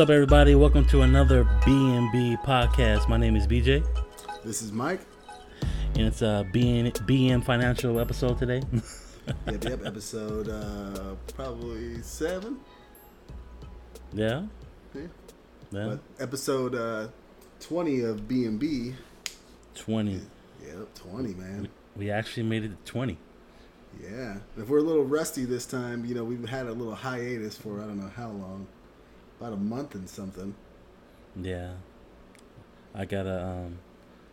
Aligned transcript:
up, 0.00 0.10
everybody? 0.10 0.54
Welcome 0.54 0.86
to 0.86 1.02
another 1.02 1.44
BNB 1.62 2.42
podcast. 2.44 3.08
My 3.08 3.16
name 3.18 3.36
is 3.36 3.46
BJ, 3.46 3.84
This 4.44 4.62
is 4.62 4.72
Mike. 4.72 5.00
and 5.94 6.02
it's 6.06 6.22
a 6.22 6.46
BN, 6.54 6.90
BM 7.06 7.44
financial 7.44 8.00
episode 8.00 8.38
today. 8.38 8.62
Yep, 9.46 9.64
yep. 9.64 9.80
Episode 9.86 10.48
uh, 10.48 11.14
probably 11.36 12.02
seven. 12.02 12.58
yeah, 14.12 14.46
Yeah. 14.92 15.02
yeah, 15.70 15.86
But 15.86 16.00
episode 16.18 16.74
uh, 16.74 17.08
twenty 17.60 18.00
of 18.00 18.26
B 18.26 18.44
and 18.46 18.58
B. 18.58 18.94
twenty. 19.76 20.20
Yep, 20.66 20.94
twenty, 20.94 21.34
man. 21.34 21.68
We 21.94 22.10
actually 22.10 22.42
made 22.44 22.64
it 22.64 22.68
to 22.84 22.90
twenty. 22.90 23.18
Yeah. 24.02 24.38
If 24.56 24.68
we're 24.68 24.78
a 24.78 24.82
little 24.82 25.04
rusty 25.04 25.44
this 25.44 25.64
time, 25.66 26.04
you 26.04 26.14
know, 26.14 26.24
we've 26.24 26.48
had 26.48 26.66
a 26.66 26.72
little 26.72 26.94
hiatus 26.96 27.56
for 27.56 27.80
I 27.80 27.84
don't 27.84 28.00
know 28.00 28.10
how 28.16 28.30
long, 28.30 28.66
about 29.40 29.54
a 29.54 29.56
month 29.56 29.94
and 29.94 30.08
something. 30.08 30.54
Yeah, 31.40 31.72
I 32.94 33.04
got 33.06 33.26
a 33.26 33.46
um, 33.46 33.78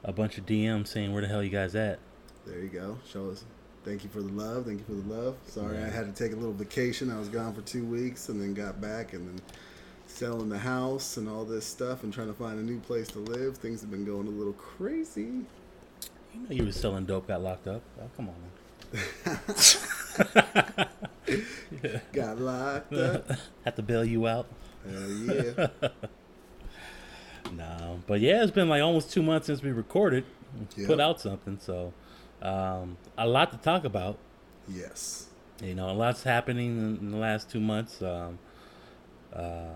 a 0.03 0.11
bunch 0.11 0.38
of 0.38 0.45
DMs 0.45 0.88
saying 0.88 1.13
where 1.13 1.21
the 1.21 1.27
hell 1.27 1.43
you 1.43 1.49
guys 1.49 1.75
at. 1.75 1.99
There 2.45 2.59
you 2.59 2.67
go. 2.70 2.97
Show 3.09 3.30
us. 3.30 3.43
Thank 3.85 4.03
you 4.03 4.09
for 4.09 4.21
the 4.21 4.31
love. 4.31 4.66
Thank 4.66 4.80
you 4.80 4.85
for 4.85 5.02
the 5.02 5.13
love. 5.13 5.38
Sorry, 5.47 5.77
I 5.77 5.89
had 5.89 6.13
to 6.13 6.23
take 6.23 6.33
a 6.33 6.35
little 6.35 6.53
vacation. 6.53 7.09
I 7.09 7.17
was 7.17 7.30
gone 7.30 7.53
for 7.53 7.61
two 7.61 7.85
weeks 7.85 8.27
and 8.27 8.41
then 8.41 8.53
got 8.53 8.81
back 8.81 9.13
and 9.13 9.27
then 9.27 9.41
selling 10.07 10.49
the 10.49 10.57
house 10.57 11.16
and 11.17 11.30
all 11.30 11.45
this 11.45 11.66
stuff 11.66 12.03
and 12.03 12.13
trying 12.13 12.27
to 12.27 12.33
find 12.33 12.59
a 12.59 12.63
new 12.63 12.80
place 12.80 13.08
to 13.09 13.19
live. 13.19 13.58
Things 13.58 13.80
have 13.81 13.91
been 13.91 14.05
going 14.05 14.27
a 14.27 14.31
little 14.31 14.53
crazy. 14.53 15.21
You 15.21 16.39
know 16.41 16.49
you 16.49 16.66
were 16.66 16.71
selling 16.73 17.05
dope, 17.05 17.27
got 17.27 17.41
locked 17.41 17.67
up. 17.67 17.81
Oh, 18.02 18.09
come 18.17 18.30
on. 18.30 18.35
Man. 18.94 20.88
Got 22.13 22.39
locked 22.39 22.94
up. 22.94 23.31
Had 23.66 23.75
to 23.75 23.81
bail 23.81 24.05
you 24.05 24.28
out. 24.28 24.47
Hell 24.86 25.09
yeah. 25.09 25.67
No, 27.53 28.02
but 28.08 28.20
yeah, 28.20 28.44
it's 28.44 28.52
been 28.52 28.67
like 28.70 28.81
almost 28.81 29.11
two 29.11 29.23
months 29.23 29.47
since 29.47 29.61
we 29.61 29.72
recorded, 29.72 30.25
Yep. 30.75 30.88
put 30.88 31.00
out 31.00 31.22
something. 31.22 31.58
So, 31.61 31.94
um, 32.42 32.97
a 33.17 33.28
lot 33.28 33.52
to 33.52 33.58
talk 33.58 33.86
about. 33.86 34.17
Yes. 34.67 35.28
You 35.64 35.73
know, 35.73 35.89
a 35.89 35.94
lot's 35.94 36.23
happening 36.23 36.78
in, 37.02 37.11
the 37.11 37.17
last 37.17 37.50
two 37.50 37.59
months. 37.59 38.02
Um, 38.02 38.38
uh, 39.34 39.75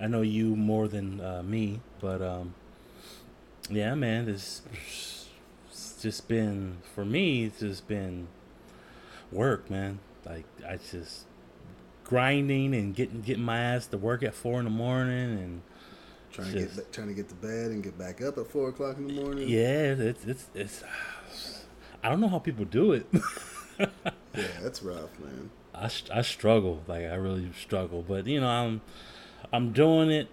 I 0.00 0.06
know 0.06 0.22
you 0.22 0.56
more 0.56 0.88
than 0.88 1.20
uh, 1.20 1.42
me, 1.42 1.80
but 2.00 2.22
um, 2.22 2.54
yeah, 3.68 3.94
man, 3.94 4.28
it's, 4.28 4.62
it's 5.68 6.00
just 6.00 6.26
been 6.26 6.78
for 6.94 7.04
me. 7.04 7.44
It's 7.44 7.60
just 7.60 7.86
been 7.86 8.28
work, 9.30 9.68
man. 9.70 9.98
Like 10.24 10.46
I 10.66 10.78
just 10.78 11.26
grinding 12.10 12.74
and 12.74 12.94
getting 12.94 13.20
getting 13.22 13.44
my 13.44 13.58
ass 13.58 13.86
to 13.86 13.96
work 13.96 14.22
at 14.24 14.34
four 14.34 14.58
in 14.58 14.64
the 14.64 14.70
morning 14.70 15.38
and 15.38 15.62
Trying 16.32 16.52
to 16.52 16.58
get 16.60 16.92
trying 16.92 17.08
to 17.08 17.14
get 17.14 17.28
to 17.28 17.34
bed 17.36 17.70
and 17.70 17.82
get 17.82 17.96
back 17.96 18.20
up 18.20 18.36
at 18.36 18.48
four 18.50 18.68
o'clock 18.68 18.96
in 18.98 19.06
the 19.08 19.14
morning. 19.14 19.48
yeah, 19.48 19.94
it's 19.94 20.24
it's 20.24 20.46
it's. 20.54 20.84
I 22.02 22.08
don't 22.08 22.20
know 22.20 22.28
how 22.28 22.38
people 22.38 22.64
do 22.66 22.92
it. 22.92 23.06
Yeah, 24.32 24.46
that's 24.62 24.80
rough, 24.80 25.18
man. 25.18 25.50
I, 25.74 25.90
I 26.12 26.22
struggle 26.22 26.82
like 26.86 27.02
I 27.02 27.14
really 27.14 27.50
struggle 27.58 28.04
but 28.06 28.26
you 28.26 28.40
know 28.40 28.48
I'm 28.48 28.80
I'm 29.52 29.72
doing 29.72 30.10
it 30.10 30.28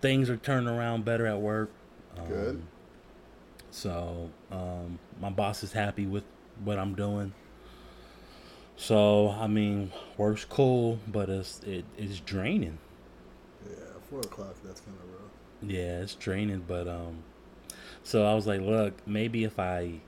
things 0.00 0.28
are 0.30 0.36
turning 0.36 0.68
around 0.68 1.04
better 1.04 1.26
at 1.26 1.38
work 1.40 1.70
um, 2.18 2.26
Good. 2.26 2.62
so 3.70 4.30
um, 4.50 4.98
my 5.20 5.30
boss 5.30 5.62
is 5.62 5.72
happy 5.72 6.06
with 6.06 6.24
what 6.64 6.78
I'm 6.78 6.94
doing 6.94 7.34
so 8.78 9.30
I 9.30 9.46
mean 9.48 9.92
work's 10.16 10.44
cool 10.44 10.98
but 11.06 11.28
it's 11.28 11.60
it, 11.64 11.84
it's 11.98 12.20
draining 12.20 12.78
Yeah, 13.68 13.74
four 14.08 14.20
o'clock. 14.20 14.54
That's 14.64 14.80
kind 14.80 14.96
of 14.96 15.10
rough. 15.20 15.30
yeah 15.62 16.00
it's 16.00 16.14
draining 16.14 16.64
but 16.66 16.86
um 16.88 17.24
so 18.04 18.24
I 18.24 18.34
was 18.34 18.46
like 18.46 18.60
look 18.60 18.94
maybe 19.06 19.42
if 19.44 19.58
I 19.58 20.00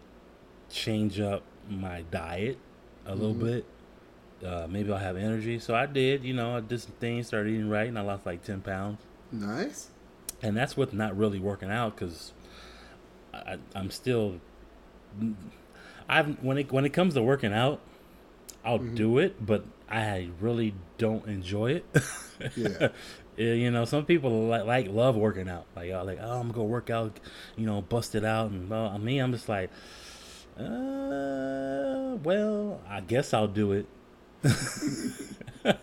change 0.71 1.19
up 1.21 1.43
my 1.69 2.03
diet 2.11 2.59
a 3.07 3.15
little 3.15 3.35
Mhm. 3.35 3.41
bit 3.41 3.65
uh, 4.47 4.67
maybe 4.71 4.91
I'll 4.91 4.97
have 4.99 5.19
energy. 5.19 5.59
So 5.59 5.75
I 5.75 5.85
did, 5.85 6.25
you 6.25 6.33
know, 6.33 6.57
I 6.57 6.61
did 6.61 6.81
some 6.81 6.95
things, 6.99 7.27
started 7.27 7.51
eating 7.51 7.69
right, 7.69 7.87
and 7.87 7.99
I 7.99 8.01
lost 8.01 8.25
like 8.25 8.43
10 8.43 8.63
pounds. 8.63 8.99
Nice. 9.31 9.89
And 10.43 10.57
that's 10.57 10.79
with 10.79 10.95
not 10.95 11.15
really 11.15 11.39
working 11.39 11.71
out 11.71 11.95
because 11.95 12.33
I, 13.35 13.59
I'm 13.75 13.91
still, 13.91 14.41
I've, 16.09 16.43
when 16.43 16.57
it, 16.57 16.73
when 16.73 16.87
it 16.87 16.95
comes 16.95 17.13
to 17.15 17.23
working 17.23 17.53
out, 17.53 17.81
I'll 18.65 18.79
Mhm. 18.79 18.95
do 18.95 19.19
it, 19.19 19.45
but 19.45 19.65
I 19.89 20.31
really 20.41 20.75
don't 20.99 21.27
enjoy 21.27 21.73
it. 21.83 21.85
Yeah. 22.57 22.89
You 23.37 23.71
know, 23.71 23.87
some 23.87 24.05
people 24.05 24.49
like, 24.49 24.65
like 24.67 24.89
love 24.89 25.17
working 25.17 25.49
out. 25.49 25.65
Like, 25.75 25.91
like, 25.93 26.19
oh, 26.21 26.41
I'm 26.41 26.49
gonna 26.49 26.53
go 26.53 26.65
work 26.65 26.91
out, 26.91 27.19
you 27.57 27.65
know, 27.65 27.81
bust 27.81 28.15
it 28.15 28.23
out, 28.23 28.51
and 28.51 28.69
well, 28.69 28.87
I 28.89 28.99
mean, 28.99 29.19
I'm 29.23 29.33
just 29.33 29.49
like, 29.49 29.71
uh, 30.59 32.17
well, 32.23 32.81
I 32.87 33.01
guess 33.01 33.33
I'll 33.33 33.49
do 33.49 33.73
it. 33.73 33.87
and 35.65 35.79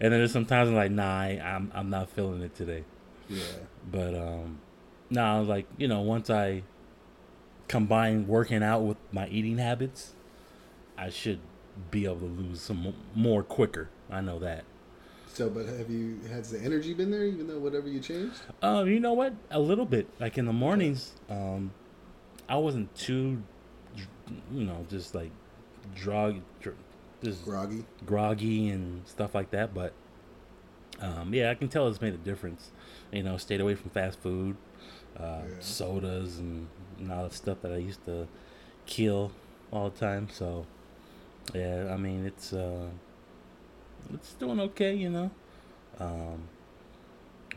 then 0.00 0.10
there's 0.10 0.32
sometimes 0.32 0.68
I'm 0.68 0.74
like, 0.74 0.90
nah, 0.90 1.04
I, 1.20 1.26
I'm 1.44 1.70
I'm 1.74 1.90
not 1.90 2.08
feeling 2.10 2.42
it 2.42 2.54
today. 2.54 2.84
Yeah. 3.28 3.42
But 3.90 4.14
um, 4.14 4.58
no, 5.10 5.22
I 5.22 5.38
was 5.38 5.48
like, 5.48 5.66
you 5.76 5.88
know, 5.88 6.00
once 6.00 6.30
I 6.30 6.62
combine 7.68 8.26
working 8.26 8.62
out 8.62 8.80
with 8.82 8.96
my 9.12 9.28
eating 9.28 9.58
habits, 9.58 10.14
I 10.96 11.10
should 11.10 11.40
be 11.90 12.04
able 12.04 12.20
to 12.20 12.24
lose 12.26 12.60
some 12.60 12.94
more 13.14 13.42
quicker. 13.42 13.88
I 14.10 14.20
know 14.20 14.38
that. 14.40 14.64
So, 15.32 15.48
but 15.48 15.66
have 15.66 15.88
you 15.90 16.18
has 16.30 16.50
the 16.50 16.60
energy 16.60 16.94
been 16.94 17.10
there, 17.10 17.24
even 17.24 17.46
though 17.46 17.58
whatever 17.58 17.88
you 17.88 18.00
changed? 18.00 18.40
Um, 18.62 18.88
you 18.88 18.98
know 18.98 19.12
what? 19.12 19.34
A 19.50 19.60
little 19.60 19.84
bit. 19.86 20.08
Like 20.18 20.36
in 20.38 20.46
the 20.46 20.52
mornings, 20.52 21.12
um, 21.30 21.70
I 22.48 22.56
wasn't 22.56 22.92
too, 22.96 23.42
you 24.52 24.64
know, 24.64 24.84
just 24.90 25.14
like 25.14 25.30
drug, 25.94 26.40
dr- 26.60 26.76
just 27.22 27.44
Groggy. 27.44 27.84
groggy 28.06 28.68
and 28.70 29.06
stuff 29.06 29.34
like 29.34 29.50
that. 29.50 29.74
But 29.74 29.92
um, 31.00 31.32
yeah, 31.32 31.50
I 31.50 31.54
can 31.54 31.68
tell 31.68 31.86
it's 31.88 32.00
made 32.00 32.14
a 32.14 32.18
difference. 32.18 32.72
You 33.12 33.22
know, 33.22 33.36
stayed 33.36 33.60
away 33.60 33.74
from 33.76 33.90
fast 33.90 34.18
food, 34.20 34.56
uh, 35.18 35.42
Yeah. 35.48 35.54
sodas, 35.60 36.38
and, 36.38 36.66
and 36.98 37.12
all 37.12 37.28
the 37.28 37.34
stuff 37.34 37.58
that 37.62 37.72
I 37.72 37.76
used 37.76 38.04
to 38.06 38.26
kill 38.86 39.30
all 39.70 39.90
the 39.90 39.98
time. 39.98 40.28
So 40.32 40.66
yeah, 41.54 41.92
I 41.92 41.96
mean 41.96 42.26
it's 42.26 42.52
uh, 42.52 42.88
it's 44.12 44.34
doing 44.34 44.60
okay, 44.60 44.94
you 44.94 45.10
know. 45.10 45.30
Um, 45.98 46.48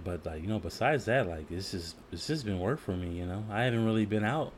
but 0.04 0.26
like 0.26 0.42
you 0.42 0.48
know, 0.48 0.60
besides 0.60 1.06
that, 1.06 1.28
like 1.28 1.50
this 1.50 1.72
just 1.72 1.96
it's 2.12 2.28
just 2.28 2.46
been 2.46 2.60
work 2.60 2.80
for 2.80 2.96
me. 2.96 3.12
You 3.12 3.26
know, 3.26 3.44
I 3.50 3.64
haven't 3.64 3.86
really 3.86 4.06
been 4.06 4.24
out 4.24 4.54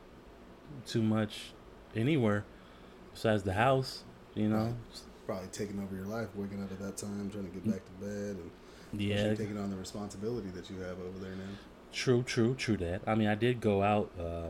too 0.86 1.02
much 1.02 1.52
anywhere 1.94 2.44
besides 3.12 3.42
the 3.42 3.54
house. 3.54 4.04
You 4.34 4.48
know, 4.48 4.74
Probably 5.26 5.48
taking 5.48 5.80
over 5.80 5.94
your 5.94 6.06
life, 6.06 6.28
waking 6.34 6.62
up 6.62 6.70
at 6.70 6.80
that 6.80 6.96
time, 6.96 7.30
trying 7.30 7.44
to 7.44 7.50
get 7.50 7.70
back 7.70 7.84
to 7.84 7.92
bed, 8.04 8.36
and 8.92 9.00
yeah, 9.00 9.34
taking 9.34 9.56
on 9.58 9.70
the 9.70 9.76
responsibility 9.76 10.48
that 10.50 10.68
you 10.70 10.80
have 10.80 10.98
over 11.00 11.18
there 11.18 11.30
now. 11.30 11.44
True, 11.92 12.22
true, 12.22 12.54
true. 12.54 12.76
That 12.76 13.02
I 13.06 13.14
mean, 13.14 13.28
I 13.28 13.34
did 13.34 13.60
go 13.60 13.82
out 13.82 14.10
uh, 14.18 14.48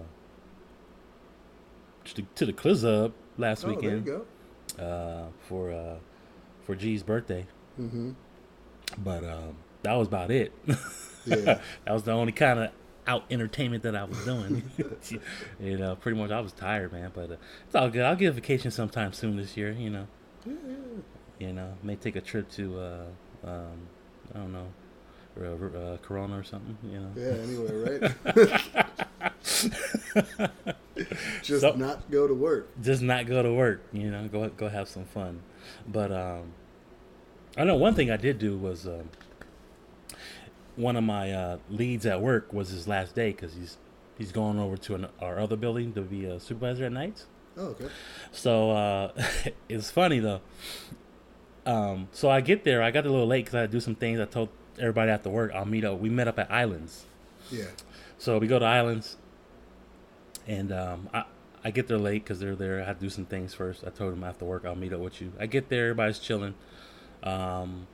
to, 2.05 2.17
the, 2.17 2.23
to 2.35 2.47
the 2.47 2.53
club 2.53 3.13
last 3.37 3.65
oh, 3.65 3.69
there 3.69 3.75
you 3.75 3.77
weekend 3.77 4.07
go. 4.07 4.27
Uh, 4.79 5.27
for 5.49 5.73
uh, 5.73 5.97
for 6.65 6.75
G's 6.75 7.03
birthday, 7.03 7.47
Mm-hmm. 7.81 8.13
but 8.99 9.25
um, 9.25 9.57
that 9.83 9.95
was 9.95 10.09
about 10.09 10.31
it. 10.31 10.53
Yeah. 11.27 11.59
that 11.87 11.93
was 11.93 12.03
the 12.03 12.13
only 12.13 12.33
kind 12.33 12.59
of 12.59 12.71
out 13.07 13.25
entertainment 13.31 13.83
that 13.85 13.97
I 13.97 14.05
was 14.05 14.23
doing. 14.27 14.63
you 15.59 15.79
know, 15.79 15.97
pretty 15.97 16.19
much 16.19 16.31
I 16.31 16.41
was 16.41 16.53
tired, 16.53 16.93
man. 16.93 17.13
But 17.15 17.31
uh, 17.31 17.37
it's 17.65 17.75
all 17.75 17.89
good. 17.89 18.03
I'll 18.03 18.15
get 18.15 18.27
a 18.27 18.33
vacation 18.33 18.71
sometime 18.71 19.15
soon 19.15 19.39
this 19.39 19.57
year. 19.57 19.73
You 19.73 19.89
know, 19.89 20.07
Yeah, 20.45 20.53
you 21.39 21.53
know, 21.55 21.73
may 21.83 21.97
take 21.97 22.17
a 22.17 22.21
trip 22.21 22.51
to 22.53 22.79
uh, 22.79 23.05
um, 23.47 23.89
I 24.35 24.39
don't 24.39 24.53
know, 24.53 24.69
uh, 25.41 25.79
uh, 25.79 25.97
Corona 26.03 26.39
or 26.39 26.45
something. 26.45 26.77
You 26.85 27.01
know. 27.01 27.13
Yeah, 27.17 27.43
anyway, 27.43 28.13
right? 28.35 29.07
Just 31.43 31.61
So- 31.63 31.73
not 31.75 32.11
go 32.11 32.27
to 32.29 32.35
work. 32.35 32.69
just 32.81 33.03
not 33.03 33.27
go 33.27 33.43
to 33.43 33.53
work 33.53 33.83
you 33.93 34.11
know 34.11 34.29
go 34.29 34.49
go 34.51 34.69
have 34.69 34.89
some 34.89 35.05
fun 35.05 35.41
but 35.89 36.13
um 36.13 36.53
i 37.57 37.65
know 37.65 37.75
one 37.75 37.95
thing 37.95 38.11
i 38.13 38.17
did 38.17 38.39
do 38.39 38.57
was 38.57 38.87
um 38.87 39.09
one 40.77 40.95
of 40.97 41.03
my 41.03 41.33
uh 41.33 41.59
leads 41.69 42.07
at 42.07 42.21
work 42.21 42.53
was 42.53 42.69
his 42.71 42.87
last 42.87 43.15
day 43.15 43.31
because 43.33 43.55
he's 43.55 43.77
he's 44.19 44.31
going 44.31 44.59
over 44.59 44.77
to 44.77 44.95
an, 44.95 45.07
our 45.21 45.39
other 45.41 45.57
building 45.57 45.93
to 45.95 46.01
be 46.03 46.25
a 46.27 46.39
supervisor 46.39 46.85
at 46.85 46.93
nights 46.93 47.27
Oh, 47.57 47.67
okay. 47.69 47.87
so 48.33 48.71
uh 48.71 49.13
it's 49.69 49.91
funny 49.91 50.21
though 50.21 50.41
um 51.67 52.09
so 52.13 52.31
i 52.31 52.41
get 52.41 52.63
there 52.65 52.83
i 52.83 52.91
got 52.93 53.05
a 53.05 53.11
little 53.11 53.27
late 53.27 53.45
because 53.47 53.55
i 53.57 53.61
had 53.63 53.71
to 53.73 53.77
do 53.77 53.81
some 53.81 53.95
things 53.97 54.21
i 54.21 54.25
told 54.27 54.49
everybody 54.79 55.11
after 55.11 55.29
work 55.31 55.51
i'll 55.55 55.65
meet 55.65 55.85
up 55.85 55.99
we 55.99 56.09
met 56.09 56.29
up 56.29 56.39
at 56.39 56.51
islands 56.53 57.05
Yeah. 57.51 57.65
So 58.25 58.39
we 58.39 58.47
go 58.47 58.59
to 58.59 58.65
Islands, 58.65 59.17
and 60.47 60.73
um, 60.73 61.09
I 61.13 61.25
I 61.63 61.71
get 61.71 61.89
there 61.89 61.99
late 61.99 62.25
because 62.25 62.41
they're 62.41 62.57
there. 62.57 62.81
I 62.81 62.85
had 62.85 62.99
to 63.01 63.07
do 63.07 63.11
some 63.11 63.27
things 63.27 63.53
first. 63.55 63.85
I 63.87 63.91
told 63.91 64.13
them 64.13 64.25
after 64.25 64.45
work 64.45 64.65
I'll 64.65 64.75
meet 64.75 64.93
up 64.93 65.01
with 65.01 65.21
you. 65.21 65.33
I 65.39 65.47
get 65.47 65.69
there, 65.69 65.85
everybody's 65.91 66.19
chilling. 66.19 66.55
Um, 67.23 67.87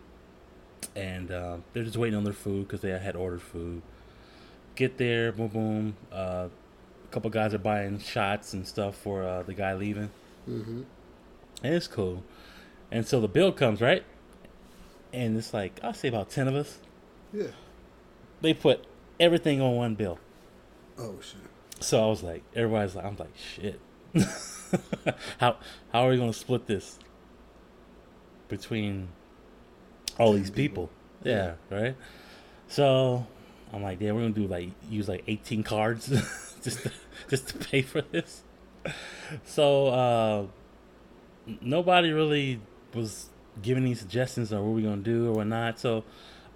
and 0.97 1.31
uh, 1.31 1.57
they're 1.73 1.85
just 1.85 1.97
waiting 1.97 2.17
on 2.17 2.25
their 2.25 2.33
food 2.33 2.67
because 2.67 2.81
they 2.81 2.91
had 2.91 3.15
ordered 3.17 3.43
food. 3.43 3.83
Get 4.75 4.99
there, 4.99 5.31
boom, 5.33 5.49
boom. 5.49 5.97
Uh, 6.13 6.49
a 6.49 7.13
couple 7.13 7.31
guys 7.31 7.53
are 7.55 7.59
buying 7.59 7.99
shots 7.99 8.55
and 8.55 8.67
stuff 8.67 8.97
for 8.97 9.23
uh, 9.25 9.43
the 9.43 9.55
guy 9.55 9.75
leaving, 9.75 10.11
Mm-hmm. 10.49 10.83
and 11.63 11.75
it's 11.75 11.87
cool. 11.89 12.23
And 12.93 13.07
so 13.07 13.21
the 13.21 13.29
bill 13.29 13.53
comes 13.53 13.81
right, 13.81 14.05
and 15.13 15.37
it's 15.37 15.53
like 15.55 15.79
I'll 15.83 15.95
say 15.95 16.09
about 16.09 16.31
ten 16.31 16.49
of 16.49 16.55
us. 16.55 16.79
Yeah. 17.33 17.49
They 18.41 18.55
put 18.55 18.85
everything 19.21 19.61
on 19.61 19.77
one 19.77 19.95
bill. 19.95 20.19
Oh 20.99 21.17
shit. 21.21 21.41
So 21.81 22.03
I 22.03 22.07
was 22.09 22.23
like, 22.23 22.43
everybody's 22.55 22.97
like, 22.97 23.05
I'm 23.05 23.17
like, 23.17 23.37
shit. 23.37 23.81
how 25.39 25.57
how 25.93 26.07
are 26.07 26.11
we 26.11 26.17
gonna 26.17 26.33
split 26.33 26.67
this 26.67 26.99
between 28.49 29.09
all 30.19 30.33
these 30.33 30.51
people? 30.51 30.91
Yeah, 31.23 31.55
right. 31.71 31.95
So 32.67 33.27
I'm 33.73 33.83
like, 33.83 34.01
yeah, 34.01 34.13
we're 34.13 34.23
gonna 34.23 34.35
do 34.35 34.47
like 34.47 34.71
use 34.89 35.09
like 35.09 35.23
18 35.27 35.63
cards 35.63 36.09
just 36.63 36.83
to, 36.83 36.93
just 37.29 37.49
to 37.49 37.59
pay 37.59 37.83
for 37.83 38.01
this. 38.01 38.43
So 39.45 39.87
uh, 39.89 40.47
nobody 41.61 42.13
really 42.13 42.61
was 42.95 43.29
giving 43.63 43.85
any 43.85 43.95
suggestions 43.95 44.53
on 44.53 44.65
what 44.65 44.75
we're 44.75 44.89
gonna 44.89 45.03
do 45.03 45.29
or 45.29 45.33
what 45.33 45.47
not. 45.47 45.79
So 45.79 46.05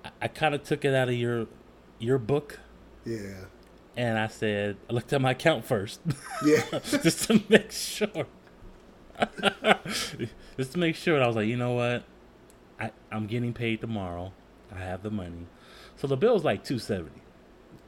I, 0.05 0.10
I 0.22 0.28
kind 0.28 0.55
of 0.55 0.64
took 0.64 0.84
it 0.84 0.94
out 0.94 1.08
of 1.08 1.14
your 1.14 1.46
your 2.04 2.18
book 2.18 2.60
Yeah. 3.04 3.44
and 3.96 4.18
I 4.18 4.26
said, 4.28 4.76
I 4.88 4.92
looked 4.92 5.12
at 5.12 5.20
my 5.20 5.30
account 5.32 5.64
first, 5.64 6.00
Yeah. 6.44 6.62
just 7.02 7.24
to 7.28 7.42
make 7.48 7.72
sure. 7.72 8.26
just 10.56 10.72
to 10.72 10.78
make 10.78 10.96
sure. 10.96 11.22
I 11.22 11.26
was 11.26 11.36
like, 11.36 11.46
you 11.46 11.56
know 11.56 11.72
what? 11.72 12.04
I, 12.80 12.90
I'm 13.10 13.26
getting 13.26 13.52
paid 13.52 13.80
tomorrow. 13.80 14.32
I 14.74 14.78
have 14.80 15.02
the 15.02 15.10
money. 15.10 15.46
So 15.96 16.06
the 16.06 16.16
bill 16.16 16.34
was 16.34 16.44
like 16.44 16.64
270. 16.64 17.10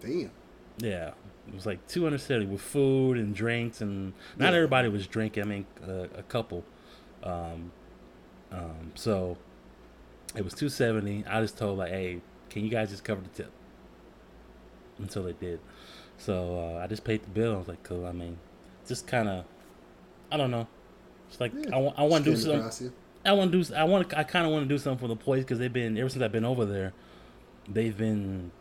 Damn. 0.00 0.30
Yeah. 0.78 1.12
It 1.48 1.54
was 1.54 1.66
like 1.66 1.86
270 1.88 2.46
with 2.46 2.60
food 2.60 3.18
and 3.18 3.34
drinks. 3.34 3.80
And 3.80 4.12
not 4.36 4.50
Yeah. 4.50 4.56
everybody 4.56 4.88
was 4.88 5.06
drinking. 5.06 5.42
I 5.42 5.46
mean, 5.46 5.66
uh, 5.86 6.06
a 6.16 6.22
couple. 6.22 6.64
Um, 7.22 7.72
um, 8.52 8.92
so 8.94 9.36
it 10.36 10.44
was 10.44 10.54
270. 10.54 11.24
I 11.26 11.40
just 11.40 11.58
told 11.58 11.78
like, 11.78 11.90
hey, 11.90 12.20
can 12.50 12.62
you 12.62 12.70
guys 12.70 12.90
just 12.90 13.02
cover 13.04 13.20
the 13.22 13.28
tip? 13.28 13.50
Until 14.98 15.24
they 15.24 15.32
did. 15.34 15.60
So 16.18 16.58
uh, 16.78 16.82
I 16.82 16.86
just 16.86 17.04
paid 17.04 17.22
the 17.22 17.28
bill. 17.30 17.54
I 17.54 17.58
was 17.58 17.68
like, 17.68 17.82
cool. 17.82 18.06
I 18.06 18.12
mean, 18.12 18.38
just 18.88 19.06
kind 19.06 19.28
of, 19.28 19.44
I 20.32 20.36
don't 20.36 20.50
know. 20.50 20.66
It's 21.28 21.40
like 21.40 21.52
Yeah. 21.54 21.74
I, 21.76 21.78
wa- 21.78 21.94
I 21.96 22.02
want 22.04 22.24
to 22.24 22.30
do 22.30 22.36
something. 22.36 22.92
I 23.24 23.32
want 23.32 23.52
to 23.52 23.62
do. 23.64 23.74
I 23.74 23.84
want. 23.84 24.14
I 24.16 24.22
kind 24.22 24.46
of 24.46 24.52
want 24.52 24.64
to 24.64 24.68
do 24.68 24.78
something 24.78 24.98
for 25.00 25.08
the 25.08 25.12
employees 25.12 25.44
because 25.44 25.58
they've 25.58 25.72
been 25.72 25.98
ever 25.98 26.08
since 26.08 26.22
I've 26.22 26.32
been 26.32 26.44
over 26.44 26.64
there. 26.64 26.92
They've 27.68 27.96
been 27.96 28.52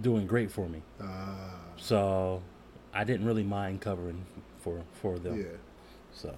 doing 0.00 0.26
great 0.26 0.52
for 0.52 0.68
me. 0.68 0.82
Ah. 1.02 1.56
So 1.78 2.42
I 2.92 3.04
didn't 3.04 3.24
really 3.26 3.42
mind 3.42 3.80
covering 3.80 4.24
for 4.60 4.82
for 4.92 5.18
them. 5.18 5.40
yeah. 5.40 5.46
So 6.12 6.34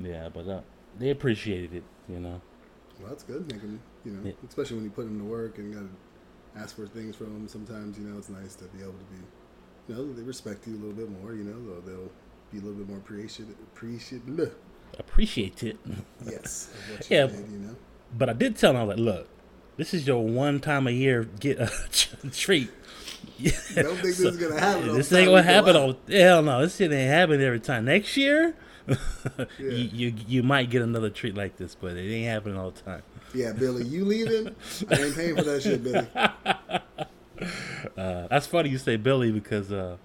yeah, 0.00 0.30
but 0.32 0.48
uh, 0.48 0.60
they 0.98 1.10
appreciated 1.10 1.74
it. 1.74 1.84
You 2.08 2.18
know. 2.20 2.40
Well, 2.98 3.10
that's 3.10 3.22
good. 3.24 3.46
Making 3.52 3.78
you 4.06 4.12
know, 4.12 4.20
Yeah. 4.24 4.32
especially 4.48 4.76
when 4.76 4.84
you 4.86 4.90
put 4.90 5.04
them 5.04 5.18
to 5.18 5.24
work 5.24 5.58
and 5.58 5.72
got 5.74 5.80
to 5.80 5.88
ask 6.56 6.76
for 6.76 6.86
things 6.86 7.16
from 7.16 7.26
them. 7.32 7.48
Sometimes 7.48 7.98
you 7.98 8.04
know 8.04 8.18
it's 8.18 8.28
nice 8.28 8.54
to 8.56 8.64
be 8.64 8.80
able 8.82 8.92
to 8.92 9.04
be, 9.04 9.20
you 9.88 9.94
know, 9.94 10.12
they 10.12 10.22
respect 10.22 10.66
you 10.66 10.74
a 10.74 10.78
little 10.78 10.92
bit 10.92 11.10
more. 11.10 11.34
You 11.34 11.44
know, 11.44 11.80
they'll, 11.80 11.80
they'll 11.82 12.10
be 12.52 12.58
a 12.58 12.60
little 12.60 12.74
bit 12.78 12.88
more 12.88 12.98
appreciative. 12.98 13.54
Appreciative. 13.74 14.54
Appreciate 14.98 15.62
it. 15.62 15.78
Yes. 16.26 16.70
Yeah. 17.08 17.26
did, 17.26 17.38
you 17.50 17.58
know. 17.58 17.76
But 18.16 18.28
I 18.28 18.32
did 18.34 18.56
tell 18.56 18.72
them 18.74 18.82
I 18.82 18.84
was 18.84 18.96
like, 18.96 19.04
look, 19.04 19.28
this 19.76 19.94
is 19.94 20.06
your 20.06 20.22
one 20.22 20.60
time 20.60 20.86
a 20.86 20.90
year 20.90 21.24
get 21.40 21.58
a 21.58 21.70
treat. 22.30 22.70
Don't 23.42 23.52
think 23.54 24.02
this 24.02 24.20
is 24.20 24.36
gonna 24.36 24.60
happen 24.60 24.94
This 24.94 25.12
ain't 25.12 25.28
gonna 25.28 25.42
go 25.42 25.42
happen 25.42 25.76
all. 25.76 25.96
Hell 26.08 26.42
no, 26.42 26.60
this 26.62 26.76
shit 26.76 26.92
ain't 26.92 27.10
happening 27.10 27.40
every 27.40 27.60
time. 27.60 27.84
Next 27.86 28.16
year, 28.16 28.54
Yeah. 28.86 28.96
you, 29.58 29.88
you 29.92 30.14
you 30.26 30.42
might 30.42 30.70
get 30.70 30.82
another 30.82 31.08
treat 31.08 31.34
like 31.36 31.56
this, 31.56 31.74
but 31.74 31.96
it 31.96 32.12
ain't 32.12 32.26
happening 32.28 32.58
all 32.58 32.70
the 32.72 32.80
time. 32.80 33.02
Yeah, 33.34 33.52
Billy, 33.52 33.84
you 33.84 34.04
leaving? 34.04 34.54
I 34.90 34.94
ain't 34.94 35.14
paying 35.16 35.36
for 35.36 35.42
that 35.42 35.62
shit, 35.62 35.82
Billy. 35.82 36.06
Uh, 37.96 38.26
that's 38.28 38.46
funny 38.46 38.68
you 38.68 38.78
say 38.78 38.96
Billy 38.96 39.32
because 39.32 39.72
uh, 39.72 39.96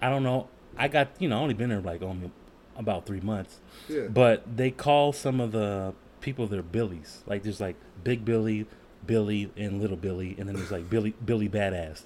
I 0.00 0.08
don't 0.08 0.22
know. 0.22 0.48
I 0.78 0.88
got 0.88 1.08
you 1.18 1.28
know 1.28 1.36
I 1.38 1.40
only 1.42 1.52
been 1.54 1.68
there 1.68 1.80
like 1.82 2.00
only 2.02 2.30
about 2.76 3.04
three 3.04 3.20
months, 3.20 3.60
Yeah. 3.88 4.06
but 4.08 4.56
they 4.56 4.70
call 4.70 5.12
some 5.12 5.40
of 5.40 5.52
the 5.52 5.92
people 6.22 6.46
their 6.46 6.62
Billies. 6.62 7.22
Like 7.26 7.42
there's 7.42 7.60
like 7.60 7.76
Big 8.02 8.24
Billy, 8.24 8.66
Billy, 9.06 9.50
and 9.56 9.80
Little 9.82 9.98
Billy, 9.98 10.34
and 10.38 10.48
then 10.48 10.56
there's 10.56 10.70
like 10.70 10.88
Billy 10.88 11.14
Billy 11.24 11.48
Badass. 11.48 12.02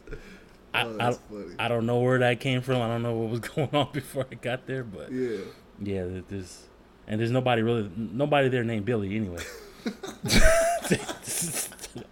I, 0.75 0.83
Oh, 0.85 0.95
I, 0.95 0.97
that's 0.97 1.19
funny. 1.31 1.55
I 1.59 1.69
don't 1.69 1.87
know 1.87 2.01
where 2.01 2.19
that 2.19 2.41
came 2.41 2.61
from. 2.61 2.83
I 2.83 2.89
don't 2.89 3.03
know 3.03 3.15
what 3.15 3.31
was 3.31 3.41
going 3.55 3.71
on 3.73 3.91
before 3.93 4.27
I 4.31 4.35
got 4.35 4.67
there, 4.67 4.83
but 4.83 5.13
yeah. 5.13 5.37
yeah, 5.81 6.07
there's 6.29 6.65
and 7.07 7.21
there's 7.21 7.31
nobody 7.31 7.63
really 7.63 7.89
nobody 7.97 8.49
there 8.49 8.65
named 8.65 8.85
Billy 8.85 9.15
anyway. 9.15 9.43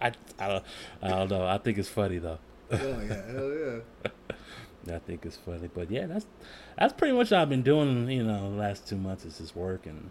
I, 0.01 0.13
I, 0.39 0.49
don't, 0.49 0.65
I 1.03 1.09
don't 1.09 1.31
know. 1.31 1.47
I 1.47 1.59
think 1.59 1.79
it's 1.79 1.89
funny 1.89 2.19
though. 2.19 2.39
Oh 2.71 2.77
yeah. 2.77 3.33
Hell 3.33 3.53
yeah. 3.53 4.13
I 4.95 4.99
think 4.99 5.25
it's 5.25 5.37
funny, 5.37 5.71
but 5.73 5.91
yeah, 5.91 6.07
that's 6.07 6.27
that's 6.77 6.93
pretty 6.93 7.17
much 7.17 7.31
what 7.31 7.41
I've 7.41 7.49
been 7.49 7.63
doing. 7.63 8.11
You 8.11 8.25
know, 8.25 8.51
the 8.51 8.57
last 8.57 8.89
two 8.89 8.97
months 8.97 9.25
is 9.25 9.39
just 9.39 9.55
work 9.55 9.87
and 9.87 10.11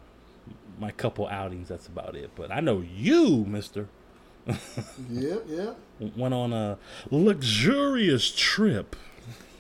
my 0.79 0.91
couple 0.91 1.27
outings. 1.27 1.67
That's 1.67 1.87
about 1.87 2.15
it. 2.15 2.31
But 2.35 2.51
I 2.51 2.61
know 2.61 2.81
you, 2.81 3.43
Mister, 3.45 3.87
Yep. 4.47 5.43
Yep. 5.47 5.77
went 6.15 6.33
on 6.33 6.53
a 6.53 6.77
luxurious 7.09 8.31
trip. 8.31 8.95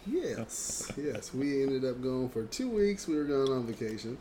Yes, 0.07 0.91
yes. 0.97 1.33
We 1.33 1.61
ended 1.61 1.85
up 1.85 2.01
going 2.01 2.29
for 2.29 2.45
two 2.45 2.69
weeks. 2.69 3.07
We 3.07 3.15
were 3.15 3.25
going 3.25 3.51
on 3.51 3.67
vacation. 3.67 4.17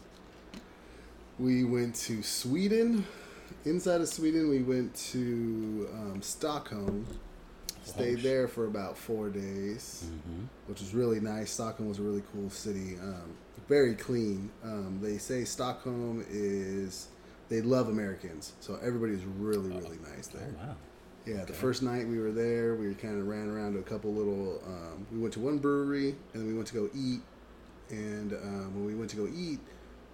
We 1.39 1.65
went 1.65 1.95
to 1.97 2.23
Sweden. 2.23 3.07
Inside 3.65 4.01
of 4.01 4.09
Sweden, 4.09 4.49
we 4.49 4.63
went 4.63 4.95
to 5.13 5.89
um, 5.93 6.23
Stockholm. 6.23 7.07
Stayed 7.85 8.21
sh- 8.21 8.23
there 8.23 8.47
for 8.49 8.67
about 8.67 8.97
four 8.97 9.29
days, 9.31 10.05
Mm-hmm. 10.07 10.45
which 10.67 10.81
was 10.81 10.95
really 10.95 11.21
nice. 11.21 11.51
Stockholm 11.51 11.89
was 11.89 11.99
a 11.99 12.03
really 12.03 12.23
cool 12.33 12.49
city. 12.51 12.97
Um, 13.03 13.35
very 13.69 13.95
clean. 13.95 14.51
Um, 14.65 14.99
they 15.03 15.19
say 15.19 15.45
Stockholm 15.45 16.25
is. 16.31 17.09
They 17.49 17.63
love 17.63 17.89
Americans, 17.89 18.53
so 18.61 18.79
everybody 18.83 19.13
is 19.15 19.25
really, 19.25 19.71
really 19.71 19.99
nice 20.15 20.29
there. 20.29 20.55
Oh 20.63 20.67
wow. 20.69 20.77
Yeah, 21.27 21.45
the 21.45 21.53
first 21.53 21.83
night 21.83 22.07
we 22.07 22.19
were 22.19 22.31
there, 22.33 22.75
we 22.77 22.95
kind 22.95 23.21
of 23.21 23.27
ran 23.27 23.49
around 23.51 23.73
to 23.75 23.81
a 23.81 23.83
couple 23.83 24.13
little. 24.15 24.63
Um, 24.67 25.07
we 25.13 25.19
went 25.19 25.35
to 25.35 25.41
one 25.41 25.59
brewery, 25.59 26.11
and 26.33 26.43
then 26.43 26.47
we 26.47 26.55
went 26.55 26.69
to 26.69 26.75
go 26.75 26.89
eat. 26.95 27.21
And 27.91 28.33
um, 28.35 28.75
when 28.75 28.87
we 28.87 28.95
went 28.95 29.11
to 29.11 29.17
go 29.17 29.27
eat, 29.27 29.59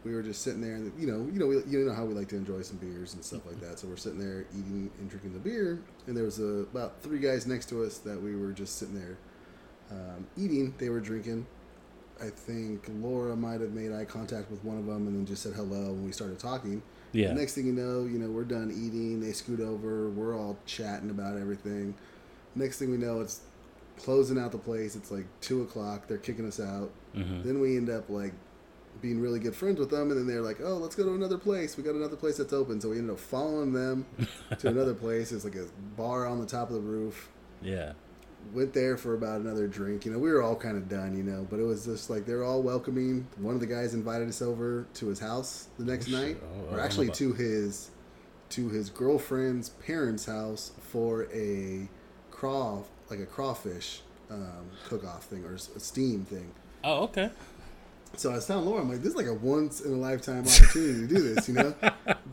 we 0.06 0.14
were 0.14 0.22
just 0.22 0.42
sitting 0.42 0.60
there, 0.60 0.76
and 0.76 0.92
you 0.98 1.06
know, 1.06 1.28
you 1.32 1.40
know, 1.40 1.46
we, 1.46 1.56
you 1.66 1.84
know 1.84 1.92
how 1.92 2.04
we 2.04 2.14
like 2.14 2.28
to 2.28 2.36
enjoy 2.36 2.62
some 2.62 2.76
beers 2.76 3.14
and 3.14 3.24
stuff 3.24 3.44
like 3.44 3.60
that. 3.60 3.78
So 3.78 3.88
we're 3.88 3.96
sitting 3.96 4.20
there 4.20 4.46
eating 4.52 4.90
and 5.00 5.10
drinking 5.10 5.32
the 5.32 5.40
beer, 5.40 5.80
and 6.06 6.16
there 6.16 6.24
was 6.24 6.38
a, 6.38 6.64
about 6.72 7.02
three 7.02 7.18
guys 7.18 7.46
next 7.46 7.68
to 7.70 7.82
us 7.82 7.98
that 7.98 8.22
we 8.22 8.36
were 8.36 8.52
just 8.52 8.78
sitting 8.78 8.94
there 8.94 9.18
um, 9.90 10.26
eating. 10.38 10.72
They 10.78 10.88
were 10.88 11.00
drinking. 11.00 11.46
I 12.20 12.30
think 12.30 12.88
Laura 13.02 13.36
might 13.36 13.60
have 13.60 13.72
made 13.72 13.92
eye 13.92 14.06
contact 14.06 14.50
with 14.50 14.64
one 14.64 14.78
of 14.78 14.86
them, 14.86 15.06
and 15.08 15.16
then 15.16 15.26
just 15.26 15.42
said 15.42 15.52
hello 15.54 15.88
when 15.88 16.04
we 16.04 16.12
started 16.12 16.38
talking. 16.38 16.82
Yeah. 17.12 17.28
The 17.28 17.34
next 17.34 17.54
thing 17.54 17.66
you 17.66 17.72
know, 17.72 18.04
you 18.04 18.18
know, 18.18 18.30
we're 18.30 18.44
done 18.44 18.70
eating. 18.70 19.20
They 19.20 19.32
scoot 19.32 19.60
over. 19.60 20.08
We're 20.08 20.38
all 20.38 20.56
chatting 20.66 21.10
about 21.10 21.36
everything. 21.36 21.94
Next 22.54 22.78
thing 22.78 22.90
we 22.90 22.96
know, 22.96 23.20
it's 23.20 23.40
closing 23.98 24.38
out 24.38 24.52
the 24.52 24.58
place. 24.58 24.96
It's 24.96 25.10
like 25.10 25.26
two 25.40 25.62
o'clock. 25.62 26.06
They're 26.06 26.18
kicking 26.18 26.46
us 26.46 26.60
out. 26.60 26.90
hmm 27.14 27.42
Then 27.42 27.60
we 27.60 27.76
end 27.76 27.90
up 27.90 28.08
like 28.08 28.32
being 29.06 29.20
really 29.20 29.38
good 29.38 29.54
friends 29.54 29.78
with 29.78 29.90
them, 29.90 30.10
and 30.10 30.18
then 30.18 30.26
they're 30.26 30.42
like, 30.42 30.58
"Oh, 30.60 30.76
let's 30.76 30.94
go 30.96 31.04
to 31.04 31.14
another 31.14 31.38
place. 31.38 31.76
We 31.76 31.82
got 31.82 31.94
another 31.94 32.16
place 32.16 32.36
that's 32.38 32.52
open." 32.52 32.80
So 32.80 32.88
we 32.90 32.98
ended 32.98 33.12
up 33.12 33.20
following 33.20 33.72
them 33.72 34.06
to 34.58 34.68
another 34.68 34.94
place. 34.94 35.30
It's 35.32 35.44
like 35.44 35.54
a 35.54 35.66
bar 35.96 36.26
on 36.26 36.40
the 36.40 36.46
top 36.46 36.68
of 36.68 36.74
the 36.74 36.80
roof. 36.80 37.30
Yeah. 37.62 37.92
Went 38.52 38.72
there 38.74 38.96
for 38.96 39.14
about 39.14 39.40
another 39.40 39.66
drink. 39.66 40.04
You 40.06 40.12
know, 40.12 40.18
we 40.18 40.30
were 40.30 40.40
all 40.42 40.54
kind 40.54 40.76
of 40.76 40.88
done, 40.88 41.16
you 41.16 41.22
know, 41.24 41.46
but 41.50 41.58
it 41.58 41.64
was 41.64 41.84
just 41.84 42.10
like 42.10 42.26
they're 42.26 42.44
all 42.44 42.62
welcoming. 42.62 43.26
One 43.38 43.54
of 43.54 43.60
the 43.60 43.66
guys 43.66 43.92
invited 43.94 44.28
us 44.28 44.40
over 44.42 44.86
to 44.94 45.06
his 45.08 45.18
house 45.20 45.66
the 45.78 45.84
next 45.84 46.08
Oh, 46.08 46.12
night, 46.12 46.36
Oh, 46.70 46.74
or 46.74 46.80
actually 46.80 47.10
to 47.10 47.32
his 47.32 47.90
to 48.50 48.68
his 48.68 48.90
girlfriend's 48.90 49.70
parents' 49.70 50.26
house 50.26 50.70
for 50.80 51.26
a 51.32 51.88
craw 52.30 52.82
like 53.10 53.18
a 53.20 53.26
crawfish 53.26 54.02
um, 54.30 54.66
cook 54.88 55.04
off 55.04 55.24
thing 55.24 55.44
or 55.44 55.54
a 55.54 55.58
steam 55.80 56.24
thing. 56.24 56.52
Oh 56.84 57.04
okay. 57.04 57.30
So 58.14 58.30
I 58.30 58.36
was 58.36 58.46
telling 58.46 58.64
Laura, 58.64 58.80
I'm 58.80 58.88
like, 58.88 58.98
this 59.00 59.10
is 59.10 59.16
like 59.16 59.26
a 59.26 59.34
once 59.34 59.80
in 59.82 59.92
a 59.92 59.96
lifetime 59.96 60.40
opportunity 60.46 61.00
to 61.00 61.06
do 61.06 61.34
this, 61.34 61.48
you 61.48 61.54
know. 61.54 61.74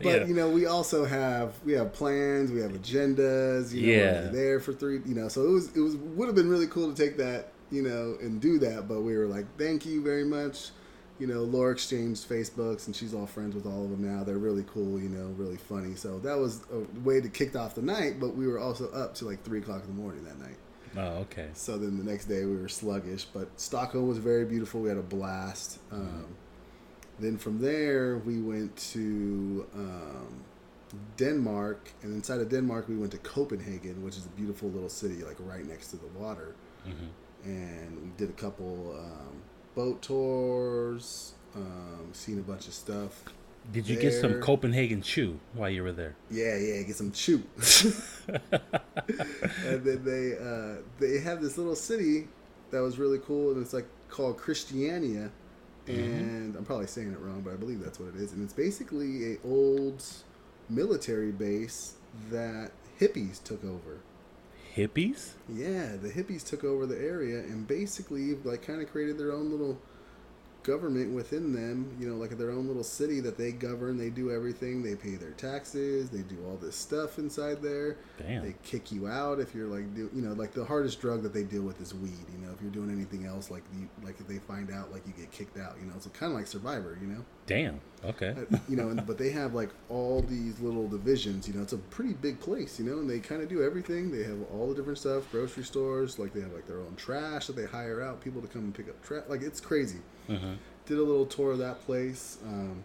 But 0.02 0.20
Yeah. 0.22 0.24
you 0.26 0.34
know, 0.34 0.50
we 0.50 0.66
also 0.66 1.04
have 1.04 1.54
we 1.64 1.72
have 1.74 1.92
plans, 1.92 2.50
we 2.50 2.60
have 2.60 2.72
agendas. 2.72 3.72
You 3.72 3.82
know, 3.86 3.92
Yeah. 3.92 4.20
we're 4.26 4.32
there 4.32 4.60
for 4.60 4.72
three. 4.72 5.00
You 5.04 5.14
know, 5.14 5.28
so 5.28 5.44
it 5.46 5.50
was 5.50 5.76
it 5.76 5.80
was 5.80 5.96
would 5.96 6.26
have 6.26 6.34
been 6.34 6.48
really 6.48 6.66
cool 6.66 6.92
to 6.92 6.96
take 7.00 7.16
that, 7.18 7.52
you 7.70 7.82
know, 7.82 8.16
and 8.20 8.40
do 8.40 8.58
that. 8.60 8.88
But 8.88 9.02
we 9.02 9.16
were 9.16 9.26
like, 9.26 9.46
thank 9.58 9.84
you 9.86 10.02
very 10.02 10.24
much. 10.24 10.70
you 11.20 11.28
know, 11.28 11.42
Laura 11.44 11.70
exchanged 11.70 12.28
Facebooks, 12.28 12.86
and 12.88 12.96
she's 12.96 13.14
all 13.14 13.24
friends 13.24 13.54
with 13.54 13.66
all 13.66 13.84
of 13.84 13.90
them 13.90 14.02
now. 14.16 14.24
They're 14.24 14.36
really 14.36 14.64
cool, 14.66 14.98
you 14.98 15.08
know, 15.08 15.26
really 15.38 15.56
funny. 15.56 15.94
So 15.94 16.18
that 16.18 16.36
was 16.36 16.62
a 16.72 16.80
way 17.08 17.20
to 17.20 17.28
kick 17.28 17.54
off 17.54 17.76
the 17.76 17.82
night. 17.82 18.18
But 18.18 18.34
we 18.34 18.48
were 18.48 18.58
also 18.58 18.90
up 18.90 19.14
to 19.16 19.24
like 19.26 19.44
three 19.44 19.60
o'clock 19.60 19.82
in 19.82 19.94
the 19.94 20.02
morning 20.02 20.24
that 20.24 20.40
night. 20.40 20.56
Oh, 20.96 21.18
okay. 21.22 21.48
So 21.54 21.76
then 21.76 21.98
the 21.98 22.04
next 22.04 22.26
day 22.26 22.44
we 22.44 22.56
were 22.56 22.68
sluggish, 22.68 23.24
but 23.24 23.48
Stockholm 23.60 24.06
was 24.06 24.18
very 24.18 24.44
beautiful. 24.44 24.80
We 24.80 24.88
had 24.88 24.98
a 24.98 25.02
blast. 25.02 25.78
Um, 25.90 26.26
then 27.18 27.36
from 27.38 27.60
there 27.60 28.18
we 28.18 28.40
went 28.40 28.76
to 28.92 29.66
um, 29.74 30.44
Denmark, 31.16 31.90
and 32.02 32.14
inside 32.14 32.40
of 32.40 32.48
Denmark 32.48 32.88
we 32.88 32.96
went 32.96 33.12
to 33.12 33.18
Copenhagen, 33.18 34.04
which 34.04 34.16
is 34.16 34.26
a 34.26 34.30
beautiful 34.30 34.68
little 34.70 34.88
city, 34.88 35.24
like 35.24 35.36
right 35.40 35.66
next 35.66 35.88
to 35.88 35.96
the 35.96 36.06
water. 36.18 36.54
hmm 36.84 37.08
And 37.44 38.02
we 38.02 38.08
did 38.16 38.30
a 38.30 38.40
couple 38.40 38.96
um, 38.98 39.42
boat 39.74 40.00
tours, 40.02 41.34
um, 41.54 42.08
seen 42.12 42.38
a 42.38 42.42
bunch 42.42 42.68
of 42.68 42.74
stuff. 42.74 43.24
Did 43.72 43.88
you 43.88 43.96
get 43.96 44.12
some 44.12 44.40
Copenhagen 44.40 45.02
chew 45.02 45.40
while 45.54 45.70
you 45.70 45.82
were 45.82 45.92
there? 45.92 46.14
Yeah, 46.30 46.56
yeah, 46.56 46.82
get 46.82 46.96
some 46.96 47.12
chew. 47.12 47.42
and 48.28 49.84
then 49.84 50.04
they 50.04 50.36
uh, 50.38 50.82
they 50.98 51.18
have 51.20 51.40
this 51.40 51.56
little 51.56 51.74
city 51.74 52.28
that 52.70 52.80
was 52.80 52.98
really 52.98 53.18
cool, 53.18 53.52
and 53.52 53.62
it's 53.62 53.72
like 53.72 53.86
called 54.10 54.36
Christiania, 54.36 55.30
and 55.86 56.56
I'm 56.56 56.64
probably 56.64 56.86
saying 56.86 57.12
it 57.12 57.20
wrong, 57.20 57.42
but 57.42 57.52
I 57.52 57.56
believe 57.56 57.80
that's 57.80 57.98
what 57.98 58.14
it 58.14 58.16
is. 58.16 58.32
And 58.32 58.42
it's 58.42 58.52
basically 58.52 59.34
a 59.34 59.38
old 59.44 60.04
military 60.68 61.32
base 61.32 61.94
that 62.30 62.70
hippies 63.00 63.42
took 63.42 63.64
over. 63.64 64.00
Hippies? 64.74 65.32
Yeah, 65.48 65.96
the 66.00 66.10
hippies 66.10 66.44
took 66.44 66.64
over 66.64 66.86
the 66.86 66.98
area 66.98 67.38
and 67.40 67.66
basically 67.66 68.34
like 68.44 68.66
kind 68.66 68.82
of 68.82 68.90
created 68.90 69.18
their 69.18 69.32
own 69.32 69.50
little 69.50 69.78
government 70.64 71.14
within 71.14 71.52
them, 71.52 71.96
you 72.00 72.08
know, 72.08 72.16
like 72.16 72.36
their 72.36 72.50
own 72.50 72.66
little 72.66 72.82
city 72.82 73.20
that 73.20 73.38
they 73.38 73.52
govern, 73.52 73.96
they 73.96 74.10
do 74.10 74.32
everything, 74.32 74.82
they 74.82 74.96
pay 74.96 75.14
their 75.14 75.30
taxes, 75.32 76.10
they 76.10 76.22
do 76.22 76.36
all 76.46 76.56
this 76.56 76.74
stuff 76.74 77.18
inside 77.18 77.62
there. 77.62 77.98
Damn. 78.18 78.42
They 78.42 78.54
kick 78.64 78.90
you 78.90 79.06
out 79.06 79.38
if 79.38 79.54
you're 79.54 79.68
like 79.68 79.94
do, 79.94 80.10
you 80.12 80.22
know, 80.22 80.32
like 80.32 80.52
the 80.52 80.64
hardest 80.64 81.00
drug 81.00 81.22
that 81.22 81.32
they 81.32 81.44
deal 81.44 81.62
with 81.62 81.80
is 81.80 81.94
weed, 81.94 82.26
you 82.32 82.38
know. 82.44 82.52
If 82.52 82.60
you're 82.60 82.70
doing 82.70 82.90
anything 82.90 83.26
else 83.26 83.50
like 83.50 83.62
you 83.78 83.88
like 84.02 84.18
if 84.18 84.26
they 84.26 84.38
find 84.38 84.70
out 84.70 84.90
like 84.90 85.06
you 85.06 85.12
get 85.12 85.30
kicked 85.30 85.58
out, 85.58 85.76
you 85.80 85.86
know. 85.86 85.92
It's 85.96 86.06
kind 86.08 86.32
of 86.32 86.38
like 86.38 86.46
Survivor, 86.46 86.98
you 87.00 87.06
know. 87.06 87.24
Damn. 87.46 87.80
Okay. 88.04 88.34
Uh, 88.52 88.58
you 88.68 88.76
know, 88.76 88.90
and, 88.90 89.06
but 89.06 89.16
they 89.16 89.30
have 89.30 89.54
like 89.54 89.70
all 89.88 90.20
these 90.22 90.60
little 90.60 90.86
divisions. 90.88 91.48
You 91.48 91.54
know, 91.54 91.62
it's 91.62 91.72
a 91.72 91.78
pretty 91.78 92.12
big 92.12 92.38
place. 92.38 92.78
You 92.78 92.84
know, 92.84 92.98
and 92.98 93.08
they 93.08 93.18
kind 93.18 93.42
of 93.42 93.48
do 93.48 93.62
everything. 93.62 94.10
They 94.10 94.22
have 94.24 94.38
all 94.52 94.68
the 94.68 94.74
different 94.74 94.98
stuff, 94.98 95.30
grocery 95.30 95.64
stores. 95.64 96.18
Like 96.18 96.32
they 96.34 96.40
have 96.40 96.52
like 96.52 96.66
their 96.66 96.80
own 96.80 96.94
trash 96.96 97.46
that 97.46 97.56
they 97.56 97.64
hire 97.64 98.02
out 98.02 98.20
people 98.20 98.42
to 98.42 98.48
come 98.48 98.62
and 98.64 98.74
pick 98.74 98.88
up 98.88 99.02
trash. 99.02 99.24
Like 99.28 99.42
it's 99.42 99.60
crazy. 99.60 100.00
hmm 100.26 100.54
Did 100.86 100.98
a 100.98 101.02
little 101.02 101.26
tour 101.26 101.52
of 101.52 101.58
that 101.58 101.80
place. 101.86 102.38
Um, 102.44 102.82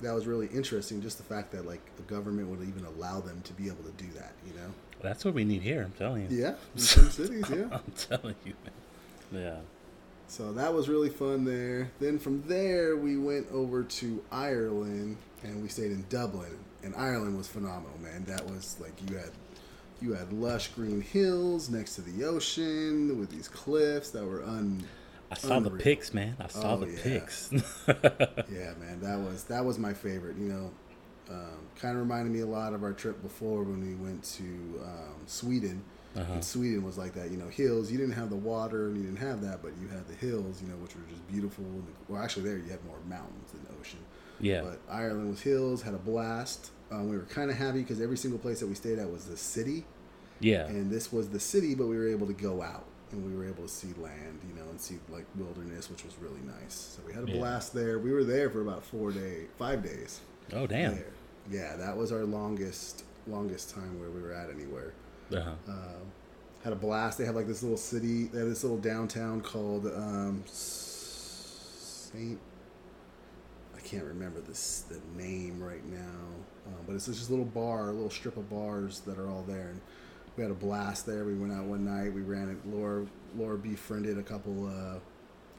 that 0.00 0.14
was 0.14 0.26
really 0.26 0.46
interesting. 0.48 1.00
Just 1.02 1.18
the 1.18 1.24
fact 1.24 1.52
that 1.52 1.66
like 1.66 1.82
the 1.96 2.02
government 2.02 2.48
would 2.48 2.66
even 2.66 2.84
allow 2.84 3.20
them 3.20 3.42
to 3.42 3.52
be 3.54 3.66
able 3.66 3.84
to 3.84 3.92
do 4.02 4.10
that. 4.14 4.32
You 4.46 4.54
know. 4.54 4.70
That's 5.02 5.24
what 5.24 5.34
we 5.34 5.44
need 5.44 5.62
here. 5.62 5.82
I'm 5.82 5.92
telling 5.92 6.30
you. 6.30 6.38
Yeah, 6.38 6.54
in 6.74 6.80
some 6.80 7.10
cities. 7.10 7.44
Yeah. 7.50 7.66
I'm 7.70 7.92
telling 7.96 8.36
you, 8.44 8.54
man. 8.64 9.42
Yeah. 9.42 9.58
So 10.28 10.52
that 10.52 10.74
was 10.74 10.88
really 10.88 11.08
fun 11.08 11.44
there. 11.44 11.90
Then 12.00 12.18
from 12.18 12.42
there, 12.46 12.96
we 12.96 13.16
went 13.16 13.50
over 13.52 13.84
to 13.84 14.22
Ireland 14.32 15.16
and 15.42 15.62
we 15.62 15.68
stayed 15.68 15.92
in 15.92 16.04
Dublin. 16.08 16.58
And 16.82 16.94
Ireland 16.96 17.36
was 17.36 17.48
phenomenal, 17.48 17.96
man. 18.02 18.24
That 18.26 18.44
was 18.46 18.76
like 18.80 18.92
you 19.10 19.16
had 19.16 19.30
you 20.00 20.12
had 20.12 20.32
lush 20.32 20.68
green 20.68 21.00
hills 21.00 21.70
next 21.70 21.94
to 21.96 22.02
the 22.02 22.24
ocean 22.24 23.18
with 23.18 23.30
these 23.30 23.48
cliffs 23.48 24.10
that 24.10 24.24
were 24.24 24.42
un. 24.44 24.84
I 25.30 25.34
saw 25.34 25.58
the 25.58 25.70
pics, 25.70 26.14
man. 26.14 26.36
I 26.38 26.46
saw 26.46 26.74
Oh, 26.74 26.76
the 26.84 26.92
yeah. 26.92 27.02
pics. 27.02 27.50
Yeah, 28.52 28.74
man, 28.78 29.00
that 29.00 29.18
was 29.18 29.44
that 29.44 29.64
was 29.64 29.78
my 29.78 29.94
favorite. 29.94 30.36
You 30.36 30.48
know, 30.48 30.70
um, 31.30 31.58
kind 31.80 31.94
of 31.96 32.00
reminded 32.02 32.32
me 32.32 32.40
a 32.40 32.46
lot 32.46 32.74
of 32.74 32.82
our 32.84 32.92
trip 32.92 33.20
before 33.22 33.62
when 33.62 33.80
we 33.80 33.94
went 33.94 34.22
to 34.34 34.44
um, 34.84 35.16
Sweden. 35.26 35.82
Uh-huh. 36.16 36.32
And 36.32 36.44
Sweden 36.44 36.82
was 36.82 36.96
like 36.96 37.12
that, 37.14 37.30
you 37.30 37.36
know, 37.36 37.48
hills. 37.48 37.90
You 37.92 37.98
didn't 37.98 38.14
have 38.14 38.30
the 38.30 38.36
water 38.36 38.86
and 38.88 38.96
you 38.96 39.02
didn't 39.02 39.18
have 39.18 39.42
that, 39.42 39.60
but 39.62 39.72
you 39.80 39.88
had 39.88 40.06
the 40.08 40.14
hills, 40.14 40.62
you 40.62 40.68
know, 40.68 40.76
which 40.76 40.94
were 40.94 41.02
just 41.10 41.26
beautiful. 41.28 41.64
And, 41.64 41.86
well, 42.08 42.22
actually, 42.22 42.44
there 42.44 42.56
you 42.56 42.70
had 42.70 42.82
more 42.86 42.98
mountains 43.08 43.50
than 43.52 43.66
ocean. 43.78 43.98
yeah. 44.40 44.62
But 44.62 44.80
Ireland 44.90 45.28
was 45.28 45.40
hills, 45.42 45.82
had 45.82 45.94
a 45.94 45.98
blast. 45.98 46.70
Um, 46.90 47.08
we 47.10 47.16
were 47.16 47.24
kind 47.24 47.50
of 47.50 47.56
happy 47.56 47.80
because 47.80 48.00
every 48.00 48.16
single 48.16 48.38
place 48.38 48.60
that 48.60 48.66
we 48.66 48.74
stayed 48.74 48.98
at 48.98 49.10
was 49.10 49.24
the 49.26 49.36
city, 49.36 49.84
yeah. 50.40 50.66
and 50.66 50.90
this 50.90 51.12
was 51.12 51.28
the 51.28 51.40
city, 51.40 51.74
but 51.74 51.86
we 51.86 51.96
were 51.98 52.08
able 52.08 52.26
to 52.28 52.32
go 52.32 52.62
out 52.62 52.84
and 53.12 53.24
we 53.24 53.36
were 53.36 53.44
able 53.46 53.64
to 53.64 53.68
see 53.68 53.88
land, 53.98 54.40
you 54.48 54.54
know, 54.54 54.68
and 54.70 54.80
see 54.80 54.98
like 55.10 55.24
wilderness, 55.36 55.90
which 55.90 56.04
was 56.04 56.14
really 56.20 56.40
nice. 56.46 56.74
So 56.96 57.02
we 57.06 57.12
had 57.12 57.24
a 57.28 57.30
Yeah. 57.32 57.38
blast 57.38 57.74
there. 57.74 57.98
We 57.98 58.12
were 58.12 58.24
there 58.24 58.48
for 58.50 58.60
about 58.62 58.84
four 58.84 59.10
days, 59.10 59.48
five 59.58 59.82
days. 59.82 60.20
oh, 60.52 60.66
damn. 60.66 60.94
There. 60.94 61.06
Yeah, 61.50 61.76
that 61.76 61.96
was 61.96 62.10
our 62.12 62.24
longest 62.24 63.04
longest 63.28 63.74
time 63.74 63.98
where 64.00 64.10
we 64.10 64.20
were 64.22 64.32
at 64.32 64.48
anywhere. 64.50 64.92
Uh-huh. 65.32 65.50
Um, 65.68 66.12
had 66.64 66.72
a 66.72 66.76
blast. 66.76 67.18
They 67.18 67.24
have 67.24 67.34
like 67.36 67.46
this 67.46 67.62
little 67.62 67.78
city. 67.78 68.24
They 68.24 68.38
have 68.40 68.48
this 68.48 68.62
little 68.64 68.78
downtown 68.78 69.40
called 69.40 69.86
um, 69.86 70.42
Saint. 70.46 72.38
I 73.76 73.80
can't 73.80 74.04
remember 74.04 74.40
this 74.40 74.84
the 74.88 75.00
name 75.20 75.62
right 75.62 75.84
now, 75.84 76.66
um, 76.66 76.74
but 76.86 76.94
it's 76.96 77.06
just 77.06 77.28
a 77.28 77.32
little 77.32 77.44
bar, 77.46 77.90
a 77.90 77.92
little 77.92 78.10
strip 78.10 78.36
of 78.36 78.50
bars 78.50 79.00
that 79.00 79.18
are 79.18 79.28
all 79.28 79.44
there. 79.46 79.68
And 79.68 79.80
we 80.36 80.42
had 80.42 80.50
a 80.50 80.54
blast 80.54 81.06
there. 81.06 81.24
We 81.24 81.34
went 81.34 81.52
out 81.52 81.64
one 81.66 81.84
night. 81.84 82.12
We 82.12 82.22
ran 82.22 82.48
it. 82.50 82.58
Laura 82.68 83.06
Laura 83.36 83.56
befriended 83.58 84.18
a 84.18 84.22
couple. 84.22 84.66
Uh, 84.66 84.98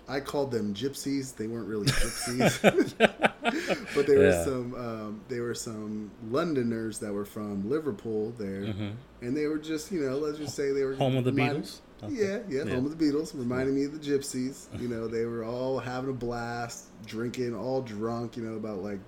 I 0.10 0.20
called 0.22 0.52
them 0.52 0.74
gypsies. 0.74 1.36
They 1.36 1.48
weren't 1.48 1.68
really 1.68 1.88
gypsies, 1.88 2.96
but 3.96 4.08
there 4.08 4.20
were 4.20 4.44
some. 4.44 4.76
Um, 4.76 5.22
they 5.30 5.40
were 5.40 5.54
some 5.56 6.12
Londoners 6.30 7.00
that 7.00 7.14
were 7.14 7.26
from 7.26 7.70
Liverpool 7.70 8.32
there, 8.38 8.62
Mhm. 8.64 8.94
And 9.22 9.36
they 9.36 9.46
were 9.48 9.58
just 9.58 9.92
you 9.92 10.02
know 10.02 10.18
let's 10.18 10.38
just 10.38 10.56
say 10.56 10.72
they 10.72 10.84
were 10.84 10.96
Home 10.96 11.18
of 11.18 11.24
the 11.24 11.32
Beatles? 11.32 11.80
Okay. 12.04 12.14
Yeah, 12.14 12.40
yeah, 12.48 12.64
Yeah. 12.64 12.76
home 12.76 12.86
of 12.86 12.96
the 12.98 13.04
Beatles, 13.06 13.34
reminding 13.34 13.74
me 13.76 13.86
of 13.86 13.92
the 13.92 13.98
Gypsies. 14.00 14.68
You 14.80 14.88
know, 14.88 15.08
they 15.08 15.26
were 15.26 15.44
all 15.44 15.80
having 15.80 16.12
a 16.12 16.14
blast, 16.14 16.86
drinking, 17.08 17.56
all 17.56 17.82
drunk. 17.82 18.38
You 18.38 18.44
know, 18.44 18.56
about 18.56 18.84
like 18.84 19.00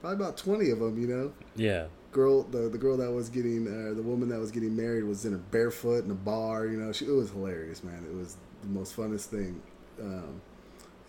probably 0.00 0.16
about 0.16 0.36
twenty 0.38 0.70
of 0.70 0.78
them. 0.78 0.98
You 0.98 1.08
know, 1.08 1.32
Yeah. 1.56 1.88
girl, 2.10 2.44
the 2.44 2.70
the 2.70 2.78
girl 2.78 2.96
that 2.96 3.10
was 3.12 3.28
getting, 3.28 3.66
uh, 3.68 3.92
the 3.94 4.02
woman 4.02 4.30
that 4.30 4.40
was 4.40 4.50
getting 4.50 4.74
married 4.74 5.04
was 5.04 5.26
in 5.26 5.34
a 5.34 5.38
barefoot 5.38 6.04
in 6.06 6.10
a 6.10 6.14
bar. 6.14 6.66
You 6.66 6.78
know, 6.78 6.90
she, 6.92 7.04
it 7.04 7.10
was 7.10 7.30
hilarious, 7.30 7.84
man. 7.84 8.02
It 8.10 8.16
was 8.16 8.36
the 8.62 8.68
most 8.68 8.96
funnest 8.96 9.26
thing. 9.26 9.60
Um, 10.00 10.40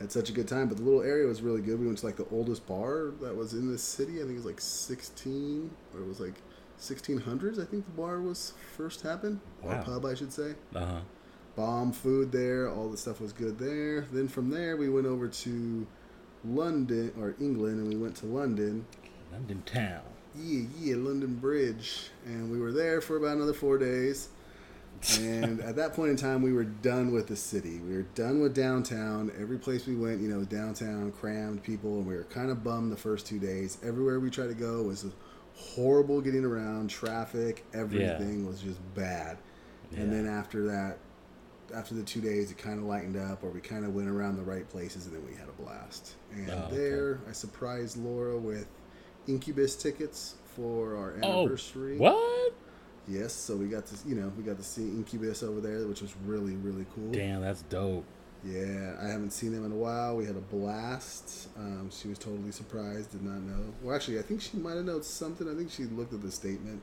had 0.02 0.12
such 0.12 0.30
a 0.30 0.34
good 0.34 0.48
time, 0.48 0.68
but 0.68 0.78
the 0.78 0.84
little 0.84 1.02
area 1.02 1.26
was 1.28 1.42
really 1.42 1.62
good. 1.62 1.80
We 1.80 1.86
went 1.86 2.00
to 2.00 2.06
like 2.06 2.16
the 2.18 2.28
oldest 2.32 2.66
bar 2.68 3.12
that 3.22 3.36
was 3.36 3.54
in 3.54 3.72
the 3.72 3.78
city. 3.78 4.16
I 4.16 4.20
think 4.20 4.32
it 4.32 4.36
was 4.36 4.46
like 4.46 4.60
sixteen, 4.62 5.72
or 5.94 6.02
it 6.02 6.08
was 6.08 6.20
like 6.20 6.36
sixteen 6.80 7.20
hundreds. 7.20 7.60
I 7.60 7.66
think 7.66 7.86
the 7.86 7.92
bar 7.92 8.20
was 8.22 8.54
first 8.76 9.02
happened, 9.02 9.40
or 9.62 9.72
Wow. 9.72 9.84
pub, 9.84 10.06
I 10.06 10.14
should 10.16 10.32
say 10.34 10.56
Uh-huh. 10.76 11.02
bomb 11.56 11.92
food 11.92 12.32
there. 12.32 12.70
All 12.70 12.90
the 12.90 12.98
stuff 12.98 13.20
was 13.22 13.34
good 13.34 13.60
there. 13.60 14.02
Then 14.12 14.28
from 14.28 14.50
there, 14.50 14.78
we 14.78 14.90
went 14.90 15.06
over 15.08 15.28
to 15.28 15.86
London 16.46 17.12
or 17.20 17.36
England, 17.40 17.80
and 17.80 17.88
we 17.90 17.96
went 17.98 18.16
to 18.18 18.26
London. 18.26 18.86
London 19.32 19.62
town. 19.66 20.02
Yeah, 20.36 20.66
yeah, 20.80 20.96
London 20.96 21.36
Bridge, 21.36 22.10
and 22.26 22.52
we 22.52 22.60
were 22.60 22.72
there 22.72 23.02
for 23.02 23.18
about 23.18 23.36
another 23.38 23.54
four 23.54 23.78
days. 23.78 24.30
And 25.20 25.60
at 25.62 25.76
that 25.76 25.94
point 25.94 26.12
in 26.12 26.16
time, 26.18 26.42
we 26.42 26.54
were 26.54 26.64
done 26.64 27.12
with 27.12 27.28
the 27.28 27.36
city. 27.36 27.80
We 27.80 27.96
were 27.96 28.06
done 28.16 28.40
with 28.42 28.54
downtown. 28.54 29.32
Every 29.40 29.58
place 29.58 29.86
we 29.88 29.96
went, 29.96 30.22
you 30.22 30.30
know, 30.30 30.44
downtown 30.46 31.12
crammed 31.12 31.64
people, 31.64 31.98
and 31.98 32.08
we 32.08 32.16
were 32.16 32.24
kind 32.26 32.50
of 32.52 32.64
bummed 32.64 32.92
the 32.92 32.98
first 32.98 33.26
two 33.26 33.40
days. 33.40 33.78
Everywhere 33.84 34.20
we 34.20 34.30
tried 34.30 34.48
to 34.48 34.54
go 34.54 34.84
was 34.84 35.06
horrible 35.60 36.22
getting 36.22 36.46
around. 36.46 36.90
Traffic, 36.90 37.66
everything 37.74 38.46
was 38.48 38.62
just 38.62 38.80
bad. 38.96 39.38
And 39.96 40.12
then 40.14 40.28
after 40.28 40.66
that, 40.68 40.98
after 41.76 41.94
the 41.96 42.04
two 42.04 42.22
days, 42.22 42.52
it 42.52 42.58
kind 42.58 42.80
of 42.80 42.86
lightened 42.86 43.18
up, 43.18 43.44
or 43.44 43.50
we 43.50 43.60
kind 43.60 43.86
of 43.86 43.94
went 43.96 44.08
around 44.08 44.38
the 44.38 44.44
right 44.44 44.68
places, 44.70 45.06
and 45.08 45.16
then 45.16 45.26
we 45.26 45.34
had 45.36 45.48
a 45.50 45.62
blast. 45.62 46.16
And 46.32 46.50
Oh, 46.50 46.54
okay. 46.68 46.76
there, 46.76 47.20
I 47.28 47.32
surprised 47.32 47.98
Laura 47.98 48.38
with 48.38 48.68
Incubus 49.28 49.76
tickets 49.76 50.36
for 50.56 50.96
our 50.96 51.14
Oh, 51.24 51.40
anniversary. 51.42 51.98
what? 51.98 52.54
Yes, 53.08 53.34
so 53.34 53.56
we 53.56 53.68
got 53.68 53.88
to, 53.88 53.96
you 54.08 54.14
know, 54.16 54.32
we 54.38 54.44
got 54.44 54.58
to 54.58 54.64
see 54.64 54.84
Incubus 54.84 55.42
over 55.42 55.60
there, 55.62 55.88
which 55.88 56.02
was 56.02 56.14
really, 56.26 56.56
really 56.56 56.86
cool. 56.96 57.12
Damn, 57.12 57.42
that's 57.42 57.64
dope. 57.64 58.06
Yeah, 58.44 58.96
I 59.02 59.08
haven't 59.08 59.32
seen 59.32 59.52
them 59.52 59.66
in 59.66 59.72
a 59.72 59.76
while. 59.76 60.16
We 60.16 60.26
had 60.26 60.36
a 60.36 60.42
blast. 60.42 61.50
Um, 61.58 61.90
she 61.92 62.08
was 62.08 62.18
totally 62.18 62.52
surprised, 62.52 63.12
did 63.12 63.22
not 63.22 63.42
know. 63.42 63.74
Well, 63.82 63.96
actually, 63.96 64.20
I 64.20 64.22
think 64.22 64.42
she 64.42 64.58
might 64.58 64.76
have 64.76 64.86
known 64.86 65.04
something. 65.04 65.50
I 65.50 65.56
think 65.56 65.72
she 65.72 65.84
looked 65.84 66.14
at 66.14 66.22
the 66.22 66.32
statement, 66.32 66.82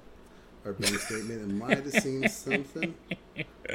our 0.65 0.73
bank 0.75 0.95
statement, 0.99 1.41
and 1.41 1.59
might 1.59 1.79
have 1.79 1.91
seen 1.93 2.29
something. 2.29 2.95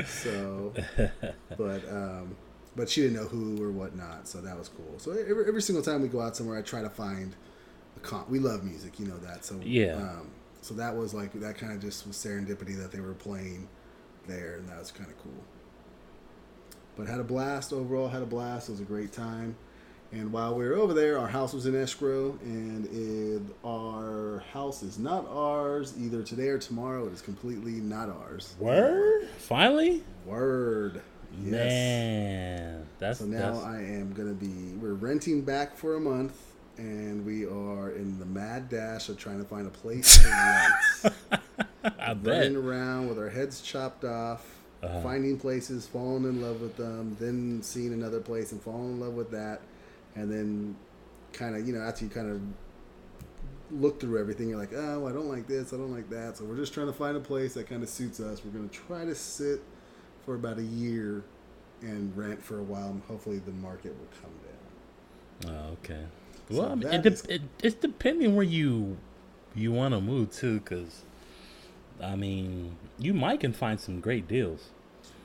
So, 0.06 0.74
but 1.58 1.90
um, 1.90 2.36
but 2.76 2.90
she 2.90 3.02
didn't 3.02 3.18
know 3.18 3.26
who 3.28 3.62
or 3.64 3.72
whatnot, 3.72 4.28
so 4.28 4.42
that 4.42 4.58
was 4.58 4.70
cool. 4.70 4.94
So 4.98 5.12
every, 5.12 5.48
every 5.48 5.62
single 5.62 5.84
time 5.84 6.02
we 6.02 6.08
go 6.08 6.22
out 6.22 6.36
somewhere, 6.36 6.58
I 6.58 6.62
try 6.62 6.82
to 6.82 6.90
find 6.90 7.36
a 7.98 8.00
comp. 8.00 8.30
We 8.30 8.40
love 8.40 8.64
music, 8.64 9.00
you 9.00 9.08
know 9.08 9.18
that. 9.20 9.44
So 9.44 9.60
Yeah. 9.64 9.96
Um, 9.96 10.30
so 10.62 10.76
that 10.76 10.96
was 10.96 11.14
like 11.14 11.34
that 11.34 11.58
kind 11.58 11.74
of 11.74 11.82
just 11.82 12.06
was 12.06 12.16
serendipity 12.16 12.78
that 12.78 12.92
they 12.92 13.00
were 13.00 13.16
playing 13.16 13.68
there, 14.28 14.58
and 14.58 14.70
that 14.70 14.78
was 14.78 14.92
kind 14.92 15.10
of 15.10 15.18
cool. 15.18 15.44
But 16.98 17.08
had 17.08 17.20
a 17.20 17.24
blast 17.24 17.74
overall. 17.74 18.10
Had 18.10 18.22
a 18.22 18.26
blast. 18.26 18.70
It 18.70 18.74
was 18.74 18.82
a 18.82 18.86
great 18.86 19.12
time. 19.12 19.56
And 20.14 20.34
while 20.34 20.56
we 20.56 20.66
were 20.66 20.74
over 20.74 20.94
there, 20.94 21.18
our 21.18 21.28
house 21.28 21.54
was 21.54 21.66
in 21.66 21.74
escrow, 21.74 22.38
and 22.44 22.86
it, 22.92 23.42
our 23.66 24.44
house 24.52 24.84
is 24.84 25.00
not 25.00 25.26
ours 25.30 25.94
either 25.98 26.22
today 26.22 26.50
or 26.50 26.58
tomorrow. 26.58 27.08
It 27.08 27.14
is 27.14 27.22
completely 27.22 27.74
not 27.74 28.10
ours. 28.10 28.56
Word? 28.60 29.30
Finally? 29.38 30.04
Word. 30.26 31.02
Yes. 31.42 31.54
Man, 31.54 32.88
that's 33.00 33.20
So 33.20 33.26
now 33.26 33.54
that's, 33.54 33.64
I 33.66 33.78
am 33.78 34.12
gonna 34.14 34.34
be. 34.34 34.74
We're 34.82 34.96
renting 34.96 35.44
back 35.44 35.78
for 35.78 35.96
a 35.96 36.00
month, 36.02 36.36
and 36.78 37.26
we 37.26 37.46
are 37.46 37.92
in 37.92 38.20
the 38.20 38.26
mad 38.26 38.68
dash 38.68 39.08
of 39.08 39.18
trying 39.18 39.40
to 39.40 39.46
find 39.46 39.66
a 39.66 39.70
place 39.70 40.22
to 40.22 40.28
rent. 40.30 41.42
I 42.00 42.14
bet. 42.14 42.34
running 42.34 42.56
around 42.58 43.08
with 43.08 43.18
our 43.18 43.30
heads 43.30 43.62
chopped 43.62 44.04
off, 44.04 44.46
Uh-huh. 44.84 45.02
finding 45.02 45.38
places, 45.38 45.86
falling 45.86 46.24
in 46.24 46.42
love 46.42 46.60
with 46.62 46.76
them, 46.76 47.16
then 47.20 47.62
seeing 47.62 47.94
another 47.94 48.20
place 48.20 48.52
and 48.52 48.62
falling 48.62 48.94
in 48.94 49.00
love 49.00 49.14
with 49.14 49.30
that, 49.32 49.62
and 50.16 50.32
then 50.32 50.76
kind 51.34 51.56
of 51.56 51.68
you 51.68 51.74
know 51.74 51.82
after 51.82 52.04
you 52.04 52.10
kind 52.10 52.30
of 52.32 52.42
look 53.80 54.02
through 54.02 54.20
everything, 54.20 54.50
you're 54.50 54.58
like, 54.60 54.74
oh, 54.76 55.08
I 55.08 55.12
don't 55.12 55.30
like 55.30 55.48
this, 55.48 55.72
I 55.72 55.78
don't 55.78 55.94
like 55.94 56.10
that. 56.10 56.36
So 56.38 56.46
we're 56.46 56.58
just 56.58 56.74
trying 56.74 56.88
to 56.88 56.94
find 56.94 57.16
a 57.16 57.20
place 57.22 57.54
that 57.54 57.70
kind 57.70 57.84
of 57.84 57.90
suits 57.90 58.20
us. 58.20 58.42
We're 58.44 58.52
gonna 58.52 58.68
try 58.70 59.06
to 59.06 59.16
sit 59.16 59.62
for 60.26 60.36
about 60.36 60.58
a 60.58 60.64
year 60.64 61.24
and 61.82 62.16
rent 62.18 62.44
for 62.44 62.60
a 62.60 62.64
while, 62.64 62.90
and 62.90 63.02
hopefully 63.08 63.40
the 63.40 63.52
market 63.52 63.96
will 63.98 64.08
come 64.22 65.52
down. 65.52 65.56
Oh, 65.56 65.72
okay. 65.74 66.06
So 66.50 66.58
Well, 66.62 66.72
I 66.72 66.76
mean, 66.76 66.94
it, 66.94 67.02
de- 67.04 67.10
is- 67.12 67.26
it, 67.26 67.42
it's 67.64 67.76
depending 67.76 68.36
where 68.36 68.46
you 68.46 68.98
you 69.56 69.72
want 69.72 69.94
to 69.94 70.02
move 70.02 70.32
to, 70.38 70.60
because 70.60 71.04
I 72.02 72.16
mean, 72.16 72.78
you 72.98 73.14
might 73.14 73.40
can 73.40 73.54
find 73.54 73.80
some 73.80 74.00
great 74.00 74.28
deals. 74.28 74.70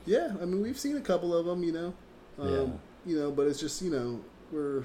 Yeah, 0.05 0.31
I 0.41 0.45
mean 0.45 0.61
we've 0.61 0.77
seen 0.79 0.97
a 0.97 1.01
couple 1.01 1.35
of 1.35 1.45
them, 1.45 1.63
you 1.63 1.71
know. 1.71 1.93
Um, 2.39 2.49
Yeah. 2.49 2.67
You 3.05 3.19
know, 3.19 3.31
but 3.31 3.47
it's 3.47 3.59
just 3.59 3.81
you 3.81 3.89
know 3.91 4.19
we're 4.51 4.83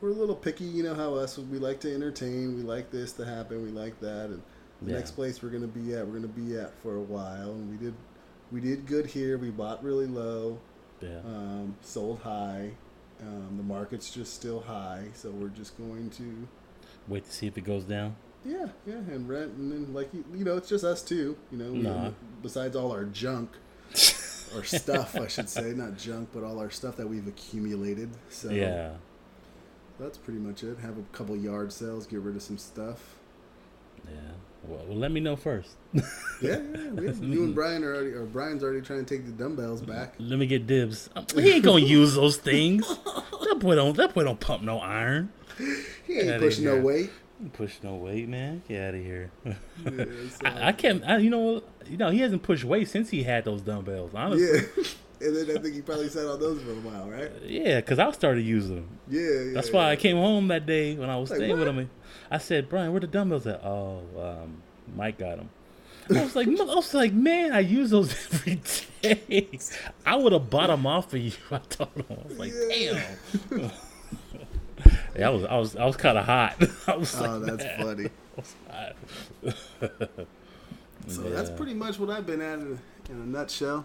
we're 0.00 0.10
a 0.10 0.14
little 0.14 0.34
picky. 0.34 0.64
You 0.64 0.82
know 0.82 0.94
how 0.94 1.14
us 1.14 1.38
we 1.38 1.58
like 1.58 1.80
to 1.80 1.94
entertain. 1.94 2.56
We 2.56 2.62
like 2.62 2.90
this 2.90 3.12
to 3.14 3.24
happen. 3.24 3.62
We 3.62 3.70
like 3.70 4.00
that, 4.00 4.26
and 4.26 4.42
the 4.82 4.90
Yeah. 4.92 4.96
next 4.96 5.12
place 5.12 5.42
we're 5.42 5.50
gonna 5.50 5.66
be 5.66 5.94
at, 5.94 6.06
we're 6.06 6.14
gonna 6.14 6.28
be 6.28 6.56
at 6.56 6.74
for 6.82 6.96
a 6.96 7.00
while. 7.02 7.50
And 7.52 7.70
we 7.70 7.76
did 7.76 7.94
we 8.50 8.60
did 8.60 8.86
good 8.86 9.06
here. 9.06 9.38
We 9.38 9.50
bought 9.50 9.84
really 9.84 10.06
low, 10.06 10.58
Yeah. 11.00 11.20
um, 11.24 11.76
sold 11.82 12.20
high. 12.20 12.72
Um, 13.20 13.56
the 13.58 13.62
market's 13.62 14.10
just 14.10 14.32
still 14.34 14.60
high, 14.60 15.08
so 15.14 15.30
we're 15.30 15.48
just 15.48 15.76
going 15.76 16.08
to 16.10 16.48
Wait 17.08 17.24
to 17.26 17.32
see 17.32 17.46
if 17.46 17.58
it 17.58 17.62
goes 17.62 17.84
down. 17.84 18.16
Yeah, 18.44 18.68
yeah, 18.86 18.94
and 18.94 19.28
rent, 19.28 19.52
and 19.52 19.70
then 19.72 19.92
like 19.94 20.12
you, 20.14 20.24
you 20.34 20.44
know, 20.44 20.56
it's 20.56 20.68
just 20.68 20.84
us 20.84 21.02
two. 21.02 21.36
You 21.50 21.58
know, 21.58 21.70
Nah. 21.72 22.10
besides 22.42 22.76
all 22.76 22.92
our 22.92 23.04
junk 23.04 23.50
or 24.54 24.64
stuff, 24.64 25.16
I 25.16 25.26
should 25.28 25.48
say, 25.48 25.72
not 25.72 25.96
junk, 25.98 26.30
but 26.32 26.42
all 26.42 26.58
our 26.58 26.70
stuff 26.70 26.96
that 26.96 27.08
we've 27.08 27.26
accumulated. 27.26 28.10
So 28.30 28.50
yeah. 28.50 28.92
that's 29.98 30.18
pretty 30.18 30.40
much 30.40 30.62
it. 30.64 30.78
Have 30.78 30.98
a 30.98 31.02
couple 31.12 31.36
yard 31.36 31.72
sales, 31.72 32.06
get 32.06 32.20
rid 32.20 32.36
of 32.36 32.42
some 32.42 32.58
stuff. 32.58 33.16
Yeah. 34.06 34.14
Well, 34.64 34.84
well, 34.86 34.96
let 34.96 35.10
me 35.12 35.20
know 35.20 35.36
first. 35.36 35.76
Yeah, 36.42 36.58
yeah, 36.94 37.12
you 37.20 37.44
and 37.44 37.54
Brian 37.54 37.84
are 37.84 37.94
already, 37.94 38.12
or 38.12 38.24
Brian's 38.24 38.62
already 38.62 38.80
trying 38.80 39.04
to 39.04 39.14
take 39.14 39.26
the 39.26 39.32
dumbbells 39.32 39.82
back. 39.82 40.14
Let 40.18 40.38
me 40.38 40.46
get 40.46 40.66
dibs. 40.66 41.10
Um, 41.14 41.26
He 41.34 41.50
ain't 41.52 41.64
gonna 41.66 41.84
use 41.84 42.14
those 42.14 42.38
things. 42.38 42.86
That 43.44 43.58
boy 43.58 43.74
don't. 43.74 43.94
That 43.96 44.14
boy 44.14 44.24
don't 44.24 44.38
pump 44.40 44.62
no 44.62 44.78
iron. 44.78 45.32
He 46.06 46.18
ain't 46.18 46.40
pushing 46.40 46.64
no 46.64 46.78
weight. 46.80 47.10
Push 47.54 47.78
no 47.82 47.94
weight, 47.96 48.28
man. 48.28 48.62
Get 48.68 48.88
out 48.88 48.94
of 48.94 49.02
here. 49.02 49.30
Yeah, 49.44 49.54
so- 50.30 50.46
I, 50.46 50.68
I 50.68 50.72
can't. 50.72 51.02
I, 51.04 51.18
you 51.18 51.30
know. 51.30 51.62
You 51.86 51.96
know. 51.96 52.10
He 52.10 52.20
hasn't 52.20 52.42
pushed 52.42 52.64
weight 52.64 52.88
since 52.88 53.08
he 53.10 53.22
had 53.22 53.44
those 53.44 53.62
dumbbells. 53.62 54.12
Honestly. 54.14 54.46
yeah. 54.76 54.84
and 55.26 55.36
then 55.36 55.56
I 55.56 55.60
think 55.60 55.74
he 55.74 55.82
probably 55.82 56.08
sat 56.08 56.26
on 56.26 56.40
those 56.40 56.62
for 56.62 56.70
a 56.70 56.74
while, 56.76 57.08
right? 57.10 57.30
Yeah, 57.44 57.76
because 57.76 57.98
I 57.98 58.10
started 58.12 58.42
using 58.42 58.76
them. 58.76 58.88
Yeah, 59.08 59.20
yeah. 59.20 59.52
That's 59.54 59.70
why 59.70 59.90
I 59.90 59.96
came 59.96 60.16
home 60.16 60.48
that 60.48 60.64
day 60.66 60.94
when 60.96 61.10
I 61.10 61.16
was 61.18 61.30
Like, 61.30 61.38
staying 61.38 61.58
with 61.58 61.68
him. 61.68 61.90
I 62.30 62.38
said, 62.38 62.68
Brian, 62.68 62.90
where 62.92 63.00
the 63.00 63.06
dumbbells 63.06 63.46
at? 63.46 63.62
Oh, 63.64 64.02
um, 64.18 64.62
Mike 64.96 65.18
got 65.18 65.36
them. 65.36 65.50
I 66.14 66.24
was 66.24 66.34
like, 66.34 66.48
I 66.48 66.52
was 66.52 66.94
like, 66.94 67.12
man, 67.12 67.52
I 67.52 67.60
use 67.60 67.90
those 67.90 68.12
every 68.32 68.60
day. 69.02 69.48
I 70.04 70.16
would 70.16 70.32
have 70.32 70.50
bought 70.50 70.68
them 70.68 70.86
off 70.86 71.10
for 71.10 71.18
you. 71.18 71.32
I 71.50 71.58
told 71.58 71.90
him, 71.94 72.04
I 72.10 72.26
was 72.28 72.38
like, 72.38 72.52
Yeah. 72.52 73.02
damn. 73.50 73.70
Yeah, 75.16 75.28
I 75.28 75.30
was, 75.30 75.44
I 75.44 75.58
was, 75.58 75.76
I 75.76 75.84
was 75.86 75.96
kind 75.96 76.18
of 76.18 76.24
hot. 76.24 76.56
I 76.86 76.96
was 76.96 77.14
Oh, 77.14 77.38
like, 77.38 77.42
that's 77.42 77.64
man, 77.64 77.78
funny. 77.78 78.10
I 78.36 78.40
was 78.40 78.54
hot. 78.70 78.96
So 81.06 81.22
that's 81.30 81.50
pretty 81.50 81.74
much 81.74 81.98
what 81.98 82.10
I've 82.10 82.26
been 82.26 82.40
at 82.40 82.58
in 82.58 82.78
a, 83.08 83.12
in 83.12 83.20
a 83.20 83.26
nutshell. 83.26 83.84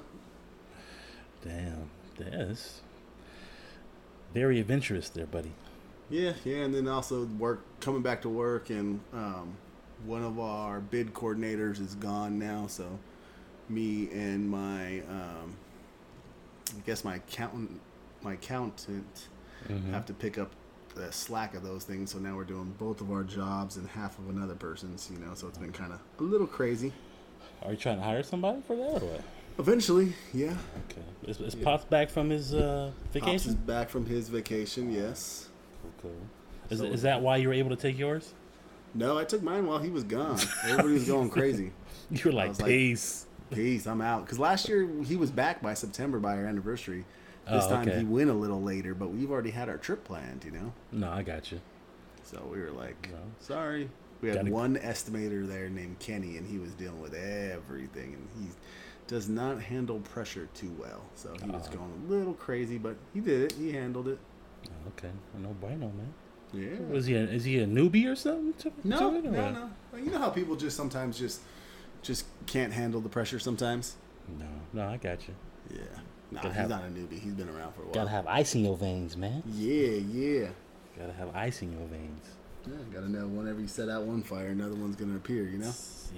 Damn, 1.44 1.90
that's 2.18 2.82
very 4.34 4.60
adventurous 4.60 5.10
there, 5.10 5.26
buddy. 5.26 5.52
Yeah, 6.10 6.34
yeah, 6.44 6.58
and 6.58 6.74
then 6.74 6.88
also 6.88 7.26
work 7.26 7.62
coming 7.80 8.02
back 8.02 8.22
to 8.24 8.30
work, 8.30 8.70
and 8.70 9.00
um, 9.14 9.54
one 10.06 10.24
of 10.24 10.40
our 10.40 10.80
bid 10.80 11.14
coordinators 11.14 11.80
is 11.80 11.96
gone 11.96 12.38
now, 12.38 12.68
so 12.68 13.00
me 13.70 14.10
and 14.12 14.50
my, 14.50 15.00
um, 15.10 15.56
I 16.78 16.80
guess 16.86 17.04
my 17.04 17.16
accountant, 17.16 17.80
my 18.22 18.34
accountant, 18.34 19.28
Mhm. 19.68 19.90
have 19.92 20.06
to 20.06 20.14
pick 20.14 20.38
up 20.38 20.52
the 20.96 21.12
slack 21.12 21.54
of 21.54 21.64
those 21.64 21.84
things. 21.84 22.12
So 22.12 22.18
now 22.20 22.36
we're 22.36 22.44
doing 22.46 22.74
both 22.80 23.02
of 23.02 23.12
our 23.12 23.24
jobs 23.24 23.78
and 23.78 23.88
half 23.88 24.18
of 24.18 24.30
another 24.30 24.56
person's, 24.56 25.10
you 25.12 25.20
know. 25.24 25.34
So 25.36 25.48
it's 25.48 25.58
been 25.58 25.72
kind 25.72 25.94
of 25.94 26.00
a 26.20 26.24
little 26.24 26.48
crazy. 26.48 26.92
Are 27.62 27.72
you 27.72 27.78
trying 27.78 27.98
to 27.98 28.04
hire 28.04 28.24
somebody 28.24 28.62
for 28.66 28.76
that 28.76 29.02
or 29.04 29.06
what? 29.06 29.22
Eventually, 29.58 30.14
yeah. 30.34 30.56
Okay. 30.90 31.02
Is, 31.28 31.40
is 31.40 31.56
Yeah. 31.56 31.64
Pops 31.64 31.86
back 31.86 32.10
from 32.10 32.30
his 32.30 32.54
uh, 32.54 32.92
Pops 33.18 33.46
is 33.46 33.56
back 33.56 33.90
from 33.90 34.06
his 34.06 34.28
vacation. 34.30 34.92
Yes. 34.92 35.48
Cool, 35.82 35.92
cool. 36.02 36.12
Is, 36.70 36.80
So- 36.80 36.86
is 36.86 37.02
that 37.04 37.22
why 37.22 37.38
you 37.38 37.48
were 37.48 37.54
able 37.54 37.70
to 37.70 37.76
take 37.76 37.98
yours? 37.98 38.34
No, 38.94 39.18
I 39.18 39.26
took 39.26 39.42
mine 39.44 39.68
while 39.68 39.80
he 39.80 39.90
was 39.90 40.04
gone. 40.04 40.40
Everybody 40.64 40.94
was 40.94 41.04
going 41.08 41.30
crazy. 41.30 41.72
You 42.10 42.22
were 42.26 42.32
like, 42.32 42.50
was 42.50 42.62
like- 42.62 42.70
peace. 42.70 43.26
Peace, 43.52 43.86
I'm 43.86 44.02
out. 44.02 44.26
Because 44.26 44.40
last 44.40 44.68
year 44.68 44.90
he 45.06 45.16
was 45.16 45.30
back 45.30 45.62
by 45.62 45.76
September 45.76 46.20
by 46.20 46.36
our 46.36 46.46
anniversary. 46.46 47.06
This 47.50 47.66
Oh, 47.66 47.70
time 47.70 47.88
okay. 47.88 48.00
he 48.00 48.04
went 48.06 48.30
a 48.30 48.34
little 48.34 48.62
later, 48.62 48.94
but 48.96 49.10
we've 49.12 49.30
already 49.32 49.52
had 49.52 49.70
our 49.70 49.78
trip 49.78 50.04
planned, 50.04 50.44
you 50.44 50.52
know. 50.52 50.74
no, 50.92 51.12
I 51.12 51.22
got 51.24 51.52
you. 51.52 51.62
So 52.24 52.42
we 52.52 52.60
were 52.60 52.72
like, 52.72 53.10
No. 53.12 53.18
sorry. 53.40 53.90
We 54.22 54.30
had 54.30 54.38
Gotta- 54.40 54.52
one 54.52 54.78
estimator 54.78 55.48
there 55.48 55.70
named 55.70 56.00
Kenny, 56.00 56.38
and 56.38 56.48
he 56.48 56.58
was 56.58 56.72
dealing 56.74 57.02
with 57.02 57.14
everything, 57.14 58.14
and 58.16 58.28
he 58.40 58.50
does 59.08 59.30
not 59.30 59.62
handle 59.62 60.00
pressure 60.00 60.48
too 60.56 60.72
well. 60.80 61.02
So 61.14 61.36
he 61.44 61.50
was 61.52 61.68
Uh. 61.68 61.72
going 61.74 61.92
a 62.08 62.10
little 62.12 62.34
crazy, 62.34 62.78
but 62.80 62.96
he 63.14 63.20
did 63.20 63.52
it. 63.52 63.58
He 63.58 63.72
handled 63.74 64.08
it. 64.08 64.18
Oh, 64.68 64.88
okay. 64.98 65.12
No 65.40 65.50
bueno, 65.62 65.92
man. 65.92 66.14
Yeah. 66.54 66.80
Was 66.92 67.06
he 67.06 67.14
a, 67.16 67.24
is 67.24 67.44
he 67.44 67.60
a 67.60 67.68
newbie 67.68 68.08
or 68.12 68.16
something? 68.16 68.54
To, 68.54 68.72
No, 68.88 69.12
to 69.12 69.18
it, 69.18 69.26
or 69.28 69.32
no, 69.32 69.52
no. 69.52 69.70
Well, 69.92 70.02
You 70.02 70.10
know 70.12 70.18
how 70.20 70.30
people 70.30 70.56
just 70.56 70.76
sometimes 70.78 71.20
just 71.20 71.42
just 72.02 72.26
can't 72.48 72.72
handle 72.74 73.02
the 73.02 73.10
pressure 73.10 73.38
sometimes. 73.40 73.96
No, 74.40 74.46
no, 74.74 74.88
I 74.88 74.98
got 74.98 75.28
you. 75.28 75.36
Yeah. 75.70 75.82
Nah, 76.32 76.42
Gotta 76.42 76.48
he's 76.50 76.58
have- 76.58 76.70
not 76.70 76.84
a 76.84 76.88
newbie. 76.88 77.20
He's 77.20 77.34
been 77.34 77.50
around 77.50 77.74
for 77.74 77.82
a 77.82 77.86
while. 77.86 77.94
Gotta 77.94 78.10
have 78.10 78.28
ice 78.28 78.56
in 78.56 78.66
your 78.66 78.76
veins, 78.78 79.16
man. 79.16 79.44
Yeah, 79.52 79.88
yeah. 80.12 80.48
Gotta 80.98 81.14
have 81.14 81.36
ice 81.36 81.62
in 81.62 81.72
your 81.72 81.88
veins. 81.88 82.26
Yeah, 82.68 82.74
gotta 82.94 83.10
know 83.12 83.28
whenever 83.28 83.60
you 83.62 83.68
set 83.68 83.90
out 83.90 84.04
one 84.04 84.24
fire, 84.24 84.48
another 84.48 84.74
one's 84.76 84.96
gonna 84.96 85.16
appear. 85.18 85.44
You 85.44 85.60
know. 85.60 85.72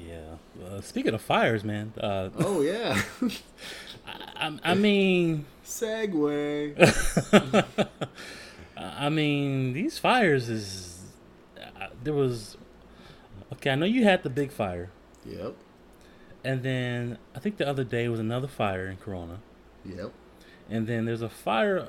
Yeah. 0.08 0.66
Uh, 0.66 0.82
speaking 0.82 1.14
of 1.14 1.22
fires, 1.22 1.64
man. 1.64 1.92
Uh, 2.00 2.30
Oh 2.38 2.62
yeah. 2.62 3.02
I, 4.08 4.48
I, 4.48 4.60
I 4.64 4.74
mean, 4.76 5.46
segue. 5.66 6.76
I 8.78 9.10
mean, 9.10 9.74
these 9.74 9.98
fires 9.98 10.50
is 10.50 11.00
uh, 11.80 11.88
there 12.04 12.14
was. 12.14 12.58
Okay, 13.54 13.72
I 13.72 13.76
know 13.76 13.86
you 13.86 14.04
had 14.04 14.24
the 14.24 14.30
big 14.30 14.52
fire, 14.52 14.90
Yep. 15.26 15.56
and 16.44 16.64
then 16.64 17.18
I 17.36 17.40
think 17.40 17.58
the 17.58 17.68
other 17.68 17.84
day 17.84 18.08
was 18.10 18.20
another 18.20 18.48
fire 18.48 18.88
in 18.88 18.98
Corona, 18.98 19.40
Yep. 19.88 20.12
and 20.70 20.86
then 20.88 21.06
there's 21.06 21.22
a 21.22 21.30
fire 21.30 21.88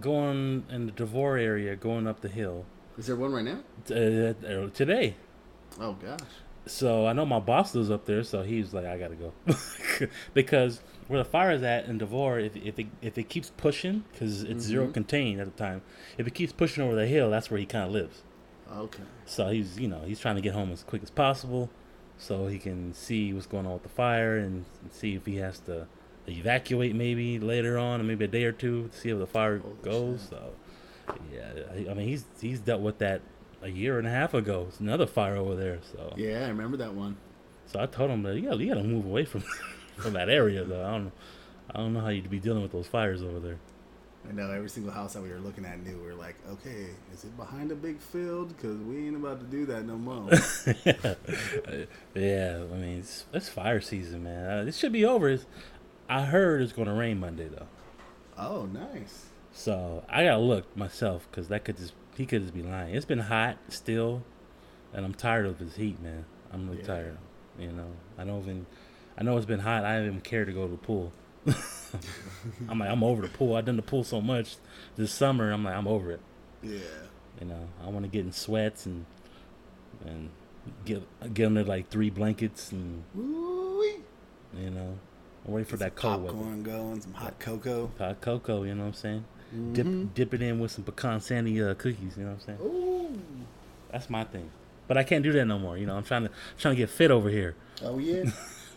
going 0.00 0.64
in 0.70 0.86
the 0.86 0.92
Devore 0.92 1.36
area, 1.38 1.74
going 1.76 2.06
up 2.06 2.20
the 2.20 2.28
hill 2.28 2.64
Is 2.98 3.06
there 3.06 3.16
one 3.16 3.32
right 3.32 3.44
now? 3.44 3.60
uh, 3.90 3.94
uh, 4.46 4.70
today. 4.70 5.16
Oh 5.80 5.94
gosh. 5.94 6.20
So 6.66 7.06
I 7.06 7.12
know 7.14 7.24
my 7.24 7.40
boss 7.40 7.74
lives 7.74 7.90
up 7.90 8.04
there, 8.04 8.22
so 8.22 8.42
he's 8.42 8.72
like, 8.74 8.84
I 8.86 8.98
gotta 8.98 9.16
go 9.16 9.32
because 10.34 10.80
where 11.08 11.18
the 11.22 11.28
fire 11.28 11.52
is 11.52 11.62
at 11.62 11.86
in 11.86 11.98
Devore, 11.98 12.38
if 12.38 12.54
if 12.56 12.78
it 12.78 12.86
if 13.02 13.18
it 13.18 13.28
keeps 13.28 13.50
pushing, 13.56 14.04
because 14.12 14.42
it's 14.42 14.62
zero 14.64 14.86
Mhm. 14.88 14.94
contained 14.94 15.40
at 15.40 15.46
the 15.46 15.58
time, 15.64 15.82
if 16.18 16.26
it 16.26 16.34
keeps 16.34 16.52
pushing 16.52 16.84
over 16.84 16.94
the 16.94 17.06
hill, 17.06 17.30
that's 17.30 17.50
where 17.50 17.58
he 17.58 17.66
kind 17.66 17.84
of 17.86 17.92
lives. 17.92 18.22
Okay. 18.72 19.02
So 19.24 19.48
he's 19.48 19.78
you 19.80 19.88
know 19.88 20.02
he's 20.04 20.20
trying 20.20 20.36
to 20.36 20.42
get 20.42 20.52
home 20.54 20.70
as 20.70 20.84
quick 20.84 21.02
as 21.02 21.10
possible, 21.10 21.70
so 22.18 22.46
he 22.46 22.58
can 22.58 22.92
see 22.92 23.32
what's 23.32 23.46
going 23.46 23.66
on 23.66 23.72
with 23.72 23.82
the 23.82 23.88
fire 23.88 24.36
and 24.36 24.64
see 24.90 25.14
if 25.16 25.26
he 25.26 25.36
has 25.36 25.58
to 25.60 25.88
evacuate 26.28 26.94
maybe 26.94 27.38
later 27.38 27.78
on, 27.78 28.00
or 28.00 28.04
maybe 28.04 28.24
a 28.24 28.28
day 28.28 28.44
or 28.44 28.52
two 28.52 28.88
to 28.88 28.98
see 28.98 29.10
how 29.10 29.18
the 29.18 29.26
fire 29.26 29.58
Holy 29.58 29.74
goes. 29.82 30.20
shit. 30.22 30.30
So 30.30 30.52
yeah, 31.32 31.50
I- 31.72 31.90
I 31.90 31.94
mean 31.94 32.08
he's 32.08 32.24
he's 32.40 32.60
dealt 32.60 32.80
with 32.82 32.98
that 32.98 33.20
a 33.62 33.68
year 33.68 33.98
and 33.98 34.06
a 34.06 34.10
half 34.10 34.32
ago. 34.34 34.66
It's 34.68 34.80
another 34.80 35.06
fire 35.06 35.36
over 35.36 35.54
there. 35.56 35.78
So 35.92 36.14
Yeah, 36.16 36.44
I 36.44 36.48
remember 36.48 36.76
that 36.78 36.94
one. 36.94 37.16
so 37.66 37.80
I 37.80 37.86
told 37.86 38.10
him 38.10 38.22
that 38.22 38.36
you 38.36 38.42
gotta, 38.48 38.62
you 38.62 38.68
gotta 38.74 38.86
move 38.86 39.04
away 39.06 39.24
from 39.24 39.42
from 39.96 40.12
that 40.14 40.28
area 40.28 40.64
though. 40.64 40.84
I 40.84 40.90
don't 40.92 41.12
I 41.74 41.78
don't 41.78 41.92
know 41.92 42.00
how 42.00 42.08
you'd 42.08 42.30
be 42.30 42.38
dealing 42.40 42.62
with 42.62 42.72
those 42.72 42.86
fires 42.86 43.22
over 43.22 43.38
there. 43.40 43.58
I 44.28 44.32
know 44.32 44.50
every 44.50 44.68
single 44.68 44.92
house 44.92 45.14
that 45.14 45.22
we 45.22 45.30
were 45.30 45.38
looking 45.38 45.64
at 45.64 45.82
knew 45.82 45.96
we 45.96 46.04
were 46.06 46.14
like, 46.14 46.36
okay, 46.50 46.88
is 47.12 47.24
it 47.24 47.34
behind 47.38 47.72
a 47.72 47.74
big 47.74 47.98
field? 48.00 48.48
Because 48.54 48.76
we 48.76 49.06
ain't 49.06 49.16
about 49.16 49.40
to 49.40 49.46
do 49.46 49.64
that 49.66 49.86
no 49.86 49.96
more. 49.96 50.28
yeah, 52.14 52.62
I 52.70 52.76
mean 52.76 52.98
it's, 52.98 53.24
it's 53.32 53.48
fire 53.48 53.80
season, 53.80 54.24
man. 54.24 54.50
Uh, 54.50 54.64
this 54.64 54.76
should 54.76 54.92
be 54.92 55.04
over. 55.04 55.28
It's, 55.30 55.46
I 56.10 56.22
heard 56.26 56.60
it's 56.60 56.72
going 56.72 56.88
to 56.88 56.94
rain 56.94 57.20
Monday 57.20 57.48
though. 57.48 57.68
Oh, 58.36 58.66
nice. 58.66 59.26
So 59.52 60.04
I 60.08 60.24
gotta 60.24 60.38
look 60.42 60.76
myself 60.76 61.26
because 61.30 61.48
that 61.48 61.64
could 61.64 61.76
just 61.76 61.92
he 62.16 62.24
could 62.26 62.42
just 62.42 62.54
be 62.54 62.62
lying. 62.62 62.94
It's 62.94 63.04
been 63.06 63.18
hot 63.18 63.58
still, 63.68 64.22
and 64.92 65.04
I'm 65.04 65.14
tired 65.14 65.46
of 65.46 65.58
this 65.58 65.76
heat, 65.76 66.00
man. 66.02 66.24
I'm 66.52 66.68
really 66.68 66.80
Yeah. 66.82 66.86
tired. 66.86 67.18
You 67.58 67.72
know, 67.72 67.88
I 68.18 68.24
don't 68.24 68.40
even. 68.42 68.66
I 69.18 69.22
know 69.22 69.36
it's 69.36 69.46
been 69.46 69.60
hot. 69.60 69.84
I 69.84 69.96
don't 69.96 70.06
even 70.06 70.20
care 70.20 70.44
to 70.44 70.52
go 70.52 70.66
to 70.66 70.70
the 70.70 70.76
pool. 70.78 71.12
I'm 72.68 72.78
like, 72.78 72.88
I'm 72.90 73.02
over 73.02 73.22
the 73.22 73.28
pool. 73.28 73.56
I've 73.56 73.64
done 73.64 73.76
the 73.76 73.82
pool 73.82 74.04
so 74.04 74.20
much 74.20 74.56
this 74.96 75.12
summer. 75.12 75.50
I'm 75.50 75.64
like, 75.64 75.74
I'm 75.74 75.88
over 75.88 76.10
it. 76.12 76.20
Yeah. 76.62 76.78
You 77.40 77.46
know, 77.46 77.68
I 77.84 77.88
want 77.88 78.04
to 78.04 78.10
get 78.10 78.24
in 78.24 78.32
sweats 78.32 78.86
and 78.86 79.04
and 80.04 80.30
get 80.84 81.02
get 81.34 81.46
under 81.46 81.64
like 81.64 81.88
three 81.90 82.10
blankets 82.10 82.70
and 82.72 83.02
Woo-wee. 83.14 83.96
you 84.56 84.70
know, 84.70 84.98
I'm 85.46 85.54
ready 85.54 85.64
for 85.64 85.76
Get 85.76 85.80
that 85.80 85.94
cold 85.96 86.22
weather. 86.24 86.34
popcorn 86.36 86.62
going, 86.62 87.00
some 87.00 87.14
hot 87.14 87.38
cocoa. 87.38 87.90
Hot 87.98 88.20
cocoa, 88.20 88.62
you 88.64 88.74
know 88.74 88.82
what 88.82 88.88
I'm 88.88 88.94
saying? 88.94 89.24
Mhm. 89.54 89.72
Dip 89.74 90.14
dip 90.14 90.34
it 90.34 90.42
in 90.42 90.60
with 90.60 90.70
some 90.70 90.84
pecan 90.84 91.20
sandy 91.20 91.60
uh, 91.62 91.74
cookies. 91.74 92.16
You 92.16 92.24
know 92.24 92.30
what 92.32 92.40
I'm 92.48 92.58
saying? 92.58 92.58
Ooh. 92.62 93.20
That's 93.90 94.08
my 94.10 94.24
thing. 94.24 94.50
But 94.86 94.96
I 94.96 95.02
can't 95.02 95.22
do 95.24 95.32
that 95.32 95.44
no 95.46 95.58
more. 95.58 95.76
You 95.78 95.86
know, 95.86 95.96
I'm 95.96 96.04
trying 96.04 96.24
to 96.24 96.30
trying 96.58 96.74
to 96.74 96.78
get 96.78 96.90
fit 96.90 97.10
over 97.10 97.28
here. 97.30 97.56
Oh 97.82 97.98
yeah. 97.98 98.30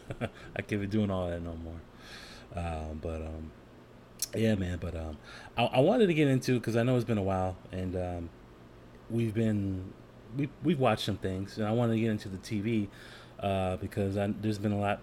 I 0.55 0.61
can't 0.61 0.81
be 0.81 0.87
doing 0.87 1.11
all 1.11 1.29
that 1.29 1.41
no 1.41 1.55
more. 1.55 1.79
Um, 2.55 2.99
but 3.01 3.21
um, 3.21 3.51
yeah, 4.35 4.55
man. 4.55 4.77
But 4.79 4.95
um, 4.95 5.17
I, 5.57 5.65
I 5.65 5.79
wanted 5.79 6.07
to 6.07 6.13
get 6.13 6.27
into 6.27 6.59
because 6.59 6.75
I 6.75 6.83
know 6.83 6.95
it's 6.95 7.05
been 7.05 7.17
a 7.17 7.23
while, 7.23 7.55
and 7.71 7.95
um, 7.95 8.29
we've 9.09 9.33
been 9.33 9.93
we 10.37 10.49
we've 10.63 10.79
watched 10.79 11.05
some 11.05 11.17
things, 11.17 11.57
and 11.57 11.67
I 11.67 11.71
wanted 11.71 11.93
to 11.95 11.99
get 11.99 12.09
into 12.09 12.29
the 12.29 12.37
TV 12.37 12.87
uh, 13.39 13.77
because 13.77 14.17
I, 14.17 14.27
there's 14.41 14.57
been 14.59 14.71
a 14.71 14.79
lot. 14.79 15.01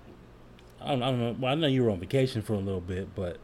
I 0.83 0.89
don't, 0.91 1.03
I 1.03 1.07
don't 1.11 1.21
know. 1.21 1.37
Well, 1.39 1.53
I 1.53 1.55
know 1.55 1.67
you 1.67 1.85
were 1.85 1.91
on 1.91 2.01
vacation 2.01 2.43
for 2.43 2.55
a 2.55 2.59
little 2.59 2.81
bit, 2.81 3.15
but 3.15 3.39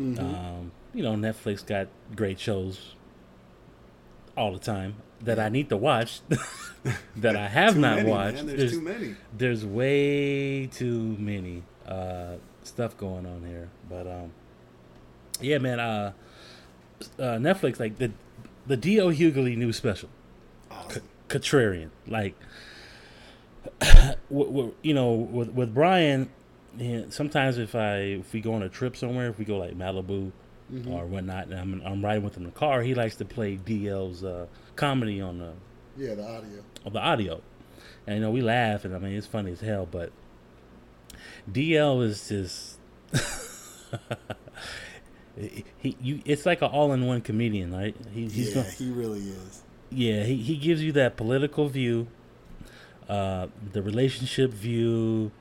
Mhm. 0.00 0.18
um, 0.20 0.72
you 0.92 1.02
know, 1.02 1.14
Netflix 1.14 1.64
got 1.66 1.88
great 2.14 2.38
shows 2.38 2.94
all 4.36 4.52
the 4.52 4.58
time 4.58 4.96
that 5.22 5.38
I 5.38 5.48
need 5.48 5.68
to 5.70 5.76
watch 5.76 6.20
that 7.16 7.36
I 7.36 7.48
have 7.48 7.76
not 7.78 7.96
many, 7.96 8.10
watched. 8.10 8.36
Man. 8.36 8.46
There's, 8.46 8.58
There's, 8.58 8.72
too 8.72 8.80
many. 8.82 9.14
there's 9.36 9.64
way 9.66 10.66
too 10.66 11.16
many 11.18 11.62
uh, 11.86 12.34
stuff 12.62 12.96
going 12.96 13.24
on 13.26 13.44
here, 13.46 13.68
but 13.88 14.06
um, 14.06 14.32
yeah, 15.40 15.58
man. 15.58 15.80
Uh, 15.80 16.12
uh, 17.18 17.22
Netflix 17.38 17.80
like 17.80 17.98
the 17.98 18.12
the 18.66 18.76
D.L. 18.76 19.08
Hughley 19.10 19.56
new 19.56 19.72
special, 19.72 20.08
Awesome. 20.70 21.02
Contrarian. 21.28 21.90
Like, 22.06 22.34
w- 23.80 24.16
w- 24.30 24.74
you 24.82 24.94
know, 24.94 25.12
with 25.12 25.50
with 25.50 25.74
Brian, 25.74 26.30
yeah, 26.78 27.02
sometimes 27.10 27.58
if 27.58 27.74
I 27.74 27.96
if 28.20 28.32
we 28.32 28.40
go 28.40 28.54
on 28.54 28.62
a 28.62 28.68
trip 28.68 28.96
somewhere, 28.96 29.28
if 29.28 29.38
we 29.38 29.44
go 29.44 29.58
like 29.58 29.76
Malibu 29.76 30.32
Mhm. 30.72 30.90
or 30.90 31.04
whatnot, 31.06 31.48
and 31.48 31.54
I'm 31.54 31.82
I'm 31.84 32.02
riding 32.04 32.24
with 32.24 32.36
him 32.36 32.44
in 32.44 32.50
the 32.50 32.54
car, 32.58 32.80
he 32.82 32.94
likes 32.94 33.16
to 33.16 33.24
play 33.24 33.56
DL's 33.56 34.24
uh, 34.24 34.46
comedy 34.76 35.20
on 35.20 35.38
the 35.38 35.52
Yeah, 35.96 36.14
the 36.14 36.24
audio. 36.26 36.64
on 36.86 36.92
the 36.94 37.00
audio, 37.00 37.42
and 38.06 38.16
you 38.16 38.22
know 38.22 38.30
we 38.30 38.40
laugh, 38.40 38.84
and 38.86 38.94
I 38.94 38.98
mean 38.98 39.12
it's 39.14 39.26
funny 39.26 39.52
as 39.52 39.60
hell, 39.60 39.86
but 39.90 40.10
DL 41.50 42.02
is 42.02 42.28
just. 42.28 42.78
he, 45.36 45.96
you 46.00 46.20
it's 46.24 46.46
like 46.46 46.62
an 46.62 46.68
all-in-one 46.70 47.20
comedian 47.20 47.72
right 47.74 47.96
he, 48.12 48.22
he's 48.28 48.48
yeah, 48.48 48.54
gonna, 48.62 48.70
he 48.70 48.90
really 48.90 49.20
is. 49.20 49.62
yeah, 49.90 50.22
he, 50.24 50.36
he 50.36 50.56
gives 50.56 50.82
you 50.82 50.92
that 50.92 51.16
political 51.16 51.68
view, 51.68 52.06
uh, 53.08 53.48
the 53.72 53.82
relationship 53.82 54.50
view, 54.52 55.32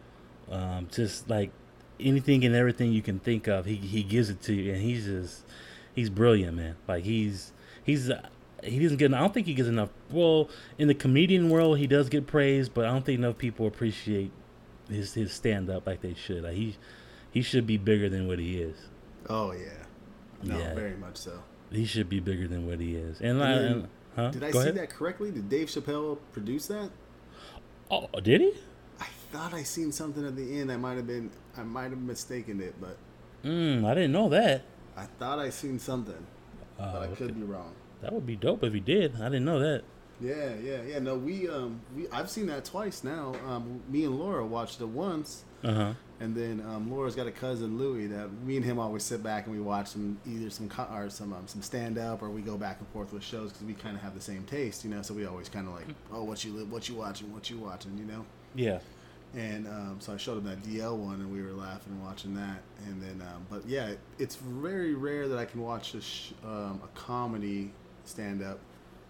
um, 0.54 0.88
just 0.92 1.30
like 1.30 1.52
anything 2.00 2.44
and 2.46 2.56
everything 2.56 2.92
you 2.94 3.02
can 3.02 3.20
think 3.20 3.48
of. 3.48 3.66
He 3.66 3.76
he 3.76 4.04
gives 4.04 4.30
it 4.30 4.42
to 4.44 4.54
you, 4.54 4.74
and 4.74 4.82
he's 4.82 5.06
just 5.06 5.44
he's 5.96 6.10
brilliant, 6.10 6.56
man. 6.58 6.76
Like 6.88 7.04
he's 7.04 7.52
he's 7.84 8.10
uh, 8.10 8.28
he 8.64 8.80
doesn't 8.80 8.98
get. 8.98 9.14
I 9.14 9.20
don't 9.20 9.34
think 9.34 9.48
he 9.48 9.54
gets 9.54 9.68
enough. 9.70 9.90
Well, 10.12 10.50
in 10.78 10.88
the 10.88 10.94
comedian 10.96 11.50
world, 11.50 11.78
he 11.80 11.88
does 11.88 12.10
get 12.10 12.28
praise, 12.28 12.70
but 12.70 12.86
I 12.86 12.92
don't 12.92 13.06
think 13.06 13.20
enough 13.20 13.38
people 13.38 13.68
appreciate 13.68 14.32
his 14.90 15.14
his 15.14 15.32
stand 15.34 15.70
up 15.70 15.88
like 15.88 16.02
they 16.02 16.14
should. 16.14 16.44
Like 16.44 16.56
he 16.56 16.76
he 17.32 17.42
should 17.42 17.66
be 17.68 17.78
bigger 17.78 18.10
than 18.10 18.28
what 18.28 18.40
he 18.40 18.60
is. 18.62 18.76
Oh 19.30 19.52
yeah. 19.52 19.70
No, 20.44 20.58
Yeah. 20.58 20.74
very 20.76 20.96
much 20.98 21.18
so. 21.18 21.42
He 21.72 21.86
should 21.86 22.10
be 22.10 22.20
bigger 22.20 22.48
than 22.48 22.68
what 22.68 22.80
he 22.80 22.96
is. 22.96 23.20
And, 23.22 23.42
I, 23.42 23.52
And 23.54 23.64
then- 23.66 23.72
and 23.72 23.88
huh? 24.16 24.30
Did 24.32 24.44
I 24.44 24.52
Go 24.52 24.60
see 24.60 24.64
ahead. 24.70 24.76
that 24.76 24.90
correctly? 24.90 25.32
Did 25.32 25.50
Dave 25.50 25.68
Chappelle 25.70 26.20
produce 26.34 26.68
that? 26.68 26.92
Oh, 27.90 28.08
did 28.22 28.42
he? 28.42 28.54
I 29.34 29.36
thought 29.38 29.54
I 29.56 29.64
seen 29.64 29.92
something 29.92 30.24
at 30.26 30.36
the 30.36 30.60
end. 30.60 30.72
I 30.72 30.78
might 30.78 30.96
have 30.96 31.08
been. 31.08 31.32
I 31.58 31.64
might 31.64 31.90
have 31.90 31.98
mistaken 32.02 32.62
it, 32.62 32.76
but 32.80 32.98
Mm, 33.44 33.84
I 33.84 33.94
didn't 33.96 34.12
know 34.14 34.30
that. 34.30 34.62
I 34.96 35.06
thought 35.20 35.40
I 35.40 35.50
seen 35.50 35.80
something, 35.80 36.26
Uh, 36.80 36.94
but 36.94 37.02
I 37.02 37.08
could 37.08 37.36
be 37.36 37.42
wrong. 37.44 37.74
That 38.02 38.14
would 38.14 38.26
be 38.28 38.36
dope 38.36 38.64
if 38.64 38.74
he 38.74 38.80
did. 38.80 39.16
I 39.20 39.26
didn't 39.26 39.44
know 39.46 39.60
that. 39.60 39.84
Yeah, 40.22 40.54
yeah, 40.64 40.82
yeah. 40.84 41.00
No, 41.00 41.16
we 41.16 41.50
um, 41.50 41.82
we 41.96 42.08
I've 42.10 42.30
seen 42.30 42.46
that 42.48 42.64
twice 42.64 43.04
now. 43.04 43.34
Um, 43.48 43.82
me 43.90 44.06
and 44.06 44.18
Laura 44.20 44.46
watched 44.46 44.80
it 44.82 44.86
once, 44.88 45.44
Uh 45.64 45.74
huh. 45.74 45.94
and 46.20 46.36
then 46.36 46.62
um, 46.70 46.92
Laura's 46.92 47.16
got 47.16 47.26
a 47.28 47.32
cousin 47.32 47.78
Louie 47.80 48.06
that 48.08 48.32
me 48.46 48.56
and 48.56 48.64
him 48.64 48.78
always 48.80 49.04
sit 49.04 49.24
back 49.24 49.48
and 49.48 49.56
we 49.56 49.60
watch 49.62 49.88
some 49.88 50.20
either 50.28 50.50
some 50.52 50.70
co- 50.70 50.88
or 50.94 51.10
some 51.10 51.34
um, 51.34 51.48
some 51.48 51.62
stand 51.64 51.98
up 51.98 52.22
or 52.22 52.30
we 52.30 52.42
go 52.42 52.56
back 52.56 52.78
and 52.80 52.88
forth 52.90 53.12
with 53.12 53.24
shows 53.24 53.52
because 53.52 53.66
we 53.66 53.74
kind 53.74 53.96
of 53.98 54.04
have 54.04 54.14
the 54.14 54.22
same 54.22 54.44
taste, 54.44 54.84
you 54.86 54.92
know. 54.92 55.02
So 55.02 55.14
we 55.16 55.26
always 55.26 55.50
kind 55.50 55.68
of 55.68 55.74
like, 55.74 55.88
oh, 56.14 56.24
what 56.24 56.46
you 56.46 56.52
what 56.68 56.88
you 56.88 56.96
watching, 56.96 57.34
what 57.34 57.50
you 57.50 57.58
watching, 57.58 57.98
you 57.98 58.06
know. 58.06 58.26
Yeah. 58.56 58.80
And 59.36 59.68
um, 59.68 59.96
so 60.00 60.14
I 60.14 60.18
showed 60.18 60.38
him 60.38 60.44
that 60.46 60.62
DL 60.62 60.96
one, 60.96 61.16
and 61.16 61.32
we 61.34 61.42
were 61.42 61.54
laughing 61.54 62.00
watching 62.04 62.36
that. 62.36 62.62
And 62.86 63.02
then, 63.02 63.22
um, 63.28 63.46
but 63.50 63.66
yeah, 63.68 63.88
it, 63.88 64.00
it's 64.20 64.36
very 64.36 64.94
rare 64.94 65.28
that 65.28 65.40
I 65.40 65.46
can 65.46 65.62
watch 65.62 65.96
a, 65.96 66.02
sh- 66.02 66.34
um, 66.46 66.80
a 66.84 66.88
comedy 67.00 67.72
stand 68.06 68.44
up 68.44 68.60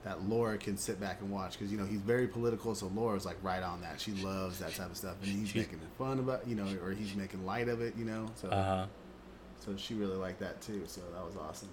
that 0.06 0.24
Laura 0.30 0.58
can 0.58 0.78
sit 0.78 1.00
back 1.00 1.20
and 1.22 1.30
watch 1.30 1.54
because 1.58 1.72
you 1.72 1.78
know 1.78 1.86
he's 1.86 2.00
very 2.02 2.28
political. 2.28 2.74
So 2.74 2.90
Laura's 2.96 3.26
like 3.26 3.38
right 3.44 3.62
on 3.64 3.82
that. 3.82 4.00
She 4.00 4.12
loves 4.14 4.60
that 4.60 4.74
type 4.76 4.92
of 4.92 4.98
stuff, 4.98 5.16
and 5.24 5.32
he's 5.32 5.54
making 5.54 5.80
fun 5.98 6.20
about 6.20 6.48
you 6.48 6.56
know, 6.56 6.68
or 6.84 6.92
he's 6.92 7.16
making 7.16 7.46
light 7.46 7.68
of 7.68 7.82
it, 7.82 7.94
you 7.98 8.06
know. 8.06 8.28
So 8.36 8.48
Uh 8.50 8.64
huh. 8.64 8.86
so 9.60 9.76
she 9.76 9.94
really 9.94 10.16
liked 10.18 10.40
that 10.40 10.62
too. 10.62 10.84
So 10.88 11.02
that 11.14 11.26
was 11.26 11.36
awesome. 11.36 11.70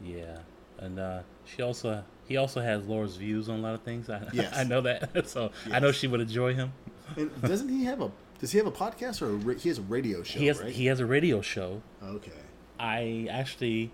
Yeah. 0.00 0.38
And 0.78 0.98
uh, 0.98 1.20
she 1.44 1.62
also 1.62 2.04
he 2.28 2.36
also 2.36 2.60
has 2.60 2.84
Laura's 2.86 3.16
views 3.16 3.48
on 3.48 3.58
a 3.58 3.62
lot 3.62 3.74
of 3.74 3.82
things. 3.82 4.08
I 4.10 4.22
Yes. 4.32 4.56
I 4.56 4.62
know 4.64 4.82
that. 4.82 5.28
so 5.28 5.50
I 5.72 5.78
know 5.80 5.90
she 5.90 6.06
would 6.06 6.20
enjoy 6.20 6.54
him. 6.54 6.72
And 7.16 7.42
doesn't 7.42 7.68
he 7.68 7.84
have 7.84 8.00
a? 8.00 8.10
Does 8.38 8.52
he 8.52 8.58
have 8.58 8.66
a 8.66 8.72
podcast 8.72 9.22
or 9.22 9.26
a 9.26 9.36
ra- 9.36 9.54
he 9.54 9.68
has 9.68 9.78
a 9.78 9.82
radio 9.82 10.22
show? 10.22 10.38
he 10.38 10.46
has 10.46 10.60
right? 10.60 10.72
he 10.72 10.86
has 10.86 11.00
a 11.00 11.06
radio 11.06 11.40
show. 11.40 11.82
okay. 12.02 12.32
I 12.78 13.28
actually 13.30 13.92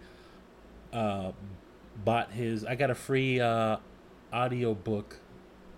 uh, 0.93 1.33
bought 2.05 2.33
his. 2.33 2.65
I 2.65 2.75
got 2.75 2.91
a 2.91 2.95
free 2.95 3.41
uh, 3.41 3.77
audio 4.33 4.75
book 4.75 5.21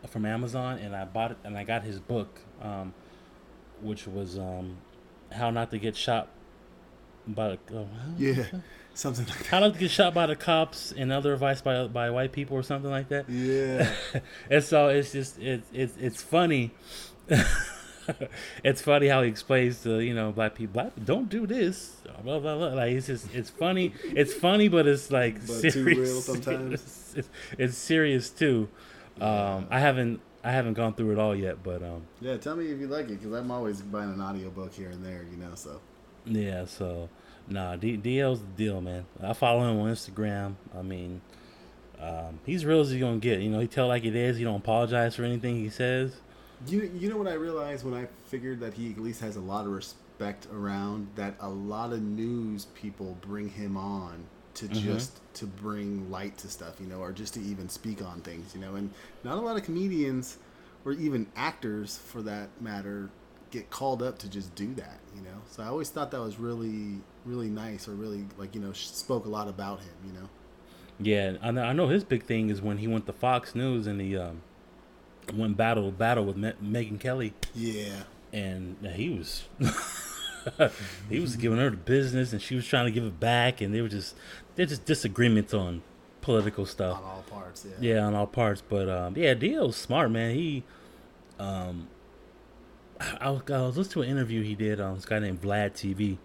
from 0.09 0.25
Amazon, 0.25 0.79
and 0.79 0.95
I 0.95 1.05
bought 1.05 1.33
it, 1.33 1.39
and 1.45 1.57
I 1.57 1.65
got 1.65 1.83
his 1.83 2.01
book, 2.01 2.41
um, 2.63 2.95
which 3.83 4.07
was 4.07 4.39
um, 4.39 4.79
"How 5.33 5.51
Not 5.51 5.71
to 5.73 5.79
Get 5.79 5.97
Shot 5.97 6.29
by 7.27 7.59
the 7.67 7.81
uh, 7.81 7.85
Yeah, 8.17 8.45
something 8.95 9.27
like 9.27 9.39
that. 9.39 9.47
How 9.49 9.61
Not 9.61 9.75
to 9.75 9.79
Get 9.79 9.91
Shot 9.91 10.15
by 10.15 10.27
the 10.27 10.37
Cops 10.37 10.93
and 10.93 11.13
Other 11.13 11.35
Advice 11.35 11.61
by 11.61 11.87
by 11.87 12.11
White 12.11 12.33
People" 12.33 12.57
or 12.57 12.63
something 12.63 12.91
like 12.91 13.09
that. 13.09 13.29
Yeah. 13.29 13.93
and 14.51 14.65
so 14.65 14.89
it's 14.89 15.13
just 15.13 15.39
it's 15.39 15.69
it's 15.73 15.97
it's 15.99 16.23
funny. 16.23 16.73
it's 18.63 18.83
funny 18.83 19.09
how 19.09 19.23
he 19.23 19.29
explains 19.29 19.83
to 19.83 20.01
you 20.01 20.15
know 20.15 20.33
black 20.33 20.55
people, 20.55 20.73
black 20.75 20.93
don't 21.05 21.29
do 21.29 21.47
this. 21.47 21.97
Blah 22.23 22.39
blah 22.39 22.57
blah. 22.57 22.69
Like 22.69 22.93
it's 22.93 23.07
just 23.07 23.35
it's 23.35 23.51
funny. 23.51 23.95
It's 24.05 24.33
funny, 24.35 24.69
but 24.69 24.87
it's 24.87 25.11
like 25.11 25.41
But 25.47 25.63
too 25.63 25.71
serious. 25.71 25.99
real 25.99 26.21
sometimes. 26.21 26.75
It's, 26.75 27.15
it's, 27.17 27.29
it's 27.59 27.77
serious 27.77 28.31
too. 28.31 28.69
Um, 29.21 29.67
I 29.71 29.79
haven't 29.81 30.21
I 30.43 30.51
haven't 30.51 30.75
gone 30.75 30.95
through 30.95 31.13
it 31.13 31.19
all 31.19 31.35
yet, 31.35 31.63
but 31.63 31.83
um, 31.83 32.03
Yeah, 32.21 32.37
tell 32.37 32.57
me 32.57 32.67
if 32.71 32.79
you 32.79 32.87
like 32.89 33.07
it 33.07 33.21
because 33.21 33.33
I'm 33.33 33.51
always 33.51 33.81
buying 33.81 34.13
an 34.13 34.21
audiobook 34.21 34.73
here 34.75 34.91
and 34.91 35.05
there, 35.05 35.25
you 35.31 35.37
know. 35.37 35.55
So 35.55 35.81
yeah. 36.27 36.65
So 36.67 37.09
nah, 37.49 37.77
D- 37.77 37.97
DL's 37.97 38.41
the 38.41 38.47
deal, 38.57 38.81
man. 38.81 39.07
I 39.23 39.33
follow 39.33 39.71
him 39.71 39.79
on 39.81 39.91
Instagram. 39.91 40.57
I 40.77 40.83
mean, 40.83 41.21
um, 42.01 42.41
he's 42.45 42.67
real 42.67 42.81
as 42.81 42.91
he's 42.91 43.01
gonna 43.01 43.19
get. 43.19 43.41
You 43.41 43.51
know, 43.51 43.61
he 43.61 43.67
tell 43.67 43.89
like 43.89 44.05
it 44.05 44.15
is. 44.17 44.37
He 44.37 44.45
don't 44.45 44.57
apologize 44.57 45.15
for 45.17 45.25
anything 45.25 45.57
he 45.57 45.71
says. 45.71 46.17
You 46.67 46.91
you 46.95 47.09
know 47.09 47.17
what 47.17 47.29
I 47.29 47.35
realized 47.35 47.85
when 47.85 47.95
I 47.95 48.09
figured 48.27 48.61
that 48.61 48.75
he 48.75 48.91
at 48.93 48.99
least 48.99 49.21
has 49.21 49.37
a 49.37 49.41
lot 49.41 49.67
of 49.67 49.73
respect 49.73 50.47
around 50.53 51.09
that 51.17 51.35
a 51.41 51.49
lot 51.49 51.93
of 51.93 52.03
news 52.03 52.67
people 52.75 53.17
bring 53.21 53.49
him 53.49 53.77
on 53.77 54.27
to 54.55 54.67
Mhm. 54.67 54.83
just 54.85 55.21
to 55.35 55.47
bring 55.47 56.11
light 56.11 56.39
to 56.39 56.49
stuff, 56.49 56.81
you 56.81 56.87
know, 56.87 57.01
or 57.01 57.13
just 57.13 57.35
to 57.35 57.41
even 57.41 57.69
speak 57.69 58.01
on 58.03 58.21
things, 58.21 58.55
you 58.55 58.61
know, 58.61 58.77
and 58.77 58.91
not 59.25 59.37
a 59.37 59.41
lot 59.41 59.57
of 59.57 59.65
comedians 59.65 60.39
or 60.85 60.93
even 60.93 61.27
actors 61.35 61.97
for 61.99 62.23
that 62.23 62.49
matter 62.61 63.11
get 63.51 63.71
called 63.71 64.03
up 64.03 64.19
to 64.19 64.29
just 64.29 64.55
do 64.55 64.75
that, 64.75 64.99
you 65.15 65.23
know. 65.23 65.39
So 65.49 65.63
I 65.63 65.67
always 65.67 65.91
thought 65.91 66.11
that 66.13 66.21
was 66.21 66.39
really 66.39 67.01
really 67.25 67.49
nice 67.49 67.89
or 67.89 67.93
really 67.93 68.27
like 68.39 68.55
you 68.55 68.61
know 68.61 68.73
spoke 68.73 69.27
a 69.27 69.29
lot 69.29 69.49
about 69.49 69.81
him, 69.81 69.95
you 70.07 70.13
know. 70.13 70.29
Yeah, 71.01 71.37
I 71.43 71.51
know, 71.51 71.63
I 71.63 71.73
know 71.73 71.89
his 71.89 72.05
big 72.05 72.23
thing 72.23 72.51
is 72.51 72.63
when 72.63 72.79
he 72.79 72.87
went 72.87 73.07
to 73.07 73.13
Fox 73.13 73.55
News 73.57 73.89
and 73.89 74.01
he 74.01 74.17
um, 74.17 74.43
went 75.33 75.57
battle 75.57 75.91
to 75.91 75.97
battle 75.97 76.25
with 76.25 76.37
Me- 76.37 76.53
Megyn 76.63 77.01
Kelly. 77.01 77.33
Yeah. 77.55 78.03
And 78.33 78.77
he 78.95 79.11
was 79.11 79.45
he 81.09 81.21
was 81.21 81.37
giving 81.37 81.59
her 81.59 81.71
the 81.71 81.77
business 81.77 82.33
and 82.33 82.43
she 82.43 82.55
was 82.55 82.67
trying 82.67 82.87
to 82.87 82.91
give 82.91 83.05
it 83.05 83.19
back 83.21 83.61
and 83.61 83.73
they 83.73 83.81
were 83.81 83.89
just 83.89 84.17
they're 84.57 84.67
just 84.67 84.85
disagreements 84.85 85.55
on 85.55 85.83
political 86.21 86.67
stuff. 86.67 86.99
On 86.99 87.05
all 87.05 87.25
parts, 87.29 87.65
yeah. 87.65 87.95
Yeah, 87.95 88.01
on 88.01 88.15
all 88.15 88.27
parts. 88.27 88.63
But 88.67 88.89
um, 88.89 89.17
yeah, 89.17 89.35
DL's 89.35 89.77
smart, 89.77 90.11
man. 90.11 90.35
He 90.35 90.65
um 91.39 91.89
I, 93.21 93.31
was, 93.31 93.43
I 93.51 93.61
was 93.63 93.77
listening 93.77 93.93
to 93.93 94.03
an 94.03 94.09
interview 94.17 94.43
he 94.43 94.55
did 94.55 94.81
on 94.81 94.95
this 94.95 95.05
guy 95.05 95.19
named 95.19 95.43
Vlad 95.43 95.73
TV. 95.73 96.19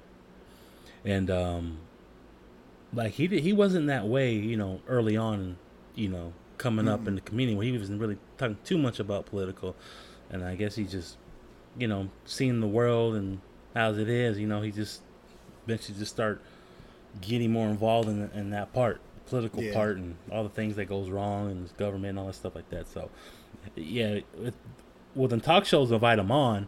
And 1.05 1.29
um 1.29 1.77
like 2.93 3.13
he 3.13 3.27
did, 3.27 3.43
he 3.43 3.53
wasn't 3.53 3.87
that 3.87 4.07
way, 4.07 4.33
you 4.33 4.57
know, 4.57 4.81
early 4.87 5.15
on, 5.15 5.57
you 5.95 6.09
know, 6.09 6.33
coming 6.59 6.85
mm-hmm. 6.85 6.93
up 6.93 7.07
in 7.07 7.15
the 7.15 7.21
community 7.21 7.55
where 7.57 7.65
he 7.65 7.75
wasn't 7.75 7.99
really 7.99 8.17
talking 8.37 8.57
too 8.63 8.77
much 8.77 8.99
about 8.99 9.25
political, 9.25 9.75
and 10.29 10.43
I 10.43 10.53
guess 10.53 10.75
he 10.75 10.83
just, 10.83 11.17
you 11.75 11.87
know, 11.87 12.09
seeing 12.25 12.59
the 12.59 12.67
world 12.67 13.15
and 13.15 13.41
as 13.73 13.97
it 13.97 14.09
is, 14.09 14.37
you 14.37 14.45
know, 14.45 14.61
he 14.61 14.71
just 14.71 15.01
eventually 15.65 15.97
just 15.97 16.11
start 16.11 16.41
getting 17.21 17.51
more 17.51 17.67
involved 17.67 18.09
in 18.09 18.29
in 18.35 18.51
that 18.51 18.71
part, 18.73 19.01
political 19.25 19.63
yeah. 19.63 19.73
part, 19.73 19.97
and 19.97 20.15
all 20.31 20.43
the 20.43 20.49
things 20.49 20.75
that 20.75 20.85
goes 20.85 21.09
wrong 21.09 21.49
and 21.49 21.75
government 21.77 22.11
and 22.11 22.19
all 22.19 22.27
that 22.27 22.35
stuff 22.35 22.53
like 22.53 22.69
that. 22.69 22.87
So, 22.87 23.09
yeah, 23.75 24.19
with, 24.37 24.55
well, 25.15 25.27
then 25.27 25.41
talk 25.41 25.65
shows 25.65 25.91
invite 25.91 26.19
him 26.19 26.31
on. 26.31 26.67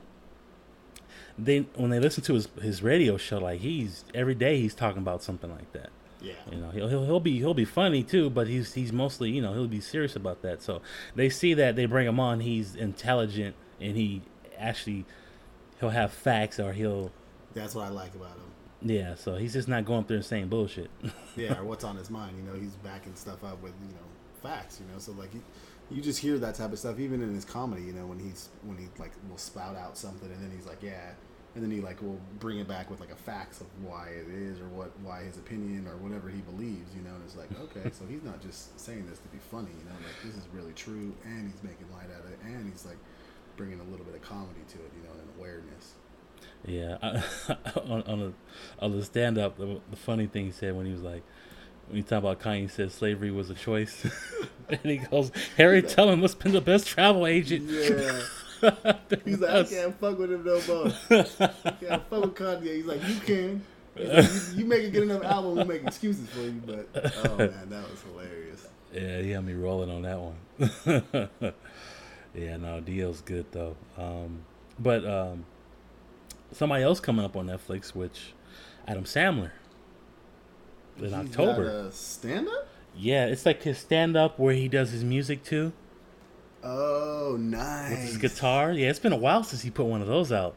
They 1.38 1.60
when 1.76 1.92
they 1.92 2.00
listen 2.00 2.24
to 2.24 2.34
his 2.34 2.48
his 2.62 2.82
radio 2.82 3.18
show, 3.18 3.40
like 3.40 3.60
he's 3.62 4.06
every 4.14 4.36
day 4.36 4.60
he's 4.60 4.74
talking 4.74 5.02
about 5.02 5.22
something 5.22 5.52
like 5.52 5.72
that. 5.74 5.90
Yeah. 6.22 6.34
You 6.52 6.58
know, 6.58 6.70
he'll, 6.70 6.88
he'll 6.88 7.06
he'll 7.06 7.20
be 7.20 7.38
he'll 7.40 7.54
be 7.54 7.66
funny 7.66 8.04
too, 8.04 8.30
but 8.30 8.48
he's 8.48 8.74
he's 8.74 8.94
mostly 8.94 9.32
you 9.32 9.42
know 9.42 9.54
he'll 9.54 9.68
be 9.68 9.82
serious 9.82 10.16
about 10.16 10.42
that. 10.44 10.62
So 10.62 10.82
they 11.16 11.30
see 11.30 11.54
that 11.56 11.76
they 11.76 11.86
bring 11.86 12.08
him 12.08 12.20
on. 12.20 12.42
He's 12.42 12.76
intelligent 12.76 13.56
and 13.80 13.96
he 13.98 14.22
actually 14.58 15.06
he'll 15.80 15.90
have 15.90 16.12
facts 16.12 16.60
or 16.60 16.74
he'll. 16.74 17.12
That's 17.54 17.76
what 17.76 17.86
I 17.86 17.90
like 17.90 18.14
about 18.16 18.38
him. 18.38 18.52
Yeah, 18.84 19.16
so 19.16 19.36
he's 19.36 19.54
just 19.54 19.68
not 19.68 19.86
going 19.86 20.06
through 20.06 20.18
the 20.18 20.24
same 20.24 20.50
bullshit. 20.50 20.90
yeah, 21.36 21.60
or 21.60 21.66
what's 21.66 21.84
on 21.84 21.98
his 21.98 22.10
mind. 22.10 22.38
You 22.38 22.44
know, 22.44 22.60
he's 22.60 22.76
backing 22.76 23.16
stuff 23.16 23.44
up 23.44 23.62
with 23.62 23.74
you 23.82 23.94
know 23.94 24.08
facts. 24.42 24.80
You 24.80 24.92
know, 24.92 25.00
so 25.00 25.12
like 25.14 25.34
you, 25.34 25.44
you 25.90 26.02
just 26.02 26.20
hear 26.20 26.38
that 26.40 26.56
type 26.56 26.72
of 26.72 26.80
stuff 26.80 27.00
even 27.00 27.22
in 27.22 27.34
his 27.34 27.46
comedy. 27.46 27.84
You 27.84 27.94
know, 27.94 28.06
when 28.06 28.20
he's 28.20 28.50
when 28.64 28.78
he 28.78 28.88
like 29.00 29.12
will 29.30 29.38
spout 29.38 29.76
out 29.76 29.98
something 29.98 30.32
and 30.32 30.42
then 30.42 30.52
he's 30.56 30.68
like, 30.68 30.84
yeah 30.84 31.12
and 31.54 31.64
then 31.64 31.72
he 31.72 31.82
like 31.82 32.02
will 32.02 32.20
bring 32.40 32.60
it 32.60 32.68
back 32.68 32.90
with 32.90 33.00
like 33.00 33.12
a 33.12 33.16
facts 33.16 33.60
of 33.62 33.68
why 33.84 34.08
it 34.08 34.28
is 34.30 34.60
or 34.60 34.68
what 34.70 34.92
why 35.04 35.24
his 35.24 35.38
opinion 35.38 35.86
or 35.88 35.98
whatever 35.98 36.30
he 36.30 36.40
believes 36.42 36.96
you 36.96 37.02
know? 37.02 37.14
And 37.14 37.24
it's 37.26 37.36
like 37.36 37.50
okay 37.60 37.90
so 37.92 38.06
he's 38.10 38.24
not 38.24 38.42
just 38.42 38.80
saying 38.80 39.06
this 39.10 39.20
to 39.20 39.28
be 39.30 39.38
funny 39.38 39.72
you 39.78 39.86
know? 39.86 39.96
Like 39.96 40.16
this 40.24 40.36
is 40.36 40.48
really 40.54 40.74
true 40.74 41.14
and 41.26 41.52
he's 41.52 41.62
making 41.64 41.88
light 41.92 42.08
out 42.16 42.26
of 42.26 42.32
it 42.32 42.40
and 42.44 42.72
he's 42.72 42.86
like 42.86 42.98
bringing 43.58 43.80
a 43.80 43.84
little 43.84 44.06
bit 44.06 44.16
of 44.16 44.22
comedy 44.22 44.62
to 44.70 44.78
it 44.78 44.92
you 44.96 45.04
know 45.04 45.14
and 45.20 45.30
awareness. 45.38 45.94
Yeah 46.66 46.98
I, 47.02 47.80
on, 47.92 48.04
on, 48.04 48.22
a, 48.22 48.84
on 48.84 48.92
the 48.98 49.04
stand-up 49.04 49.58
the, 49.58 49.82
the 49.90 49.98
funny 49.98 50.28
thing 50.28 50.46
he 50.46 50.52
said 50.52 50.76
when 50.76 50.86
he 50.86 50.94
was 50.94 51.02
like 51.02 51.24
when 51.88 51.98
you 51.98 52.04
talk 52.04 52.20
about 52.20 52.40
Kanye 52.40 52.72
said 52.72 52.92
slavery 52.92 53.32
was 53.32 53.50
a 53.50 53.56
choice. 53.56 54.06
And 54.70 54.80
he 54.90 54.98
goes 55.00 55.34
Harriet 55.58 55.90
Tubman 55.90 56.22
what's 56.22 56.34
been 56.34 56.54
the 56.54 56.62
best 56.62 56.88
travel 56.88 57.28
agent. 57.28 57.70
Yeah 57.70 58.22
He's 59.26 59.40
like, 59.40 59.52
I 59.52 59.64
can't 59.64 60.00
fuck 60.00 60.18
with 60.20 60.32
him 60.32 60.44
no 60.44 60.62
more. 60.68 60.88
I 61.10 61.72
can't 61.72 62.10
fuck 62.10 62.22
with 62.22 62.36
Kanye. 62.36 62.76
He's 62.76 62.86
like, 62.86 63.08
you 63.08 63.16
can. 63.20 63.64
Like, 63.94 64.24
you, 64.24 64.60
you 64.60 64.66
make 64.66 64.86
a 64.86 64.90
good 64.90 65.04
enough 65.04 65.22
album, 65.26 65.54
we'll 65.58 65.66
make 65.66 65.84
excuses 65.84 66.30
for 66.30 66.40
you. 66.40 66.62
But 66.66 66.88
oh 67.26 67.38
man, 67.38 67.70
that 67.72 67.92
was 67.92 68.02
hilarious. 68.04 68.66
Yeah, 68.94 69.20
he 69.20 69.32
had 69.32 69.44
me 69.46 69.52
rolling 69.54 69.90
on 69.92 70.04
that 70.04 70.18
one. 70.18 71.52
yeah, 72.34 72.56
no, 72.56 72.80
DL's 72.80 73.20
good 73.20 73.46
though. 73.52 73.76
Um, 73.98 74.44
but 74.80 75.06
um, 75.06 75.44
somebody 76.54 76.84
else 76.86 77.02
coming 77.02 77.26
up 77.26 77.36
on 77.36 77.48
Netflix, 77.48 77.94
which 77.94 78.34
Adam 78.88 79.04
Sandler 79.04 79.52
in 80.98 81.04
He's 81.06 81.14
October. 81.14 81.90
stand 81.92 82.48
up. 82.48 82.68
Yeah, 82.96 83.26
it's 83.26 83.46
like 83.46 83.64
his 83.64 83.78
stand 83.78 84.16
up 84.16 84.40
where 84.40 84.54
he 84.54 84.70
does 84.70 84.92
his 84.92 85.04
music 85.04 85.44
too. 85.44 85.74
Oh, 86.64 87.38
nice. 87.40 87.90
With 87.90 88.00
his 88.00 88.18
guitar. 88.18 88.72
Yeah, 88.72 88.90
it's 88.90 89.00
been 89.00 89.14
a 89.14 89.18
while 89.18 89.44
since 89.44 89.62
he 89.62 89.70
put 89.70 89.86
one 89.86 90.02
of 90.02 90.08
those 90.08 90.32
out. 90.32 90.56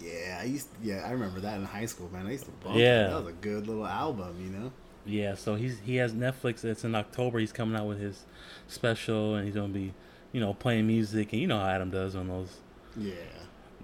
Yeah, 0.00 0.38
I 0.40 0.44
used. 0.44 0.68
To, 0.70 0.88
yeah, 0.88 1.04
I 1.06 1.10
remember 1.10 1.40
that 1.40 1.58
in 1.58 1.64
high 1.64 1.86
school, 1.86 2.08
man. 2.12 2.26
I 2.26 2.32
used 2.32 2.44
to 2.44 2.50
bump. 2.52 2.76
Yeah, 2.76 3.08
that 3.08 3.24
was 3.24 3.28
a 3.28 3.36
good 3.36 3.66
little 3.66 3.86
album, 3.86 4.36
you 4.40 4.50
know. 4.50 4.72
Yeah, 5.04 5.34
so 5.34 5.56
he's 5.56 5.80
he 5.80 5.96
has 5.96 6.12
Netflix. 6.12 6.64
It's 6.64 6.84
in 6.84 6.94
October. 6.94 7.38
He's 7.38 7.52
coming 7.52 7.78
out 7.78 7.86
with 7.86 8.00
his 8.00 8.24
special, 8.68 9.34
and 9.34 9.44
he's 9.44 9.54
gonna 9.54 9.68
be, 9.68 9.92
you 10.32 10.40
know, 10.40 10.54
playing 10.54 10.86
music, 10.86 11.32
and 11.32 11.42
you 11.42 11.48
know 11.48 11.58
how 11.58 11.66
Adam 11.66 11.90
does 11.90 12.14
on 12.14 12.28
those. 12.28 12.60
Yeah. 12.96 13.14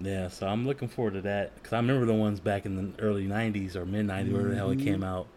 Yeah, 0.03 0.29
so 0.29 0.47
I'm 0.47 0.65
looking 0.65 0.87
forward 0.87 1.13
to 1.13 1.21
that 1.21 1.53
because 1.55 1.73
I 1.73 1.77
remember 1.77 2.07
the 2.07 2.13
ones 2.13 2.39
back 2.39 2.65
in 2.65 2.75
the 2.75 3.03
early 3.03 3.27
'90s 3.27 3.75
or 3.75 3.85
mid 3.85 4.07
'90s, 4.07 4.23
mm-hmm. 4.23 4.33
where 4.33 4.43
the 4.45 4.55
hell 4.55 4.71
it 4.71 4.77
mm-hmm. 4.77 4.87
came 4.87 5.03
out. 5.03 5.27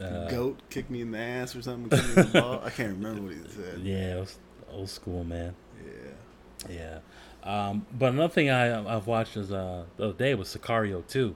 Uh, 0.00 0.28
Goat 0.28 0.60
kicked 0.70 0.90
me 0.90 1.02
in 1.02 1.12
the 1.12 1.18
ass 1.18 1.54
or 1.54 1.62
something. 1.62 1.92
I 2.18 2.70
can't 2.70 2.96
remember 2.96 3.22
what 3.22 3.32
he 3.32 3.40
said. 3.48 3.80
Yeah, 3.82 4.16
it 4.16 4.20
was 4.20 4.38
old 4.70 4.88
school, 4.88 5.24
man. 5.24 5.54
Yeah. 6.68 6.98
Um, 7.42 7.86
but 7.96 8.12
another 8.12 8.32
thing 8.32 8.50
I 8.50 8.96
I've 8.96 9.06
watched 9.06 9.36
is 9.36 9.50
uh 9.50 9.84
the 9.96 10.04
other 10.08 10.12
day 10.18 10.34
was 10.34 10.54
Sicario 10.54 11.06
too. 11.06 11.34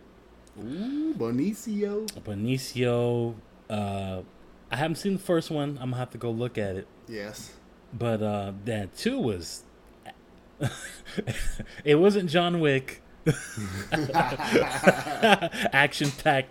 Ooh, 0.63 1.15
Benicio. 1.15 2.07
Benicio. 2.21 3.35
Uh, 3.69 4.23
I 4.71 4.77
haven't 4.77 4.97
seen 4.97 5.15
the 5.15 5.19
first 5.23 5.51
one. 5.51 5.71
I'm 5.81 5.91
gonna 5.91 5.97
have 5.97 6.11
to 6.11 6.19
go 6.19 6.31
look 6.31 6.59
at 6.59 6.77
it. 6.77 6.87
Yes. 7.09 7.53
But 7.93 8.23
uh, 8.23 8.53
that 8.65 8.97
two 8.97 9.19
was. 9.19 9.63
it 11.85 11.97
wasn't 11.97 12.31
John 12.31 12.61
Wick. 12.61 13.03
Action 15.73 16.11
packed, 16.23 16.51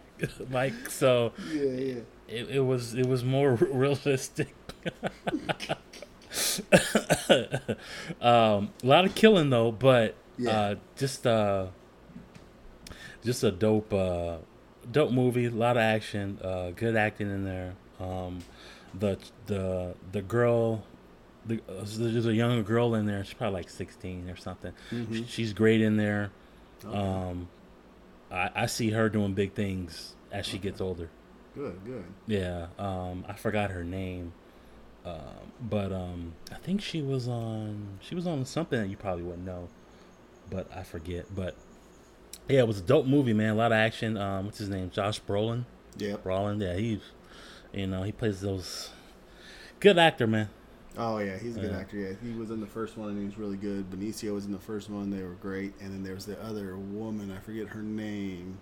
like 0.51 0.89
so. 0.89 1.31
Yeah, 1.51 1.63
yeah. 1.63 1.95
It, 2.27 2.49
it 2.49 2.61
was 2.61 2.95
it 2.95 3.05
was 3.05 3.23
more 3.23 3.53
realistic. 3.71 4.53
um, 8.21 8.71
a 8.81 8.85
lot 8.85 9.05
of 9.05 9.13
killing 9.15 9.49
though, 9.49 9.71
but 9.71 10.15
yeah. 10.37 10.51
uh, 10.51 10.75
just 10.97 11.27
uh, 11.27 11.67
just 13.23 13.43
a 13.43 13.51
dope 13.51 13.93
uh, 13.93 14.37
dope 14.91 15.11
movie. 15.11 15.45
A 15.45 15.51
lot 15.51 15.77
of 15.77 15.81
action, 15.81 16.39
uh, 16.43 16.71
good 16.71 16.95
acting 16.95 17.29
in 17.29 17.43
there. 17.43 17.75
Um, 17.99 18.39
the 18.93 19.17
the 19.45 19.95
the 20.11 20.21
girl, 20.21 20.83
the, 21.45 21.59
uh, 21.69 21.83
there's 21.85 22.25
a 22.25 22.33
younger 22.33 22.63
girl 22.63 22.95
in 22.95 23.05
there. 23.05 23.23
She's 23.23 23.33
probably 23.33 23.59
like 23.61 23.69
16 23.69 24.29
or 24.29 24.35
something. 24.35 24.73
Mm-hmm. 24.91 25.23
She's 25.25 25.53
great 25.53 25.81
in 25.81 25.97
there. 25.97 26.31
Okay. 26.85 26.97
Um, 26.97 27.47
I, 28.31 28.49
I 28.55 28.65
see 28.65 28.89
her 28.91 29.09
doing 29.09 29.33
big 29.33 29.53
things 29.53 30.15
as 30.31 30.45
she 30.45 30.57
okay. 30.57 30.69
gets 30.69 30.81
older. 30.81 31.09
Good, 31.55 31.79
good. 31.85 32.05
Yeah. 32.27 32.67
Um, 32.79 33.25
I 33.27 33.33
forgot 33.33 33.71
her 33.71 33.83
name. 33.83 34.33
Um, 35.05 35.51
but 35.61 35.91
um, 35.91 36.33
I 36.51 36.55
think 36.55 36.81
she 36.81 37.01
was 37.01 37.27
on 37.27 37.99
she 38.01 38.15
was 38.15 38.25
on 38.25 38.45
something 38.45 38.79
that 38.79 38.87
you 38.87 38.97
probably 38.97 39.23
wouldn't 39.23 39.45
know, 39.45 39.67
but 40.49 40.67
I 40.75 40.83
forget. 40.83 41.25
But 41.33 41.55
yeah, 42.47 42.59
it 42.59 42.67
was 42.67 42.79
a 42.79 42.83
dope 42.83 43.05
movie, 43.05 43.33
man. 43.33 43.51
A 43.51 43.55
lot 43.55 43.71
of 43.71 43.77
action. 43.77 44.17
Um, 44.17 44.45
what's 44.45 44.57
his 44.57 44.69
name? 44.69 44.89
Josh 44.91 45.21
Brolin. 45.21 45.65
Yeah. 45.97 46.15
Brolin. 46.15 46.61
Yeah, 46.61 46.75
he's 46.75 47.01
you 47.73 47.87
know 47.87 48.03
he 48.03 48.11
plays 48.11 48.41
those 48.41 48.91
good 49.79 49.97
actor, 49.97 50.27
man. 50.27 50.49
Oh 50.97 51.17
yeah, 51.17 51.37
he's 51.37 51.57
a 51.57 51.59
good 51.59 51.71
yeah. 51.71 51.79
actor. 51.79 51.97
Yeah, 51.97 52.13
he 52.23 52.31
was 52.37 52.51
in 52.51 52.61
the 52.61 52.67
first 52.67 52.97
one 52.97 53.09
and 53.09 53.19
he 53.19 53.25
was 53.25 53.37
really 53.37 53.57
good. 53.57 53.89
Benicio 53.89 54.33
was 54.33 54.45
in 54.45 54.51
the 54.51 54.59
first 54.59 54.89
one; 54.89 55.09
they 55.09 55.23
were 55.23 55.33
great. 55.33 55.73
And 55.81 55.91
then 55.91 56.03
there 56.03 56.13
was 56.13 56.25
the 56.25 56.41
other 56.41 56.77
woman, 56.77 57.31
I 57.31 57.39
forget 57.39 57.67
her 57.69 57.81
name. 57.81 58.59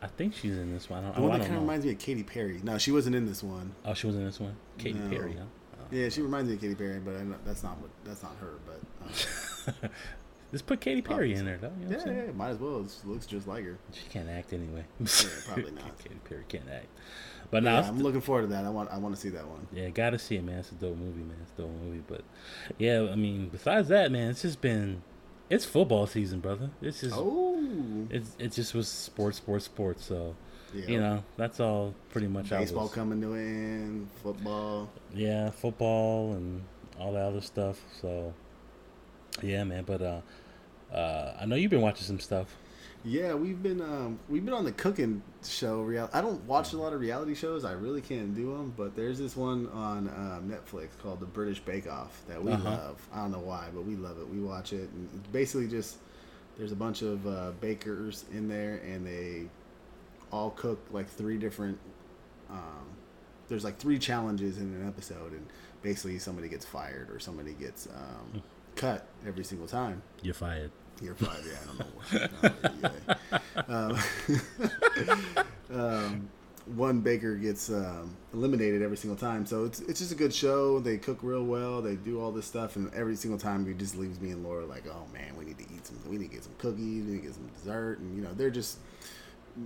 I 0.00 0.06
think 0.06 0.34
she's 0.34 0.56
in 0.56 0.72
this 0.72 0.88
one. 0.88 1.04
I 1.04 1.08
don't, 1.08 1.16
the 1.16 1.22
one 1.22 1.38
that 1.40 1.46
kind 1.46 1.56
of 1.56 1.62
reminds 1.62 1.84
me 1.84 1.92
of 1.92 1.98
Katy 1.98 2.22
Perry. 2.22 2.60
No, 2.62 2.78
she 2.78 2.92
wasn't 2.92 3.16
in 3.16 3.26
this 3.26 3.42
one. 3.42 3.74
Oh, 3.84 3.94
she 3.94 4.06
was 4.06 4.16
in 4.16 4.24
this 4.24 4.38
one. 4.38 4.54
Katy 4.76 4.98
no. 4.98 5.08
Perry, 5.08 5.32
huh? 5.32 5.44
Yeah, 5.90 6.08
she 6.08 6.22
reminds 6.22 6.48
me 6.48 6.54
of 6.54 6.60
Katy 6.60 6.74
Perry, 6.74 7.00
but 7.00 7.24
not, 7.24 7.44
that's 7.44 7.62
not 7.62 7.78
what 7.78 7.90
that's 8.04 8.22
not 8.22 8.36
her. 8.40 8.54
But 8.66 9.84
um, 9.84 9.90
just 10.52 10.66
put 10.66 10.80
Katy 10.80 11.02
Perry 11.02 11.34
in 11.34 11.44
there, 11.44 11.58
though. 11.58 11.72
You 11.80 11.88
know 11.88 12.02
yeah, 12.04 12.24
yeah, 12.26 12.32
might 12.32 12.50
as 12.50 12.58
well. 12.58 12.80
It 12.80 12.92
looks 13.06 13.26
just 13.26 13.46
like 13.46 13.64
her. 13.64 13.78
She 13.92 14.04
can't 14.10 14.28
act 14.28 14.52
anyway. 14.52 14.84
yeah, 15.00 15.06
probably 15.46 15.72
not. 15.72 15.98
Katy 16.02 16.20
Perry 16.24 16.44
can't 16.48 16.68
act. 16.70 16.86
But 17.50 17.62
now 17.62 17.80
yeah, 17.80 17.88
I'm 17.88 18.00
looking 18.02 18.20
forward 18.20 18.42
to 18.42 18.46
that. 18.48 18.64
I 18.64 18.70
want 18.70 18.90
I 18.90 18.98
want 18.98 19.14
to 19.14 19.20
see 19.20 19.30
that 19.30 19.46
one. 19.46 19.66
Yeah, 19.72 19.88
gotta 19.88 20.18
see 20.18 20.36
it, 20.36 20.44
man. 20.44 20.58
It's 20.58 20.70
a 20.72 20.74
dope 20.74 20.96
movie, 20.96 21.22
man. 21.22 21.36
It's 21.42 21.52
a 21.58 21.62
dope 21.62 21.70
movie. 21.82 22.02
But 22.06 22.22
yeah, 22.76 23.08
I 23.10 23.16
mean, 23.16 23.48
besides 23.48 23.88
that, 23.88 24.12
man, 24.12 24.30
it's 24.30 24.42
just 24.42 24.60
been 24.60 25.02
it's 25.50 25.64
football 25.64 26.06
season, 26.06 26.40
brother. 26.40 26.70
It's 26.82 27.00
just 27.00 27.14
oh, 27.16 28.06
it's 28.10 28.36
it 28.38 28.52
just 28.52 28.74
was 28.74 28.88
sports, 28.88 29.38
sports, 29.38 29.64
sports. 29.64 30.04
So 30.04 30.36
yeah. 30.74 30.86
You 30.86 31.00
know, 31.00 31.24
that's 31.36 31.60
all 31.60 31.94
pretty 32.10 32.28
much. 32.28 32.50
Baseball 32.50 32.84
was, 32.84 32.92
coming 32.92 33.20
to 33.22 33.34
end, 33.34 34.08
football. 34.22 34.88
Yeah, 35.14 35.50
football 35.50 36.32
and 36.34 36.62
all 36.98 37.12
that 37.12 37.22
other 37.24 37.40
stuff. 37.40 37.80
So, 38.00 38.32
yeah, 39.42 39.64
man. 39.64 39.84
But 39.84 40.02
uh, 40.02 40.20
Uh, 40.92 41.34
I 41.40 41.44
know 41.46 41.54
you've 41.56 41.70
been 41.70 41.82
watching 41.82 42.06
some 42.06 42.18
stuff. 42.20 42.54
Yeah, 43.04 43.34
we've 43.34 43.62
been 43.62 43.80
um, 43.80 44.18
we've 44.28 44.44
been 44.44 44.54
on 44.54 44.64
the 44.64 44.72
cooking 44.72 45.22
show. 45.44 45.82
Real, 45.82 46.10
I 46.12 46.20
don't 46.20 46.42
watch 46.44 46.72
a 46.72 46.76
lot 46.76 46.92
of 46.92 47.00
reality 47.00 47.34
shows. 47.34 47.64
I 47.64 47.72
really 47.72 48.00
can't 48.00 48.34
do 48.34 48.46
them. 48.56 48.74
But 48.76 48.96
there's 48.96 49.18
this 49.18 49.36
one 49.36 49.68
on 49.68 50.08
um, 50.08 50.50
Netflix 50.50 50.88
called 51.02 51.20
The 51.20 51.26
British 51.26 51.60
Bake 51.60 51.88
Off 51.90 52.20
that 52.28 52.42
we 52.42 52.52
Uh-huh. 52.52 52.68
love. 52.70 53.08
I 53.14 53.18
don't 53.22 53.30
know 53.30 53.38
why, 53.38 53.68
but 53.72 53.84
we 53.84 53.94
love 53.94 54.18
it. 54.18 54.28
We 54.28 54.40
watch 54.40 54.72
it, 54.72 54.88
and 54.90 55.32
basically 55.32 55.68
just 55.68 55.98
there's 56.58 56.72
a 56.72 56.76
bunch 56.76 57.02
of 57.02 57.24
uh, 57.26 57.52
bakers 57.60 58.24
in 58.32 58.48
there, 58.48 58.80
and 58.84 59.06
they 59.06 59.44
all 60.30 60.50
cook 60.50 60.86
like 60.90 61.08
three 61.08 61.38
different. 61.38 61.78
Um, 62.50 62.86
there's 63.48 63.64
like 63.64 63.78
three 63.78 63.98
challenges 63.98 64.58
in 64.58 64.64
an 64.74 64.86
episode, 64.86 65.32
and 65.32 65.46
basically 65.82 66.18
somebody 66.18 66.48
gets 66.48 66.64
fired 66.64 67.10
or 67.10 67.18
somebody 67.18 67.52
gets 67.54 67.86
um, 67.86 68.42
cut 68.76 69.06
every 69.26 69.44
single 69.44 69.66
time. 69.66 70.02
You're 70.22 70.34
fired. 70.34 70.70
You're 71.00 71.14
five, 71.14 71.46
yeah. 71.46 71.58
I 71.62 71.66
don't 71.66 71.78
know 71.78 71.86
what. 71.94 72.92
no, 73.68 73.96
yeah. 74.50 75.36
um, 75.70 75.80
um, 75.80 76.28
one 76.74 77.00
baker 77.00 77.36
gets 77.36 77.70
um, 77.70 78.16
eliminated 78.34 78.82
every 78.82 78.96
single 78.96 79.16
time, 79.16 79.46
so 79.46 79.64
it's 79.64 79.80
it's 79.80 80.00
just 80.00 80.12
a 80.12 80.16
good 80.16 80.34
show. 80.34 80.80
They 80.80 80.98
cook 80.98 81.18
real 81.22 81.44
well. 81.44 81.80
They 81.80 81.94
do 81.94 82.20
all 82.20 82.32
this 82.32 82.46
stuff, 82.46 82.76
and 82.76 82.92
every 82.94 83.16
single 83.16 83.38
time 83.38 83.68
it 83.68 83.78
just 83.78 83.96
leaves 83.96 84.20
me 84.20 84.30
and 84.30 84.42
Laura 84.42 84.66
like, 84.66 84.84
oh 84.88 85.06
man, 85.12 85.36
we 85.36 85.44
need 85.44 85.58
to 85.58 85.64
eat 85.64 85.86
some. 85.86 85.98
We 86.08 86.18
need 86.18 86.30
to 86.30 86.34
get 86.34 86.44
some 86.44 86.54
cookies. 86.58 87.04
We 87.04 87.12
need 87.12 87.20
to 87.20 87.26
get 87.26 87.34
some 87.34 87.46
dessert, 87.46 88.00
and 88.00 88.16
you 88.16 88.22
know 88.22 88.34
they're 88.34 88.50
just 88.50 88.78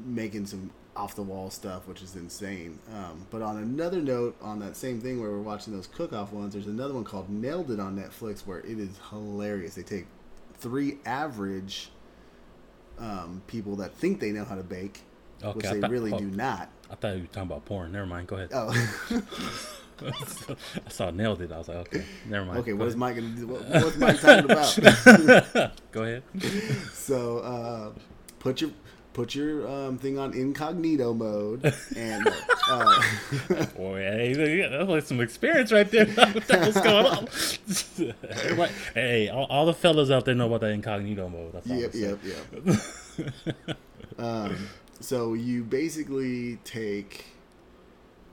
making 0.04 0.46
some 0.46 0.70
off 0.94 1.14
the 1.14 1.22
wall 1.22 1.48
stuff, 1.50 1.86
which 1.88 2.02
is 2.02 2.16
insane. 2.16 2.78
Um, 2.94 3.26
but 3.30 3.40
on 3.42 3.56
another 3.58 4.00
note, 4.00 4.36
on 4.42 4.58
that 4.60 4.76
same 4.76 5.00
thing 5.00 5.20
where 5.20 5.30
we're 5.30 5.40
watching 5.40 5.72
those 5.72 5.86
cook 5.86 6.12
off 6.12 6.32
ones, 6.32 6.52
there's 6.52 6.66
another 6.66 6.94
one 6.94 7.04
called 7.04 7.30
Nailed 7.30 7.70
It 7.70 7.80
on 7.80 7.96
Netflix 7.96 8.40
where 8.46 8.58
it 8.60 8.78
is 8.78 8.90
hilarious. 9.10 9.74
They 9.74 9.82
take 9.82 10.06
three 10.58 10.98
average 11.06 11.90
um, 12.98 13.42
people 13.46 13.76
that 13.76 13.94
think 13.94 14.20
they 14.20 14.32
know 14.32 14.44
how 14.44 14.54
to 14.54 14.62
bake, 14.62 15.00
Okay, 15.42 15.56
which 15.56 15.66
they 15.66 15.80
thought- 15.80 15.90
really 15.90 16.12
oh. 16.12 16.18
do 16.18 16.26
not. 16.26 16.68
I 16.90 16.94
thought 16.94 17.14
you 17.16 17.22
were 17.22 17.26
talking 17.28 17.42
about 17.50 17.64
porn. 17.64 17.92
Never 17.92 18.04
mind. 18.04 18.26
Go 18.26 18.36
ahead. 18.36 18.50
Oh, 18.52 18.70
I 20.04 20.90
saw 20.90 21.10
nailed 21.10 21.40
it. 21.40 21.52
I 21.52 21.58
was 21.58 21.68
like, 21.68 21.76
okay, 21.78 22.04
never 22.28 22.44
mind. 22.44 22.58
okay. 22.58 22.72
Go 22.72 22.76
What 22.78 22.88
is 22.88 22.94
ahead. 22.94 22.98
Mike 22.98 23.16
gonna 23.16 23.28
do? 23.28 23.46
What, 23.46 23.68
what's 23.68 23.96
Mike 23.96 24.20
talking 24.20 24.44
about? 24.50 25.72
Go 25.92 26.02
ahead. 26.02 26.22
so 26.92 27.38
uh, 27.38 27.92
put 28.40 28.60
your 28.60 28.70
put 29.12 29.34
your 29.34 29.68
um, 29.68 29.98
thing 29.98 30.18
on 30.18 30.32
incognito 30.34 31.12
mode 31.12 31.72
and 31.96 32.26
uh, 32.70 33.02
Boy, 33.76 33.98
hey, 33.98 34.66
that's 34.68 34.88
like 34.88 35.04
some 35.04 35.20
experience 35.20 35.70
right 35.72 35.90
there. 35.90 36.06
what 36.14 36.46
the 36.46 36.58
hell's 36.58 36.74
going 36.80 37.06
on? 37.06 38.14
Everybody- 38.30 38.72
hey, 38.94 39.28
all, 39.28 39.44
all 39.46 39.66
the 39.66 39.74
fellas 39.74 40.10
out 40.10 40.24
there 40.24 40.34
know 40.34 40.46
about 40.46 40.60
that 40.62 40.70
incognito 40.70 41.28
mode. 41.28 41.52
That's 41.52 41.66
yep, 41.66 41.92
yep, 41.94 42.18
yep. 42.24 43.76
um, 44.18 44.56
so 45.00 45.34
you 45.34 45.64
basically 45.64 46.56
take 46.64 47.26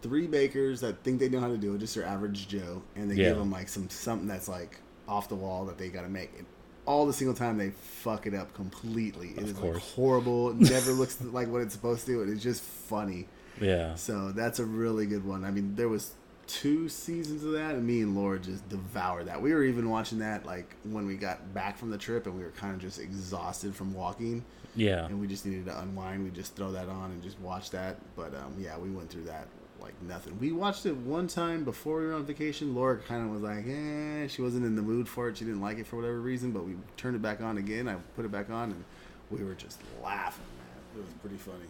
three 0.02 0.28
bakers 0.28 0.80
that 0.82 1.04
think 1.04 1.20
they 1.20 1.28
know 1.30 1.40
how 1.40 1.48
to 1.50 1.58
do 1.58 1.76
it, 1.76 1.80
just 1.80 1.96
your 1.96 2.06
average 2.06 2.48
Joe, 2.48 2.82
and 2.96 3.12
they 3.12 3.16
Yeah. 3.16 3.30
give 3.30 3.38
them 3.38 3.52
like 3.52 3.68
some 3.68 3.90
something 3.90 4.28
that's 4.28 4.48
like 4.48 4.80
off 5.08 5.28
the 5.28 5.36
wall 5.36 5.66
that 5.66 5.78
they 5.78 5.90
got 5.90 6.04
to 6.04 6.10
make. 6.10 6.32
And 6.38 6.46
all 6.90 7.06
the 7.06 7.14
single 7.14 7.36
time 7.36 7.58
they 7.60 7.70
fuck 7.70 8.26
it 8.26 8.34
up 8.34 8.52
completely. 8.56 9.30
It 9.30 9.38
Of 9.44 9.50
is 9.50 9.60
like 9.60 9.76
horrible. 9.78 10.54
Never 10.56 10.92
looks 10.92 11.22
like 11.22 11.48
what 11.48 11.62
it's 11.62 11.74
supposed 11.76 12.06
to. 12.08 12.22
and 12.24 12.34
It's 12.34 12.42
just 12.44 12.64
funny. 12.64 13.28
Yeah. 13.62 13.94
So 13.94 14.32
that's 14.32 14.58
a 14.58 14.66
really 14.66 15.06
good 15.06 15.24
one. 15.24 15.46
I 15.46 15.52
mean, 15.52 15.76
there 15.76 15.88
was 15.88 16.14
two 16.48 16.90
seasons 16.90 17.44
of 17.44 17.52
that, 17.52 17.76
and 17.76 17.86
me 17.86 18.02
and 18.02 18.16
Laura 18.16 18.40
just 18.40 18.68
devoured 18.70 19.26
that. 19.28 19.40
We 19.40 19.54
were 19.54 19.64
even 19.64 19.88
watching 19.90 20.18
that 20.20 20.48
like 20.48 20.76
when 20.84 21.06
we 21.06 21.16
got 21.16 21.54
back 21.54 21.78
from 21.78 21.92
the 21.92 21.98
trip, 21.98 22.26
and 22.26 22.36
we 22.36 22.44
were 22.44 22.50
kind 22.52 22.74
of 22.74 22.82
just 22.82 22.98
exhausted 23.00 23.76
from 23.76 23.94
walking, 23.94 24.44
Yeah. 24.76 25.06
and 25.06 25.22
we 25.22 25.28
just 25.28 25.46
needed 25.46 25.66
to 25.66 25.80
unwind. 25.80 26.24
We 26.24 26.32
just 26.32 26.56
throw 26.56 26.72
that 26.72 26.90
on 26.90 27.12
and 27.12 27.22
just 27.22 27.40
watch 27.40 27.70
that. 27.70 27.98
But 28.16 28.34
um, 28.34 28.56
yeah, 28.60 28.80
we 28.80 28.90
went 28.90 29.12
through 29.12 29.26
that 29.26 29.48
like 29.82 30.02
nothing. 30.02 30.38
We 30.40 30.52
watched 30.52 30.86
it 30.86 30.96
one 30.96 31.28
time 31.28 31.64
before 31.64 32.00
we 32.00 32.06
were 32.08 32.14
on 32.14 32.26
vacation. 32.26 32.76
Laura 32.76 32.98
kind 32.98 33.24
of 33.24 33.32
was 33.32 33.42
like, 33.42 33.66
eh, 33.68 34.28
she 34.28 34.42
wasn't 34.42 34.66
in 34.66 34.76
the 34.76 34.82
mood 34.82 35.08
for 35.08 35.30
it. 35.30 35.38
She 35.38 35.46
didn't 35.46 35.62
like 35.62 35.78
it 35.78 35.88
for 35.88 35.98
whatever 35.98 36.20
reason. 36.20 36.52
But 36.52 36.66
we 36.66 36.76
turned 36.98 37.16
it 37.16 37.22
back 37.22 37.42
on 37.42 37.58
again. 37.58 37.88
I 37.88 37.96
put 38.16 38.26
it 38.26 38.32
back 38.32 38.50
on, 38.50 38.72
and 38.72 38.84
we 39.32 39.44
were 39.44 39.56
just 39.56 39.80
laughing. 40.04 40.46
Man, 40.58 41.02
it 41.04 41.06
was 41.06 41.14
pretty 41.22 41.38
funny. 41.38 41.66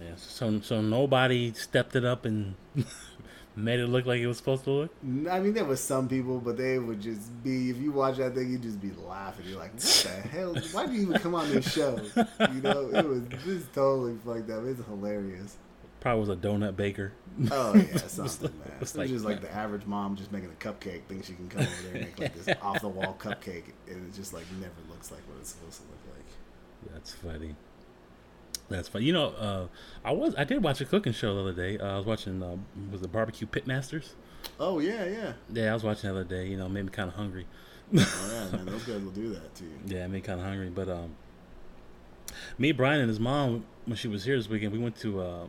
Yeah. 0.00 0.16
So 0.16 0.60
so 0.60 0.80
nobody 0.80 1.52
stepped 1.52 1.96
it 1.96 2.04
up 2.04 2.24
and 2.24 2.54
made 3.56 3.80
it 3.80 3.88
look 3.88 4.06
like 4.06 4.20
it 4.20 4.26
was 4.26 4.36
supposed 4.36 4.64
to 4.64 4.70
look. 4.70 4.90
I 5.30 5.40
mean, 5.40 5.52
there 5.52 5.64
was 5.64 5.80
some 5.80 6.08
people, 6.08 6.38
but 6.38 6.56
they 6.56 6.78
would 6.78 7.00
just 7.00 7.42
be. 7.42 7.70
If 7.70 7.78
you 7.78 7.92
watch 7.92 8.16
that 8.16 8.34
thing, 8.34 8.50
you'd 8.50 8.62
just 8.62 8.80
be 8.80 8.92
laughing. 9.06 9.46
You're 9.48 9.58
like, 9.58 9.72
"What 9.74 9.82
the 9.82 10.28
hell? 10.28 10.54
Why 10.72 10.86
do 10.86 10.92
you 10.92 11.02
even 11.02 11.18
come 11.18 11.34
on 11.34 11.50
this 11.50 11.70
show?" 11.72 12.00
You 12.16 12.60
know, 12.62 12.90
it 12.94 13.06
was 13.06 13.22
just 13.44 13.72
totally 13.74 14.16
fucked 14.24 14.50
up. 14.50 14.64
It's 14.64 14.84
hilarious. 14.86 15.56
Probably 16.00 16.20
was 16.20 16.28
a 16.30 16.36
donut 16.36 16.76
baker. 16.76 17.12
Oh 17.50 17.74
yeah, 17.74 17.96
something 18.06 18.50
man. 18.58 18.72
It's 18.80 18.96
like- 18.96 19.08
just 19.08 19.24
like 19.24 19.40
the 19.40 19.54
average 19.54 19.86
mom 19.86 20.16
just 20.16 20.32
making 20.32 20.50
a 20.50 20.54
cupcake, 20.64 21.02
thinks 21.08 21.26
she 21.26 21.34
can 21.34 21.48
come 21.48 21.60
over 21.62 21.70
there 21.84 21.94
and 21.96 22.04
make 22.06 22.18
like 22.18 22.34
this 22.44 22.56
off 22.62 22.80
the 22.80 22.88
wall 22.88 23.16
cupcake, 23.18 23.64
and 23.88 24.06
it 24.08 24.14
just 24.14 24.32
like 24.32 24.44
never 24.60 24.72
looks 24.88 25.10
like 25.10 25.20
what 25.28 25.38
it's 25.40 25.50
supposed 25.50 25.76
to 25.76 25.82
look 25.84 26.16
like. 26.16 26.92
That's 26.94 27.12
funny. 27.12 27.54
That's 28.68 28.88
funny. 28.88 29.04
You 29.04 29.12
know, 29.12 29.26
uh, 29.30 29.66
I 30.04 30.12
was 30.12 30.34
I 30.36 30.44
did 30.44 30.62
watch 30.62 30.80
a 30.80 30.84
cooking 30.84 31.12
show 31.12 31.34
the 31.34 31.40
other 31.40 31.52
day. 31.52 31.78
Uh, 31.78 31.94
I 31.94 31.96
was 31.98 32.06
watching 32.06 32.42
uh, 32.42 32.56
was 32.90 33.02
it 33.02 33.12
Barbecue 33.12 33.46
Pitmasters? 33.46 34.10
Oh 34.58 34.78
yeah, 34.78 35.04
yeah. 35.04 35.32
Yeah, 35.52 35.70
I 35.70 35.74
was 35.74 35.84
watching 35.84 36.08
the 36.08 36.16
other 36.20 36.24
day. 36.24 36.46
You 36.46 36.56
know, 36.56 36.68
made 36.68 36.84
me 36.84 36.90
kind 36.90 37.08
of 37.08 37.14
hungry. 37.14 37.46
Oh 37.94 37.98
yeah, 38.32 38.50
man. 38.56 38.66
Those 38.66 38.84
guys 38.84 39.02
will 39.02 39.10
do 39.10 39.28
that 39.34 39.54
to 39.56 39.64
you. 39.64 39.70
Yeah, 39.86 40.06
made 40.06 40.12
me 40.12 40.20
kind 40.22 40.40
of 40.40 40.46
hungry. 40.46 40.70
But 40.70 40.88
um, 40.88 41.14
me, 42.58 42.72
Brian, 42.72 43.00
and 43.00 43.08
his 43.08 43.20
mom 43.20 43.64
when 43.86 43.96
she 43.96 44.08
was 44.08 44.24
here 44.24 44.36
this 44.36 44.48
weekend, 44.48 44.72
we 44.72 44.78
went 44.78 44.96
to 45.00 45.20
uh, 45.20 45.46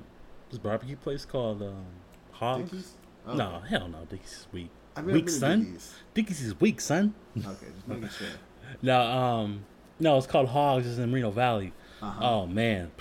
this 0.51 0.59
barbecue 0.59 0.95
place 0.95 1.25
called 1.25 1.61
um, 1.63 1.85
Hogs. 2.31 2.93
Oh. 3.25 3.33
No, 3.35 3.59
hell 3.67 3.87
no, 3.87 3.99
Dickey's 4.09 4.31
is 4.31 4.47
weak. 4.51 4.69
I've 4.95 5.05
Weak, 5.05 5.29
son. 5.29 5.63
Dickey's. 5.63 5.93
Dickey's 6.13 6.41
is 6.41 6.59
weak, 6.59 6.81
son. 6.81 7.13
Okay, 7.37 7.67
just 7.75 7.87
making 7.87 8.09
sure. 8.17 8.27
No, 8.81 9.01
um, 9.01 9.65
no, 9.99 10.17
it's 10.17 10.27
called 10.27 10.49
Hogs. 10.49 10.85
It's 10.87 10.97
in 10.97 11.11
Reno 11.11 11.31
Valley. 11.31 11.73
Uh-huh. 12.01 12.19
Oh 12.23 12.47
man, 12.47 12.91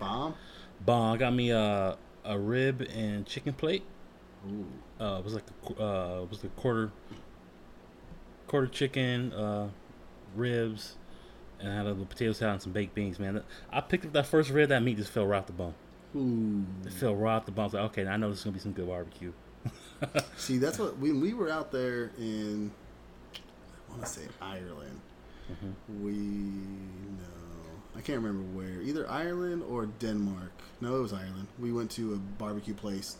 Bomb. 0.00 0.34
bomb! 0.84 1.14
I 1.14 1.16
got 1.18 1.34
me 1.34 1.50
a 1.50 1.96
a 2.24 2.38
rib 2.38 2.80
and 2.94 3.26
chicken 3.26 3.52
plate. 3.52 3.84
Ooh. 4.50 4.66
Uh, 4.98 5.18
it 5.18 5.24
was 5.24 5.34
like 5.34 5.44
a, 5.78 5.82
uh, 5.82 6.22
it 6.22 6.30
was 6.30 6.42
a 6.44 6.48
quarter 6.48 6.90
quarter 8.46 8.66
chicken, 8.66 9.32
uh, 9.34 9.68
ribs, 10.34 10.96
and 11.60 11.70
I 11.70 11.76
had 11.76 11.86
a 11.86 11.90
little 11.90 12.06
potato 12.06 12.32
salad 12.32 12.54
and 12.54 12.62
some 12.62 12.72
baked 12.72 12.94
beans. 12.94 13.18
Man, 13.18 13.42
I 13.70 13.80
picked 13.82 14.06
up 14.06 14.12
that 14.14 14.26
first 14.26 14.50
rib. 14.50 14.70
That 14.70 14.82
meat 14.82 14.96
just 14.96 15.10
fell 15.10 15.26
right 15.26 15.38
off 15.38 15.46
the 15.46 15.52
bone. 15.52 15.74
Ooh. 16.16 16.64
It 16.84 16.92
fell 16.92 17.14
right 17.14 17.36
off 17.36 17.46
the 17.46 17.52
was 17.52 17.74
like, 17.74 17.84
okay, 17.84 18.06
I 18.06 18.16
know 18.16 18.30
this 18.30 18.38
is 18.38 18.44
gonna 18.44 18.54
be 18.54 18.60
some 18.60 18.72
good 18.72 18.88
barbecue. 18.88 19.32
See, 20.36 20.58
that's 20.58 20.78
what 20.78 20.98
we 20.98 21.12
we 21.12 21.34
were 21.34 21.50
out 21.50 21.70
there 21.72 22.10
in. 22.18 22.70
I 23.34 23.90
want 23.90 24.02
to 24.02 24.08
say 24.08 24.22
Ireland. 24.40 25.00
Mm-hmm. 25.50 26.04
We 26.04 26.12
no, 26.12 27.96
I 27.96 28.00
can't 28.00 28.22
remember 28.22 28.42
where. 28.56 28.80
Either 28.82 29.08
Ireland 29.10 29.62
or 29.68 29.86
Denmark. 29.86 30.52
No, 30.80 30.96
it 30.96 31.00
was 31.00 31.12
Ireland. 31.12 31.48
We 31.58 31.72
went 31.72 31.90
to 31.92 32.14
a 32.14 32.16
barbecue 32.16 32.74
place 32.74 33.16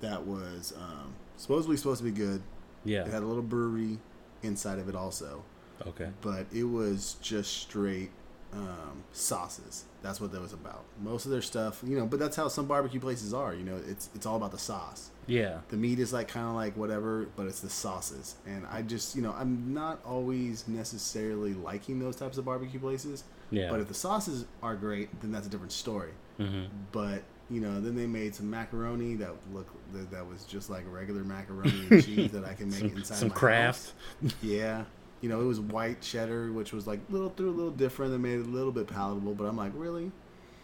that 0.00 0.24
was 0.24 0.72
um, 0.76 1.14
supposedly 1.36 1.76
supposed 1.76 1.98
to 1.98 2.04
be 2.04 2.10
good. 2.10 2.42
Yeah. 2.84 3.02
It 3.04 3.08
had 3.08 3.22
a 3.22 3.26
little 3.26 3.42
brewery 3.42 3.98
inside 4.42 4.78
of 4.78 4.88
it 4.88 4.94
also, 4.94 5.42
Okay. 5.86 6.10
but 6.20 6.46
it 6.52 6.64
was 6.64 7.16
just 7.20 7.52
straight 7.52 8.10
um, 8.52 9.02
sauces. 9.12 9.84
That's 10.04 10.20
what 10.20 10.30
that 10.32 10.40
was 10.40 10.52
about. 10.52 10.84
Most 11.02 11.24
of 11.24 11.32
their 11.32 11.42
stuff, 11.42 11.82
you 11.84 11.96
know, 11.98 12.06
but 12.06 12.18
that's 12.20 12.36
how 12.36 12.48
some 12.48 12.66
barbecue 12.66 13.00
places 13.00 13.32
are. 13.34 13.54
You 13.54 13.64
know, 13.64 13.80
it's 13.88 14.10
it's 14.14 14.26
all 14.26 14.36
about 14.36 14.52
the 14.52 14.58
sauce 14.58 15.10
Yeah. 15.26 15.58
the 15.70 15.76
meat 15.78 15.98
is 15.98 16.12
like 16.12 16.28
kind 16.28 16.46
of 16.46 16.54
like 16.54 16.76
whatever, 16.76 17.26
but 17.36 17.46
it's 17.46 17.60
the 17.60 17.70
sauces. 17.70 18.36
And 18.46 18.66
I 18.70 18.82
just, 18.82 19.16
you 19.16 19.22
know, 19.22 19.34
I'm 19.36 19.72
not 19.74 20.00
always 20.04 20.68
necessarily 20.68 21.54
liking 21.54 21.98
those 21.98 22.16
types 22.16 22.36
of 22.38 22.44
barbecue 22.44 22.78
places. 22.78 23.24
Yeah. 23.50 23.70
But 23.70 23.80
if 23.80 23.88
the 23.88 23.94
sauces 23.94 24.44
are 24.62 24.76
great, 24.76 25.08
then 25.22 25.32
that's 25.32 25.46
a 25.46 25.50
different 25.50 25.72
story. 25.72 26.12
hmm 26.36 26.64
But 26.92 27.22
you 27.50 27.60
know, 27.60 27.80
then 27.80 27.94
they 27.94 28.06
made 28.06 28.34
some 28.34 28.48
macaroni 28.50 29.16
that 29.16 29.32
look 29.52 29.68
that, 29.92 30.10
that 30.10 30.26
was 30.26 30.44
just 30.44 30.68
like 30.70 30.84
regular 30.90 31.24
macaroni 31.24 31.86
and 31.90 32.04
cheese 32.06 32.30
that 32.32 32.44
I 32.44 32.54
can 32.54 32.68
make 32.70 32.80
Some, 32.80 32.96
inside 32.96 33.16
some 33.18 33.28
my 33.30 33.34
craft. 33.34 33.92
house. 34.22 34.34
Yeah. 34.42 34.84
You 35.24 35.30
know, 35.30 35.40
it 35.40 35.46
was 35.46 35.58
white 35.58 36.02
cheddar, 36.02 36.52
which 36.52 36.74
was 36.74 36.86
like 36.86 37.00
little 37.08 37.30
through 37.30 37.48
a 37.48 37.56
little 37.56 37.70
different 37.70 38.12
that 38.12 38.18
made 38.18 38.40
it 38.40 38.46
a 38.46 38.50
little 38.50 38.70
bit 38.70 38.86
palatable. 38.86 39.34
But 39.34 39.44
I'm 39.44 39.56
like, 39.56 39.72
really? 39.74 40.12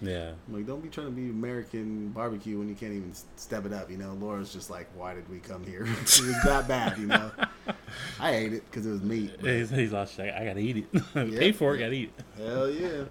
Yeah. 0.03 0.33
I'm 0.47 0.55
like, 0.55 0.67
don't 0.67 0.83
be 0.83 0.91
trying 0.91 1.07
to 1.07 1.13
be 1.13 1.31
American 1.31 2.09
barbecue 2.09 2.59
when 2.59 2.69
you 2.69 2.75
can't 2.75 2.93
even 2.93 3.11
step 3.37 3.65
it 3.65 3.73
up. 3.73 3.91
You 3.91 3.97
know, 3.97 4.13
Laura's 4.21 4.53
just 4.53 4.69
like, 4.69 4.87
why 4.95 5.15
did 5.15 5.27
we 5.31 5.39
come 5.39 5.65
here? 5.65 5.85
it 5.91 5.99
was 5.99 6.43
that 6.45 6.69
bad, 6.69 6.99
you 6.99 7.07
know. 7.07 7.31
I 8.21 8.35
ate 8.35 8.53
it 8.53 8.71
because 8.71 8.85
it 8.85 8.91
was 8.91 9.01
meat. 9.01 9.33
but 9.41 9.49
He's, 9.49 9.71
he's 9.71 9.95
shit. 10.11 10.35
I 10.35 10.45
gotta 10.45 10.61
eat 10.61 10.77
it. 10.77 11.03
Yeah. 11.15 11.39
Pay 11.39 11.53
for 11.53 11.75
it. 11.75 11.79
Gotta 11.79 11.93
eat 11.93 12.13
it. 12.19 12.45
hell 12.47 12.69
yeah. 12.69 13.05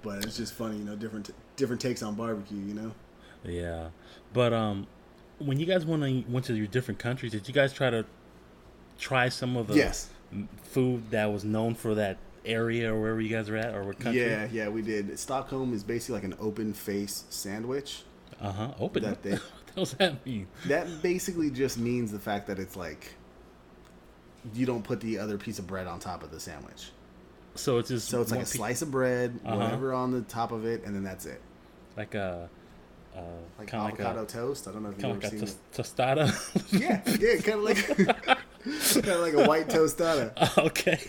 But 0.00 0.24
it's 0.24 0.38
just 0.38 0.54
funny, 0.54 0.78
you 0.78 0.84
know, 0.84 0.96
different 0.96 1.26
t- 1.26 1.34
different 1.56 1.82
takes 1.82 2.02
on 2.02 2.14
barbecue. 2.14 2.56
You 2.56 2.72
know. 2.72 2.92
Yeah, 3.44 3.90
but 4.32 4.54
um, 4.54 4.86
when 5.38 5.60
you 5.60 5.66
guys 5.66 5.84
went 5.84 6.02
to, 6.02 6.32
went 6.32 6.46
to 6.46 6.54
your 6.54 6.66
different 6.66 6.98
countries, 6.98 7.32
did 7.32 7.46
you 7.46 7.52
guys 7.52 7.74
try 7.74 7.90
to 7.90 8.06
try 9.00 9.28
some 9.28 9.56
of 9.56 9.66
the 9.66 9.74
Yes. 9.74 10.08
food 10.62 11.10
that 11.10 11.32
was 11.32 11.42
known 11.44 11.74
for 11.74 11.94
that 11.96 12.18
area 12.44 12.92
or 12.94 13.00
wherever 13.00 13.20
you 13.20 13.28
guys 13.28 13.50
were 13.50 13.56
at 13.56 13.74
or 13.74 13.82
what 13.84 13.98
country? 13.98 14.22
Yeah, 14.22 14.46
yeah, 14.52 14.68
we 14.68 14.82
did. 14.82 15.18
Stockholm 15.18 15.72
is 15.74 15.82
basically 15.82 16.14
like 16.14 16.24
an 16.24 16.36
open 16.40 16.72
face 16.72 17.24
sandwich. 17.30 18.02
Uh 18.40 18.52
huh. 18.52 18.70
Open. 18.78 19.02
That 19.02 19.22
they- 19.22 19.30
what 19.74 19.74
does 19.74 19.92
that 19.94 20.24
mean? 20.24 20.46
That 20.66 21.02
basically 21.02 21.50
just 21.50 21.78
means 21.78 22.12
the 22.12 22.18
fact 22.20 22.46
that 22.46 22.58
it's 22.58 22.76
like 22.76 23.14
you 24.54 24.64
don't 24.66 24.82
put 24.84 25.00
the 25.00 25.18
other 25.18 25.36
piece 25.36 25.58
of 25.58 25.66
bread 25.66 25.86
on 25.86 25.98
top 25.98 26.22
of 26.22 26.30
the 26.30 26.40
sandwich. 26.40 26.90
So 27.56 27.78
it's 27.78 27.88
just 27.88 28.08
So 28.08 28.22
it's 28.22 28.30
like 28.30 28.40
a 28.42 28.46
slice 28.46 28.80
of 28.80 28.90
bread, 28.90 29.38
Uh-huh. 29.44 29.56
whatever 29.56 29.92
on 29.92 30.12
the 30.12 30.22
top 30.22 30.52
of 30.52 30.64
it, 30.64 30.84
and 30.84 30.94
then 30.94 31.02
that's 31.02 31.26
it. 31.26 31.40
like 31.96 32.14
a, 32.14 32.48
uh, 33.14 33.20
Like 33.58 33.72
of 33.74 33.82
like 33.82 33.94
avocado 34.00 34.22
a 34.22 34.26
toast. 34.26 34.68
I 34.68 34.72
don't 34.72 34.82
know 34.84 34.90
if 34.90 34.96
you've 34.96 35.04
ever 35.04 35.20
like 35.20 35.30
seen 35.30 35.40
tos- 35.40 35.56
it. 35.56 35.72
tostada. 35.72 36.72
Yeah, 36.72 37.02
yeah, 37.18 37.40
kind 37.42 37.58
of 37.58 37.64
like 37.64 38.38
kind 38.92 39.08
of 39.08 39.20
like 39.20 39.34
a 39.34 39.44
white 39.46 39.68
tostada. 39.68 40.58
okay. 40.66 41.00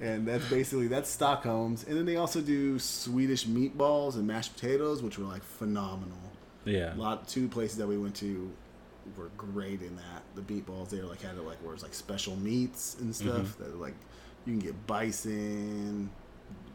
And 0.00 0.26
that's 0.26 0.48
basically 0.48 0.88
that's 0.88 1.10
Stockholm's. 1.10 1.84
And 1.84 1.96
then 1.96 2.04
they 2.04 2.16
also 2.16 2.40
do 2.40 2.78
Swedish 2.78 3.46
meatballs 3.46 4.14
and 4.14 4.26
mashed 4.26 4.54
potatoes, 4.54 5.02
which 5.02 5.18
were 5.18 5.24
like 5.24 5.42
phenomenal. 5.42 6.18
Yeah. 6.64 6.94
A 6.94 6.96
lot 6.96 7.28
two 7.28 7.48
places 7.48 7.78
that 7.78 7.86
we 7.86 7.96
went 7.96 8.14
to 8.16 8.50
were 9.16 9.30
great 9.36 9.82
in 9.82 9.96
that. 9.96 10.22
The 10.34 10.42
meatballs 10.42 10.90
there 10.90 11.04
like 11.04 11.22
had 11.22 11.36
it 11.36 11.42
like 11.42 11.58
where 11.58 11.74
it's 11.74 11.82
like 11.82 11.94
special 11.94 12.36
meats 12.36 12.96
and 13.00 13.14
stuff 13.14 13.56
that 13.58 13.76
like 13.80 13.94
you 14.44 14.52
can 14.52 14.60
get 14.60 14.86
bison, 14.86 16.10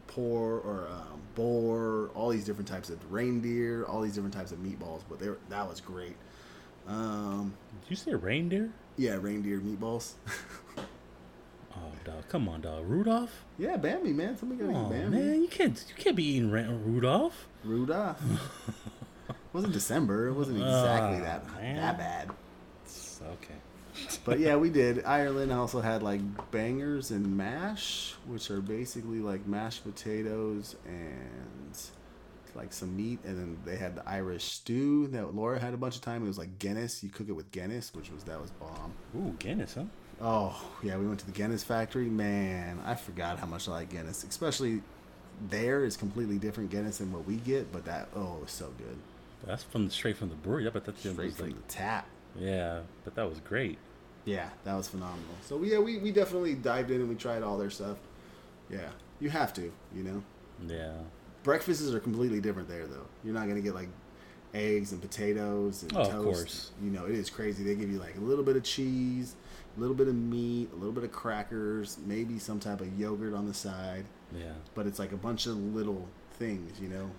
pork 0.08 0.66
or 0.66 0.88
um, 0.90 1.22
boar, 1.36 2.10
all 2.14 2.30
these 2.30 2.46
different 2.46 2.68
types 2.68 2.90
of 2.90 3.12
reindeer, 3.12 3.86
all 3.86 4.02
these 4.02 4.16
different 4.16 4.34
types 4.34 4.52
of 4.52 4.60
meatballs. 4.60 5.02
But 5.10 5.20
they 5.20 5.30
were, 5.30 5.40
that 5.50 5.68
was 5.68 5.82
great. 5.82 6.16
Um, 6.88 7.54
Did 7.84 7.90
you 7.90 7.96
say 7.96 8.14
reindeer? 8.14 8.72
Yeah, 8.98 9.18
reindeer 9.20 9.60
meatballs. 9.60 10.14
Oh, 11.74 11.92
dog. 12.04 12.28
Come 12.28 12.50
on, 12.50 12.62
dog. 12.62 12.84
Rudolph? 12.86 13.46
yeah, 13.58 13.78
Bambi 13.78 14.12
man, 14.12 14.38
somebody 14.38 14.62
gotta 14.62 14.78
Oh, 14.78 14.88
eat 14.88 14.90
Bambi. 14.92 15.18
man. 15.18 15.42
You 15.42 15.48
can't, 15.48 15.84
you 15.88 15.96
can't 15.96 16.16
be 16.18 16.26
eating 16.26 16.52
Ra- 16.52 16.64
Rudolph. 16.68 17.48
Rudolph. 17.64 18.22
it 19.30 19.36
wasn't 19.54 19.72
December. 19.74 20.28
It 20.28 20.34
wasn't 20.34 20.58
exactly 20.58 21.20
Ah, 21.20 21.22
that 21.24 21.56
man. 21.56 21.76
that 21.78 21.98
bad. 21.98 22.30
It's 22.84 23.22
okay. 23.22 23.56
But 24.26 24.40
yeah, 24.40 24.58
we 24.58 24.70
did. 24.70 25.04
Ireland 25.06 25.52
also 25.54 25.80
had 25.82 26.04
like 26.04 26.22
bangers 26.52 27.10
and 27.12 27.38
mash, 27.38 28.16
which 28.28 28.52
are 28.52 28.62
basically 28.62 29.20
like 29.20 29.48
mashed 29.48 29.84
potatoes 29.84 30.76
and 30.86 31.78
like 32.56 32.74
some 32.74 32.96
meat, 32.96 33.20
and 33.24 33.38
then 33.38 33.58
they 33.66 33.76
had 33.78 33.96
the 33.96 34.08
Irish 34.08 34.44
stew 34.46 35.08
that 35.08 35.36
Laura 35.36 35.60
had 35.60 35.74
a 35.74 35.78
bunch 35.78 35.96
of 35.96 36.02
time. 36.02 36.24
It 36.24 36.28
was 36.28 36.38
like 36.38 36.60
Guinness. 36.60 37.04
You 37.04 37.10
cook 37.10 37.30
it 37.30 37.34
with 37.34 37.52
Guinness, 37.52 37.94
which 37.94 38.12
was 38.12 38.24
that 38.26 38.42
was 38.42 38.52
bomb. 38.52 38.94
Ooh, 39.18 39.36
Guinness, 39.40 39.76
huh? 39.76 39.86
Oh 40.22 40.62
yeah, 40.84 40.98
we 40.98 41.08
went 41.08 41.20
to 41.22 41.26
the 41.26 41.32
Guinness 41.32 41.64
factory. 41.64 42.06
Man, 42.06 42.80
I 42.86 42.96
forgot 42.96 43.40
how 43.40 43.48
much 43.48 43.68
I 43.68 43.72
like 43.72 43.90
Guinness. 43.90 44.24
Especially 44.24 44.82
there 45.50 45.84
is 45.84 45.98
completely 45.98 46.38
different 46.38 46.70
Guinness 46.70 47.00
than 47.00 47.12
what 47.12 47.26
we 47.26 47.38
get, 47.38 47.72
but 47.72 47.86
that 47.86 48.10
oh, 48.16 48.36
it 48.38 48.42
was 48.42 48.52
so 48.52 48.72
good. 48.78 48.98
That's 49.46 49.64
from 49.64 49.90
straight 49.90 50.18
from 50.18 50.30
the 50.30 50.36
brewery. 50.36 50.68
I 50.68 50.70
bet 50.70 50.86
that's 50.86 51.00
Straight 51.00 51.34
from 51.34 51.46
like, 51.48 51.56
the 51.56 51.74
tap. 51.74 52.08
yeah, 52.40 52.82
but 53.04 53.16
that 53.16 53.28
was 53.28 53.40
great. 53.40 53.80
Yeah, 54.24 54.50
that 54.66 54.76
was 54.76 54.88
phenomenal. 54.88 55.34
So 55.42 55.64
yeah, 55.64 55.80
we, 55.80 55.98
we 55.98 56.12
definitely 56.12 56.54
dived 56.54 56.92
in 56.92 57.02
and 57.02 57.10
we 57.10 57.16
tried 57.16 57.42
all 57.42 57.58
their 57.58 57.72
stuff. 57.72 57.98
Yeah, 58.70 58.90
you 59.20 59.32
have 59.32 59.52
to, 59.56 59.72
you 59.96 60.04
know. 60.04 60.24
Yeah. 60.68 60.94
Breakfasts 61.44 61.92
are 61.94 62.00
completely 62.00 62.40
different 62.42 62.70
there, 62.70 62.86
though. 62.88 63.08
You're 63.24 63.34
not 63.34 63.48
gonna 63.48 63.62
get 63.62 63.74
like 63.76 63.90
eggs 64.54 64.92
and 64.92 65.02
potatoes 65.02 65.84
and 65.84 65.94
Oh, 65.96 66.02
of 66.02 66.08
toast. 66.10 66.24
course. 66.24 66.72
You 66.84 66.92
know, 66.92 67.06
it 67.06 67.16
is 67.16 67.30
crazy. 67.30 67.64
They 67.64 67.76
give 67.76 67.90
you 67.92 68.00
like 68.00 68.18
a 68.18 68.22
little 68.22 68.44
bit 68.44 68.56
of 68.58 68.64
cheese, 68.64 69.36
a 69.78 69.80
little 69.80 69.96
bit 69.96 70.08
of 70.08 70.16
meat, 70.16 70.70
a 70.74 70.76
little 70.76 70.92
bit 70.92 71.04
of 71.04 71.12
crackers, 71.12 71.98
maybe 72.06 72.38
some 72.38 72.60
type 72.60 72.82
of 72.82 73.00
yogurt 73.00 73.34
on 73.34 73.48
the 73.48 73.54
side. 73.54 74.06
Yeah. 74.38 74.52
But 74.76 74.88
it's 74.88 75.00
like 75.00 75.12
a 75.14 75.18
bunch 75.18 75.46
of 75.48 75.58
little 75.58 76.08
things, 76.34 76.80
you 76.80 76.90
know. 76.90 77.10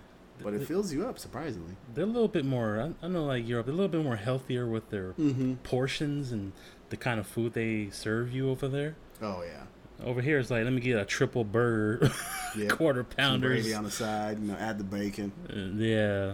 But 0.41 0.53
it 0.55 0.67
fills 0.67 0.91
you 0.91 1.05
up 1.07 1.19
surprisingly. 1.19 1.75
They're 1.93 2.03
a 2.03 2.07
little 2.07 2.27
bit 2.27 2.43
more, 2.43 2.93
I, 3.01 3.07
know 3.07 3.23
like 3.25 3.47
Europe, 3.47 3.67
a 3.67 3.71
little 3.71 3.87
bit 3.87 4.03
more 4.03 4.15
healthier 4.15 4.67
with 4.67 4.89
their 4.89 5.13
Mm-hmm. 5.13 5.53
portions 5.63 6.31
and 6.31 6.53
the 6.89 6.97
kind 6.97 7.19
of 7.19 7.27
food 7.27 7.53
they 7.53 7.89
serve 7.91 8.33
you 8.33 8.49
over 8.49 8.67
there. 8.67 8.95
Oh 9.21 9.43
yeah. 9.43 9.63
Over 10.03 10.21
here, 10.21 10.39
it's 10.39 10.51
like, 10.51 10.63
let 10.63 10.73
me 10.73 10.81
get 10.81 10.97
a 10.97 11.05
triple 11.05 11.43
burger, 11.43 12.11
Yeah. 12.57 12.67
quarter 12.69 13.03
gravy 13.03 13.73
on 13.73 13.83
the 13.83 13.91
side, 13.91 14.39
you 14.39 14.47
know, 14.51 14.55
add 14.55 14.77
the 14.77 14.83
bacon. 14.83 15.31
Uh, 15.49 15.81
yeah. 15.81 16.33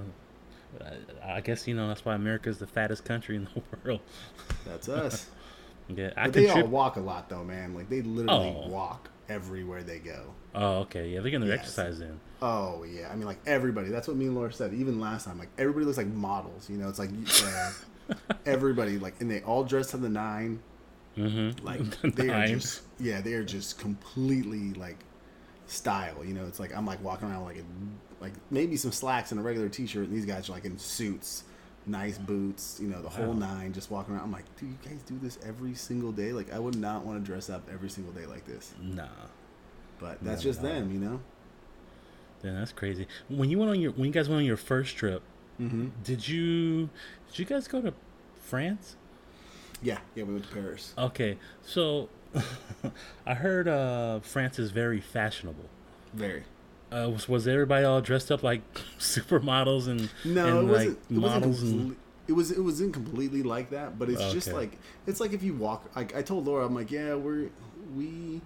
I, 1.24 1.38
I 1.38 1.42
guess, 1.42 1.68
you 1.68 1.76
know, 1.76 1.88
that's 1.88 2.04
why 2.06 2.16
America's 2.16 2.58
the 2.60 2.68
fattest 2.68 3.06
country 3.06 3.36
in 3.36 3.46
the 3.54 3.62
world. 3.84 4.02
That's 4.66 4.90
us. 4.90 5.28
Yeah, 5.92 6.12
I 6.16 6.26
But 6.26 6.34
they 6.34 6.48
all 6.50 6.68
walk 6.68 6.98
a 6.98 7.00
lot 7.00 7.30
though, 7.30 7.44
man. 7.44 7.74
Like 7.74 7.90
they 7.90 8.04
literally 8.04 8.56
Oh. 8.64 8.68
walk 8.70 9.10
everywhere 9.28 9.82
they 9.82 9.98
go. 9.98 10.22
Oh, 10.54 10.82
okay. 10.82 11.10
Yeah, 11.10 11.22
they're 11.22 11.32
getting 11.32 11.48
their 11.48 11.56
Yes. 11.56 11.62
exercise 11.66 12.00
in. 12.00 12.20
Oh 12.44 12.84
yeah, 12.84 13.10
I 13.12 13.16
mean 13.16 13.26
like 13.26 13.40
everybody. 13.48 13.90
That's 13.90 14.08
what 14.08 14.16
me 14.16 14.26
and 14.28 14.36
Laura 14.36 14.54
said. 14.54 14.72
Even 14.76 15.00
last 15.00 15.26
time, 15.26 15.40
like 15.40 15.50
everybody 15.58 15.86
looks 15.88 15.98
like 15.98 16.06
models. 16.06 16.70
You 16.70 16.78
know, 16.78 16.90
it's 16.90 17.00
like 17.00 17.10
uh, 17.44 18.14
everybody 18.46 19.00
like, 19.00 19.20
and 19.20 19.32
they 19.32 19.42
all 19.42 19.64
dress 19.64 19.90
to 19.90 19.98
the 19.98 20.10
nine. 20.10 20.60
Mm-hmm. 21.18 21.66
Like 21.66 21.82
they 22.16 22.30
are 22.30 22.48
just 22.48 22.82
yeah, 23.00 23.22
they 23.22 23.34
are 23.34 23.44
just 23.44 23.78
completely 23.80 24.74
like 24.74 24.98
style. 25.68 26.24
You 26.24 26.34
know, 26.34 26.46
it's 26.46 26.60
like 26.60 26.76
I'm 26.76 26.86
like 26.86 27.04
walking 27.04 27.30
around 27.30 27.44
like 27.46 27.58
in, 27.58 27.66
like 28.22 28.34
maybe 28.52 28.78
some 28.78 28.92
slacks 28.92 29.32
and 29.32 29.40
a 29.40 29.44
regular 29.44 29.70
t-shirt, 29.70 30.08
and 30.08 30.16
these 30.16 30.26
guys 30.26 30.50
are 30.50 30.54
like 30.54 30.66
in 30.66 30.78
suits, 30.78 31.44
nice 31.86 32.18
boots. 32.18 32.80
You 32.82 32.88
know, 32.90 33.02
the 33.02 33.10
whole 33.10 33.34
Wow. 33.34 33.56
nine, 33.56 33.74
just 33.74 33.90
walking 33.92 34.14
around. 34.14 34.24
I'm 34.26 34.32
like, 34.32 34.46
do 34.60 34.66
you 34.66 34.78
guys 34.84 35.02
do 35.06 35.18
this 35.22 35.38
every 35.46 35.74
single 35.74 36.12
day? 36.12 36.32
Like, 36.32 36.54
I 36.54 36.60
would 36.60 36.76
not 36.76 37.06
want 37.06 37.20
to 37.24 37.26
dress 37.26 37.50
up 37.50 37.68
every 37.72 37.90
single 37.90 38.14
day 38.14 38.26
like 38.26 38.46
this. 38.46 38.74
Nah. 38.82 39.08
But 40.00 40.24
that's 40.24 40.44
No, 40.44 40.50
just 40.52 40.64
no. 40.64 40.70
them, 40.70 40.94
you 40.94 41.00
know. 41.00 41.20
Yeah, 42.44 42.54
that's 42.54 42.72
crazy. 42.72 43.06
When 43.28 43.50
you 43.50 43.58
went 43.60 43.72
on 43.72 43.82
your 43.82 43.92
when 43.92 44.06
you 44.06 44.12
guys 44.14 44.30
went 44.30 44.40
on 44.40 44.46
your 44.46 44.58
first 44.58 44.96
trip, 44.96 45.22
Mm-hmm. 45.60 45.88
did 46.06 46.26
you 46.26 46.90
did 47.28 47.40
you 47.40 47.44
guys 47.46 47.68
go 47.68 47.82
to 47.82 47.94
France? 48.40 48.96
Yeah, 49.82 50.00
yeah, 50.16 50.24
we 50.24 50.34
went 50.34 50.46
to 50.48 50.54
Paris. 50.54 50.94
Okay, 50.98 51.38
so 51.64 52.10
I 53.26 53.34
heard 53.34 53.68
uh, 53.68 54.20
France 54.20 54.60
is 54.60 54.72
very 54.72 55.00
fashionable. 55.00 55.66
Very. 56.14 56.44
Uh, 56.92 57.10
was, 57.14 57.30
was 57.30 57.48
everybody 57.48 57.86
all 57.86 58.02
dressed 58.02 58.32
up 58.32 58.42
like 58.44 58.62
supermodels 59.00 59.88
and 59.88 60.10
No, 60.26 60.46
and 60.46 60.58
it 60.58 60.62
like 60.62 60.72
wasn't. 60.72 60.98
It 61.12 61.20
wasn't 61.20 61.22
models 61.22 61.64
and 61.64 61.96
It 62.28 62.34
was. 62.34 62.52
It 62.52 62.62
wasn't 62.62 62.94
completely 62.94 63.44
like 63.44 63.70
that, 63.70 64.00
but 64.00 64.10
it's 64.10 64.32
just 64.34 64.52
like 64.52 64.78
it's 65.08 65.20
like 65.20 65.34
if 65.34 65.44
you 65.44 65.54
walk. 65.54 65.90
Like 65.96 66.16
I 66.16 66.22
told 66.22 66.46
Laura, 66.46 66.66
I'm 66.66 66.76
like, 66.76 66.92
yeah, 66.92 67.16
we're 67.16 67.50
we 67.96 68.42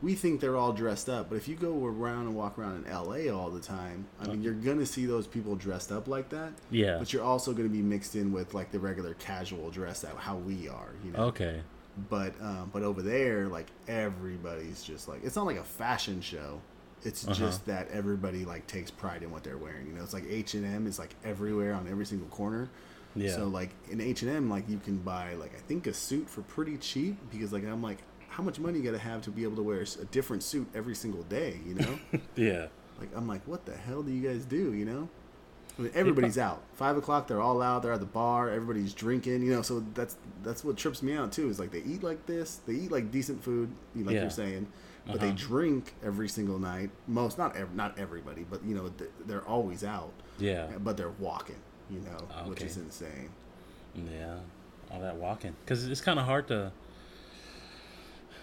we 0.00 0.14
think 0.14 0.40
they're 0.40 0.56
all 0.56 0.72
dressed 0.72 1.08
up, 1.08 1.28
but 1.28 1.36
if 1.36 1.48
you 1.48 1.56
go 1.56 1.84
around 1.84 2.26
and 2.26 2.36
walk 2.36 2.58
around 2.58 2.84
in 2.84 2.90
L.A. 2.90 3.30
all 3.30 3.50
the 3.50 3.60
time, 3.60 4.06
I 4.20 4.28
mean, 4.28 4.42
you're 4.42 4.54
gonna 4.54 4.86
see 4.86 5.06
those 5.06 5.26
people 5.26 5.56
dressed 5.56 5.90
up 5.90 6.06
like 6.08 6.28
that. 6.28 6.52
yeah. 6.70 6.98
But 6.98 7.12
you're 7.12 7.24
also 7.24 7.52
gonna 7.52 7.68
be 7.68 7.82
mixed 7.82 8.14
in 8.14 8.32
with 8.32 8.54
like 8.54 8.70
the 8.70 8.78
regular 8.78 9.14
casual 9.14 9.70
dress 9.70 10.00
that 10.02 10.14
how 10.16 10.36
we 10.36 10.68
are, 10.68 10.90
you 11.04 11.10
know. 11.10 11.24
Okay. 11.24 11.62
But 12.08 12.32
um, 12.40 12.70
but 12.72 12.82
over 12.84 13.02
there, 13.02 13.48
like 13.48 13.66
everybody's 13.88 14.82
just 14.82 15.08
like 15.08 15.24
it's 15.24 15.36
not 15.36 15.46
like 15.46 15.56
a 15.58 15.64
fashion 15.64 16.20
show. 16.20 16.60
It's 17.04 17.24
Uh-huh. 17.24 17.34
just 17.34 17.66
that 17.66 17.88
everybody 17.92 18.44
like 18.44 18.66
takes 18.66 18.90
pride 18.90 19.22
in 19.22 19.30
what 19.30 19.42
they're 19.44 19.58
wearing. 19.58 19.86
You 19.86 19.92
know, 19.94 20.02
it's 20.02 20.14
like 20.14 20.24
H 20.28 20.54
and 20.54 20.64
M 20.64 20.86
is 20.86 20.98
like 20.98 21.14
everywhere 21.24 21.74
on 21.74 21.88
every 21.88 22.06
single 22.06 22.28
corner. 22.28 22.68
Yeah. 23.16 23.34
So 23.34 23.46
like 23.48 23.70
in 23.90 24.00
H 24.00 24.22
and 24.22 24.30
M, 24.30 24.50
like 24.50 24.68
you 24.68 24.78
can 24.78 24.98
buy 24.98 25.34
like 25.34 25.54
I 25.56 25.60
think 25.66 25.86
a 25.88 25.92
suit 25.92 26.28
for 26.28 26.42
pretty 26.42 26.76
cheap 26.76 27.16
because 27.32 27.52
like 27.52 27.64
I'm 27.64 27.82
like, 27.82 27.98
how 28.28 28.42
much 28.42 28.58
money 28.60 28.78
you 28.78 28.84
got 28.84 28.92
to 28.92 28.98
have 28.98 29.22
to 29.22 29.30
be 29.30 29.42
able 29.42 29.56
to 29.56 29.62
wear 29.62 29.80
a 29.80 30.04
different 30.06 30.42
suit 30.42 30.68
every 30.74 30.94
single 30.94 31.22
day? 31.24 31.58
You 31.66 31.74
know, 31.74 31.98
yeah. 32.36 32.66
like 33.00 33.10
I'm 33.16 33.26
like, 33.26 33.42
what 33.46 33.64
the 33.66 33.74
hell 33.76 34.02
do 34.02 34.12
you 34.12 34.26
guys 34.26 34.44
do? 34.44 34.72
You 34.74 34.84
know. 34.84 35.08
I 35.78 35.82
mean, 35.82 35.92
everybody's 35.94 36.38
out. 36.38 36.60
Five 36.74 36.96
o'clock, 36.96 37.28
they're 37.28 37.40
all 37.40 37.62
out. 37.62 37.84
They're 37.84 37.92
at 37.92 38.00
the 38.00 38.06
bar. 38.06 38.50
Everybody's 38.50 38.92
drinking. 38.92 39.42
You 39.42 39.52
know, 39.52 39.62
so 39.62 39.84
that's 39.94 40.16
that's 40.42 40.64
what 40.64 40.76
trips 40.76 41.02
me 41.02 41.14
out 41.14 41.30
too. 41.32 41.48
Is 41.48 41.58
like 41.60 41.70
they 41.70 41.82
eat 41.82 42.02
like 42.02 42.26
this. 42.26 42.60
They 42.66 42.72
eat 42.74 42.90
like 42.90 43.10
decent 43.12 43.42
food, 43.44 43.70
you- 43.94 44.04
like 44.04 44.14
Yeah. 44.16 44.22
you're 44.22 44.30
saying, 44.30 44.66
but 45.06 45.20
they 45.20 45.28
Uh-huh. 45.28 45.36
drink 45.38 45.94
every 46.04 46.28
single 46.28 46.58
night. 46.58 46.90
Most, 47.06 47.38
not 47.38 47.54
ev- 47.56 47.74
not 47.76 47.96
everybody, 47.96 48.44
but 48.50 48.64
you 48.64 48.74
know, 48.74 48.88
th- 48.98 49.10
they're 49.26 49.46
always 49.46 49.84
out. 49.84 50.12
Yeah. 50.38 50.66
But 50.82 50.96
they're 50.96 51.14
walking. 51.20 51.56
You 51.90 52.00
know, 52.00 52.18
which 52.46 52.60
is 52.62 52.76
insane. 52.76 53.30
Yeah, 53.94 54.36
all 54.90 55.00
that 55.00 55.16
walking 55.16 55.54
because 55.64 55.86
it's 55.86 56.00
kind 56.00 56.18
of 56.18 56.26
hard 56.26 56.48
to. 56.48 56.72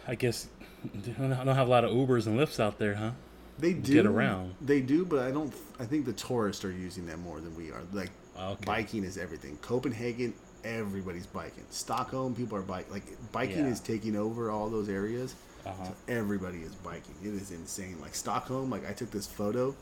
I 0.07 0.15
guess 0.15 0.47
I 0.83 1.21
don't 1.21 1.31
have 1.55 1.67
a 1.67 1.71
lot 1.71 1.83
of 1.83 1.91
Ubers 1.91 2.27
and 2.27 2.37
Lyfts 2.39 2.59
out 2.59 2.77
there, 2.79 2.95
huh? 2.95 3.11
They 3.57 3.73
do 3.73 3.93
Get 3.93 4.05
around. 4.05 4.53
They 4.61 4.81
do, 4.81 5.05
but 5.05 5.19
I 5.19 5.31
don't. 5.31 5.53
I 5.79 5.85
think 5.85 6.05
the 6.05 6.13
tourists 6.13 6.65
are 6.65 6.71
using 6.71 7.05
them 7.05 7.21
more 7.21 7.39
than 7.39 7.55
we 7.55 7.71
are. 7.71 7.81
Like 7.93 8.11
Okay. 8.37 8.65
biking 8.65 9.03
is 9.05 9.17
everything. 9.17 9.57
Copenhagen, 9.61 10.33
everybody's 10.65 11.25
biking. 11.25 11.63
Stockholm, 11.69 12.35
people 12.35 12.57
are 12.57 12.61
biking. 12.61 12.91
Like 12.91 13.31
biking 13.31 13.59
Yeah. 13.65 13.71
is 13.71 13.79
taking 13.79 14.15
over 14.17 14.51
all 14.51 14.69
those 14.69 14.89
areas. 14.89 15.35
Uh-huh. 15.65 15.85
So 15.85 15.93
everybody 16.09 16.59
is 16.59 16.75
biking. 16.75 17.15
It 17.23 17.29
is 17.33 17.51
insane. 17.51 17.97
Like 18.01 18.13
Stockholm, 18.13 18.69
like 18.69 18.87
I 18.87 18.91
took 18.93 19.09
this 19.09 19.25
photo, 19.25 19.73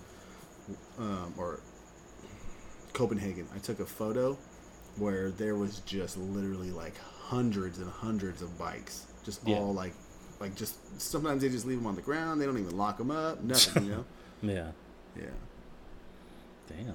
um, 0.99 1.33
or 1.37 1.59
Copenhagen. 2.93 3.47
I 3.55 3.57
took 3.59 3.79
a 3.79 3.85
photo 3.85 4.37
where 4.97 5.31
there 5.31 5.55
was 5.55 5.79
just 5.79 6.17
literally 6.17 6.69
like 6.69 6.95
hundreds 6.99 7.79
and 7.79 7.89
hundreds 7.89 8.41
of 8.43 8.57
bikes, 8.59 9.07
just 9.25 9.45
Yeah. 9.47 9.57
all 9.57 9.73
like 9.73 9.93
like 10.43 10.55
just 10.55 10.75
sometimes 11.01 11.41
they 11.41 11.49
just 11.49 11.65
leave 11.65 11.77
them 11.77 11.87
on 11.87 11.95
the 11.95 12.01
ground. 12.01 12.41
They 12.41 12.45
don't 12.45 12.57
even 12.59 12.77
lock 12.77 12.97
them 12.97 13.11
up. 13.11 13.41
Nothing, 13.43 13.85
you 13.85 13.91
know. 13.91 14.05
Yeah. 14.41 14.71
Yeah. 15.17 15.23
Damn. 16.67 16.85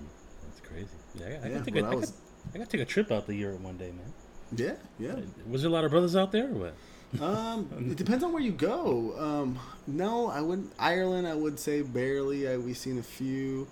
That's 0.44 0.60
crazy. 0.68 0.86
Yeah, 1.14 1.26
I, 1.26 1.30
Yeah, 1.30 1.48
gotta 1.58 1.64
take 1.64 1.74
well, 1.74 1.84
a, 1.86 1.90
I, 1.90 1.94
was- 1.94 2.10
gotta, 2.10 2.22
I 2.54 2.58
gotta 2.58 2.70
take 2.70 2.80
a 2.82 2.84
trip 2.84 3.10
out 3.10 3.26
the 3.26 3.34
Europe 3.34 3.60
one 3.60 3.78
day, 3.78 3.90
man. 3.90 4.12
Yeah. 4.54 4.74
Yeah. 4.98 5.16
Was 5.48 5.62
there 5.62 5.70
a 5.70 5.72
lot 5.72 5.84
of 5.84 5.90
brothers 5.90 6.14
out 6.14 6.30
there 6.30 6.44
or 6.48 6.70
what? 6.70 6.74
Um, 7.22 7.68
it 7.90 7.96
depends 7.96 8.22
on 8.22 8.32
where 8.34 8.42
you 8.42 8.52
go. 8.52 9.14
Um, 9.18 9.58
no, 9.86 10.28
I 10.28 10.42
wouldn't. 10.42 10.70
Ireland, 10.78 11.26
I 11.26 11.34
would 11.34 11.58
say 11.58 11.80
barely. 11.80 12.48
I, 12.48 12.58
we've 12.58 12.76
seen 12.76 12.98
a 12.98 13.02
few. 13.02 13.66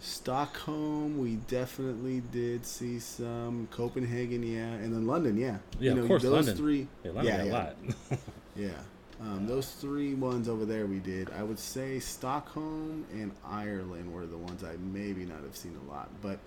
Stockholm, 0.00 1.18
we 1.18 1.36
definitely 1.48 2.22
did 2.30 2.66
see 2.66 2.98
some. 2.98 3.68
Copenhagen, 3.70 4.42
yeah, 4.42 4.66
and 4.66 4.92
then 4.92 5.06
London, 5.06 5.38
yeah. 5.38 5.56
Yeah, 5.80 5.90
you 5.90 5.94
know, 5.94 6.02
of 6.02 6.08
course, 6.08 6.22
those 6.22 6.32
London. 6.32 6.56
three. 6.56 6.88
Yeah, 7.02 7.12
London 7.12 7.24
yeah, 7.24 7.36
got 7.38 7.46
yeah, 7.46 7.52
a 7.52 7.54
lot. 7.54 7.76
yeah. 8.56 8.68
Um, 9.20 9.46
those 9.46 9.70
three 9.70 10.14
ones 10.14 10.48
over 10.48 10.64
there 10.64 10.86
we 10.86 10.98
did. 10.98 11.30
I 11.38 11.42
would 11.42 11.58
say 11.58 11.98
Stockholm 12.00 13.06
and 13.12 13.32
Ireland 13.46 14.12
were 14.12 14.26
the 14.26 14.36
ones 14.36 14.64
I 14.64 14.76
maybe 14.76 15.24
not 15.24 15.42
have 15.42 15.56
seen 15.56 15.78
a 15.86 15.90
lot, 15.92 16.08
but 16.20 16.38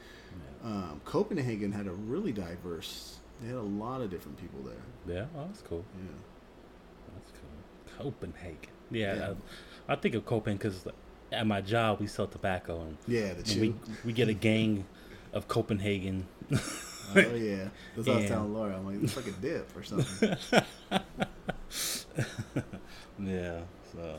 um, 0.63 1.01
Copenhagen 1.05 1.71
had 1.71 1.87
a 1.87 1.91
really 1.91 2.31
diverse. 2.31 3.19
They 3.41 3.47
had 3.47 3.57
a 3.57 3.61
lot 3.61 4.01
of 4.01 4.09
different 4.09 4.37
people 4.39 4.59
there. 4.63 5.15
yeah, 5.15 5.25
oh, 5.37 5.45
that's 5.47 5.61
cool. 5.61 5.85
Yeah. 5.95 7.13
That's 7.15 7.31
cool. 7.39 8.03
Copenhagen. 8.11 8.57
Yeah, 8.91 9.15
Yeah. 9.15 9.33
I, 9.87 9.93
I 9.93 9.95
think 9.95 10.15
of 10.15 10.25
Copenhagen 10.25 10.57
because 10.57 10.85
at 11.31 11.47
my 11.47 11.61
job 11.61 11.99
we 11.99 12.07
sell 12.07 12.27
tobacco 12.27 12.81
and, 12.81 12.97
Yeah, 13.07 13.33
the 13.33 13.51
and 13.51 13.61
we 13.61 13.75
we 14.05 14.13
get 14.13 14.27
a 14.27 14.33
gang 14.33 14.85
of 15.33 15.47
Copenhagen. 15.47 16.27
Oh 16.51 16.57
yeah, 17.15 17.69
that's 17.95 18.07
what 18.07 18.17
I 18.17 18.19
was 18.19 18.27
telling 18.29 18.53
Laura. 18.53 18.75
I'm 18.75 18.85
like, 18.85 19.03
it's 19.03 19.15
like 19.15 19.27
a 19.27 19.31
dip 19.31 19.75
or 19.77 19.83
something. 19.83 20.35
yeah, 23.27 23.59
so 23.93 24.17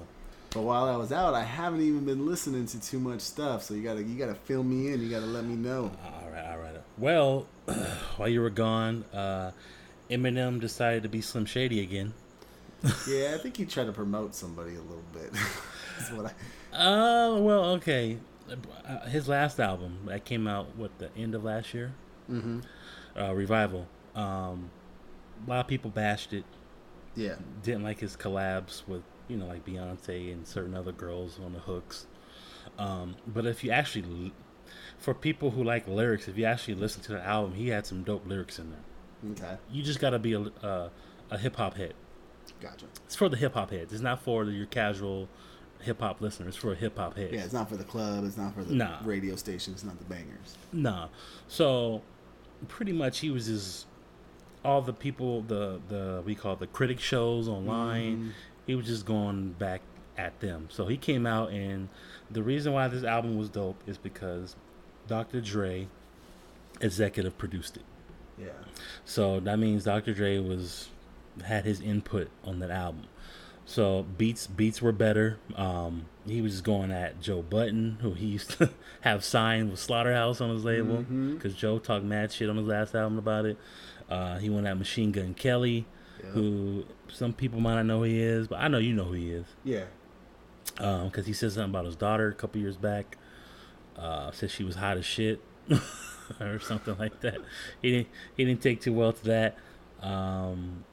but 0.51 0.63
while 0.63 0.85
I 0.85 0.97
was 0.97 1.13
out, 1.13 1.35
I 1.35 1.45
haven't 1.45 1.81
even 1.83 2.05
been 2.05 2.27
listening 2.27 2.67
to 2.67 2.81
too 2.81 2.99
much 2.99 3.21
stuff. 3.21 3.63
So 3.65 3.75
you 3.75 3.83
gotta 3.83 4.03
you 4.03 4.19
gotta 4.19 4.35
fill 4.35 4.63
me 4.63 4.93
in. 4.93 5.01
You 5.03 5.09
gotta 5.11 5.27
let 5.27 5.45
me 5.45 5.55
know. 5.57 5.91
all 6.05 6.31
right, 6.31 6.47
all 6.51 6.59
right. 6.59 6.81
Well, 6.97 7.47
while 8.17 8.29
you 8.29 8.41
were 8.41 8.51
gone, 8.51 9.05
uh, 9.13 9.51
Eminem 10.11 10.61
decided 10.61 11.03
to 11.03 11.09
be 11.09 11.21
Slim 11.21 11.45
Shady 11.47 11.81
again. 11.81 12.15
Yeah, 13.09 13.33
I 13.35 13.39
think 13.39 13.57
he 13.57 13.65
tried 13.67 13.87
to 13.87 13.93
promote 13.93 14.35
somebody 14.35 14.77
a 14.77 14.81
little 14.81 15.03
bit. 15.13 15.33
That's 15.99 16.13
what 16.13 16.27
I. 16.73 16.77
Uh, 16.77 17.37
well, 17.39 17.65
okay. 17.77 18.19
Uh, 18.87 19.07
His 19.09 19.29
last 19.29 19.59
album 19.59 19.99
that 20.07 20.25
came 20.25 20.47
out 20.47 20.77
what 20.77 20.97
the 20.99 21.11
end 21.17 21.35
of 21.35 21.43
last 21.45 21.75
year, 21.75 21.93
Mm-hmm. 22.31 22.61
uh, 23.21 23.33
Revival. 23.33 23.87
Um, 24.15 24.71
a 25.47 25.51
lot 25.51 25.61
of 25.61 25.67
people 25.67 25.91
bashed 25.91 26.33
it. 26.33 26.45
Yeah. 27.19 27.35
didn't 27.63 27.83
like 27.83 27.99
his 28.01 28.17
collabs 28.17 28.87
with 28.87 29.03
you 29.29 29.37
know 29.37 29.47
like 29.47 29.65
Beyonce 29.67 30.33
and 30.33 30.47
certain 30.47 30.75
other 30.75 30.93
girls 30.93 31.39
on 31.45 31.53
the 31.53 31.59
hooks. 31.61 32.07
Um, 32.79 33.17
but 33.27 33.45
if 33.47 33.65
you 33.65 33.71
actually, 33.73 34.33
for 34.99 35.15
people 35.15 35.51
who 35.51 35.65
like 35.65 35.89
lyrics, 35.89 36.29
if 36.29 36.37
you 36.39 36.45
actually 36.45 36.75
listen 36.75 37.03
to 37.03 37.13
the 37.13 37.23
album, 37.25 37.55
he 37.55 37.69
had 37.69 37.87
some 37.87 38.03
dope 38.05 38.27
lyrics 38.27 38.59
in 38.59 38.71
there. 38.71 39.33
Okay. 39.33 39.57
You 39.71 39.83
just 39.83 39.99
gotta 40.01 40.19
be 40.19 40.35
a 40.35 40.41
uh, 40.63 40.89
a 41.31 41.39
hip 41.39 41.57
hop 41.57 41.75
head. 41.77 41.95
Gotcha. 42.61 42.87
It's 43.05 43.17
for 43.17 43.29
the 43.29 43.37
hip 43.37 43.55
hop 43.55 43.71
heads. 43.71 43.93
It's 43.93 44.03
not 44.03 44.23
for 44.23 44.45
your 44.45 44.67
casual 44.67 45.29
hip 45.81 46.01
hop 46.01 46.21
listeners. 46.21 46.49
It's 46.49 46.57
for 46.57 46.75
hip 46.75 46.97
hop 46.97 47.17
heads. 47.17 47.33
Yeah, 47.33 47.45
it's 47.45 47.53
not 47.53 47.69
for 47.69 47.77
the 47.77 47.85
club. 47.85 48.25
It's 48.25 48.37
not 48.37 48.55
for 48.55 48.63
the 48.65 48.75
Nah. 48.75 48.99
radio 49.05 49.35
station. 49.37 49.73
It's 49.75 49.85
not 49.85 49.99
the 49.99 50.05
bangers. 50.07 50.57
Nah. 50.73 51.09
So 51.49 52.03
pretty 52.69 52.93
much 52.93 53.19
he 53.19 53.31
was 53.31 53.47
just 53.47 53.87
all 54.69 54.83
the 54.83 54.93
people 54.93 55.43
the 55.43 55.81
the 55.89 56.23
we 56.25 56.35
call 56.35 56.53
it 56.53 56.61
the 56.61 56.67
critic 56.67 57.01
shows 57.01 57.49
online. 57.49 58.17
Mhm. 58.17 58.31
He 58.67 58.75
was 58.75 58.87
just 58.87 59.07
going 59.07 59.53
back 59.53 59.81
at 60.17 60.39
them. 60.41 60.67
So 60.71 60.87
he 60.87 60.97
came 60.97 61.27
out 61.27 61.51
and 61.51 61.89
the 62.31 62.43
reason 62.43 62.73
why 62.73 62.89
this 62.89 63.03
album 63.05 63.39
was 63.39 63.49
dope 63.49 63.81
is 63.87 63.97
because 63.97 64.57
Dr. 65.07 65.41
Dre 65.41 65.89
executive 66.81 67.39
produced 67.39 67.77
it. 67.77 67.85
Yeah. 68.39 68.49
So 69.05 69.41
that 69.41 69.59
means 69.59 69.85
Dr. 69.85 70.13
Dre 70.15 70.39
was 70.39 70.89
had 71.45 71.65
his 71.65 71.81
input 71.81 72.29
on 72.45 72.59
that 72.61 72.71
album. 72.71 73.05
So 73.65 74.05
beats 74.17 74.47
beats 74.47 74.81
were 74.81 74.93
better. 74.93 75.39
Um, 75.55 76.07
he 76.27 76.41
was 76.41 76.53
just 76.53 76.65
going 76.65 76.91
at 76.91 77.21
Joe 77.21 77.43
Budden, 77.43 77.99
who 78.01 78.13
he 78.15 78.27
used 78.27 78.51
to 78.59 78.71
have 79.03 79.25
signed 79.25 79.71
with 79.71 79.79
Slaughterhouse 79.81 80.41
on 80.41 80.51
his 80.51 80.65
label, 80.65 81.03
because 81.35 81.55
Joe 81.55 81.79
talked 81.79 82.05
mad 82.05 82.33
shit 82.33 82.49
on 82.51 82.57
his 82.57 82.67
last 82.67 82.95
album 82.95 83.19
about 83.19 83.45
it. 83.47 83.57
Uh, 84.09 84.39
he 84.39 84.49
went 84.51 84.67
at 84.67 84.79
Machine 84.79 85.13
Gun 85.13 85.35
Kelly, 85.35 85.87
Yeah. 86.23 86.31
who 86.31 86.85
some 87.09 87.33
people 87.33 87.61
might 87.61 87.75
not 87.75 87.87
know 87.87 87.99
who 87.99 88.05
he 88.05 88.21
is, 88.21 88.49
but 88.49 88.57
I 88.61 88.69
know 88.69 88.79
you 88.79 88.95
know 88.95 89.05
who 89.05 89.13
he 89.15 89.31
is, 89.31 89.47
Yeah. 89.65 89.85
because 90.77 91.27
he 91.27 91.33
said 91.33 91.53
something 91.53 91.71
about 91.71 91.85
his 91.85 91.97
daughter 91.97 92.29
a 92.29 92.35
couple 92.35 92.61
years 92.61 92.77
back. 92.77 93.17
Uh, 93.97 94.31
said 94.31 94.51
she 94.51 94.63
was 94.65 94.77
hot 94.77 94.97
as 94.97 95.05
shit, 95.05 95.41
or 96.41 96.59
something 96.61 96.97
like 96.99 97.21
that. 97.21 97.39
He 97.83 97.91
didn't 97.91 98.09
he 98.37 98.45
didn't 98.45 98.63
take 98.63 98.81
too 98.81 98.93
well 98.93 99.13
to 99.13 99.25
that. 99.25 99.57
Um, 100.01 100.85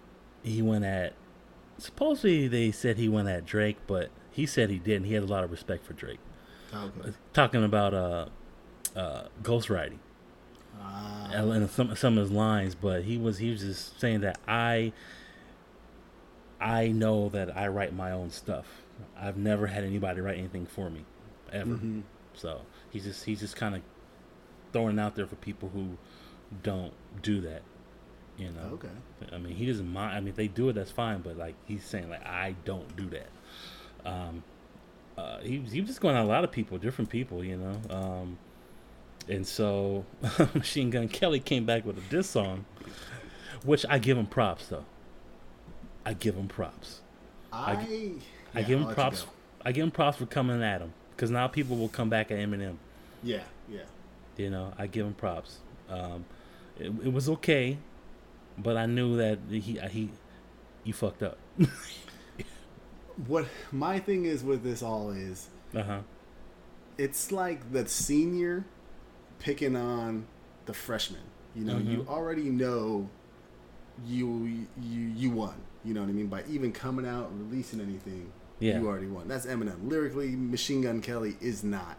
he 0.41 0.61
went 0.63 0.85
at 0.85 1.13
supposedly 1.77 2.47
they 2.47 2.71
said 2.71 2.97
he 2.97 3.07
went 3.07 3.27
at 3.29 3.45
Drake, 3.45 3.77
but 3.85 4.09
he 4.31 4.45
said 4.47 4.69
he 4.71 4.79
didn't. 4.79 5.05
He 5.05 5.13
had 5.13 5.21
a 5.23 5.27
lot 5.27 5.43
of 5.43 5.51
respect 5.51 5.85
for 5.85 5.93
Drake. 5.93 6.19
Okay. 6.73 7.11
Talking 7.33 7.63
about 7.63 7.93
uh, 7.93 8.25
uh, 8.95 9.27
ghostwriting 9.43 9.99
Ah. 10.87 11.31
and 11.33 11.69
some 11.69 11.95
some 11.95 12.17
of 12.17 12.23
his 12.23 12.31
lines, 12.31 12.75
but 12.75 13.03
he 13.03 13.17
was 13.17 13.37
he 13.39 13.51
was 13.51 13.61
just 13.61 13.99
saying 13.99 14.21
that 14.21 14.39
I 14.47 14.93
I 16.59 16.87
know 16.87 17.29
that 17.29 17.55
I 17.55 17.67
write 17.67 17.93
my 17.93 18.11
own 18.11 18.29
stuff. 18.29 18.65
I've 19.19 19.37
never 19.37 19.67
had 19.67 19.83
anybody 19.83 20.21
write 20.21 20.37
anything 20.37 20.65
for 20.65 20.89
me, 20.89 21.05
ever. 21.51 21.75
Mhm. 21.75 22.03
So 22.33 22.61
he's 22.91 23.03
just 23.03 23.25
he's 23.25 23.39
just 23.39 23.55
kind 23.55 23.75
of 23.75 23.81
throwing 24.71 24.97
it 24.97 25.01
out 25.01 25.15
there 25.15 25.27
for 25.27 25.35
people 25.35 25.69
who 25.73 25.97
don't 26.63 26.93
do 27.21 27.41
that. 27.41 27.61
You 28.37 28.51
know. 28.51 28.71
Okay. 28.73 28.89
I 29.31 29.37
mean, 29.37 29.55
he 29.55 29.65
doesn't 29.65 29.87
mind. 29.91 30.15
I 30.15 30.19
mean, 30.19 30.27
if 30.29 30.35
they 30.35 30.47
do 30.47 30.69
it, 30.69 30.73
that's 30.73 30.91
fine. 30.91 31.21
But 31.21 31.37
like, 31.37 31.55
he's 31.65 31.83
saying 31.85 32.09
like, 32.09 32.25
I 32.25 32.55
don't 32.65 32.95
do 32.97 33.09
that. 33.09 33.29
Um, 34.05 34.43
uh, 35.17 35.39
he 35.39 35.59
he 35.59 35.79
was 35.79 35.89
just 35.89 36.01
going 36.01 36.15
at 36.15 36.23
a 36.23 36.27
lot 36.27 36.43
of 36.43 36.51
people, 36.51 36.77
different 36.77 37.09
people, 37.09 37.43
you 37.43 37.57
know. 37.57 37.79
Um, 37.89 38.37
and 39.27 39.45
so 39.47 40.05
Machine 40.53 40.89
Gun 40.89 41.07
Kelly 41.07 41.39
came 41.39 41.65
back 41.65 41.85
with 41.85 41.97
a 41.97 42.01
diss 42.09 42.29
song, 42.29 42.65
which 43.63 43.85
I 43.89 43.99
give 43.99 44.17
him 44.17 44.25
props 44.27 44.67
though. 44.67 44.85
I 46.05 46.13
give 46.13 46.35
him 46.35 46.47
props. 46.47 47.01
I. 47.51 47.73
I 48.53 48.59
yeah, 48.59 48.61
give 48.61 48.79
I'll 48.79 48.83
him 48.83 48.89
you 48.89 48.95
props. 48.95 49.25
I 49.63 49.71
give 49.71 49.83
him 49.83 49.91
props 49.91 50.17
for 50.17 50.25
coming 50.27 50.61
at 50.61 50.81
him 50.81 50.93
because 51.15 51.31
now 51.31 51.47
people 51.47 51.75
will 51.77 51.89
come 51.89 52.09
back 52.09 52.29
at 52.31 52.37
Eminem. 52.37 52.75
Yeah. 53.23 53.41
Yeah. 53.69 53.79
You 54.37 54.49
know, 54.49 54.73
I 54.77 54.87
give 54.87 55.05
him 55.05 55.13
props. 55.13 55.57
Um, 55.89 56.25
it, 56.79 56.87
it 57.03 57.11
was 57.13 57.27
okay, 57.29 57.77
but 58.57 58.77
I 58.77 58.85
knew 58.85 59.17
that 59.17 59.39
he 59.49 59.79
he 59.89 60.09
you 60.83 60.93
fucked 60.93 61.23
up. 61.23 61.37
What 63.27 63.45
my 63.71 63.99
thing 63.99 64.25
is 64.25 64.43
with 64.43 64.61
this 64.63 64.83
all 64.83 65.09
is 65.11 65.47
Uh 65.73 65.83
huh. 65.83 65.99
it's 66.97 67.31
like 67.31 67.71
the 67.71 67.87
senior 67.87 68.65
picking 69.39 69.75
on 69.75 70.25
the 70.65 70.73
freshman. 70.73 71.21
You 71.55 71.63
know, 71.65 71.77
you 71.77 71.99
Mhm. 71.99 72.07
already 72.07 72.49
know 72.49 73.09
you 74.05 74.65
you 74.81 75.01
you 75.15 75.31
won. 75.31 75.55
You 75.83 75.93
know 75.93 76.01
what 76.01 76.09
I 76.09 76.13
mean? 76.13 76.27
By 76.27 76.43
even 76.49 76.71
coming 76.71 77.05
out 77.05 77.29
and 77.29 77.49
releasing 77.49 77.79
anything, 77.79 78.31
Yeah. 78.59 78.79
you 78.79 78.87
already 78.87 79.07
won. 79.07 79.27
That's 79.27 79.45
Eminem. 79.45 79.87
Lyrically, 79.89 80.35
Machine 80.35 80.81
Gun 80.81 81.01
Kelly 81.01 81.37
is 81.39 81.63
not 81.63 81.97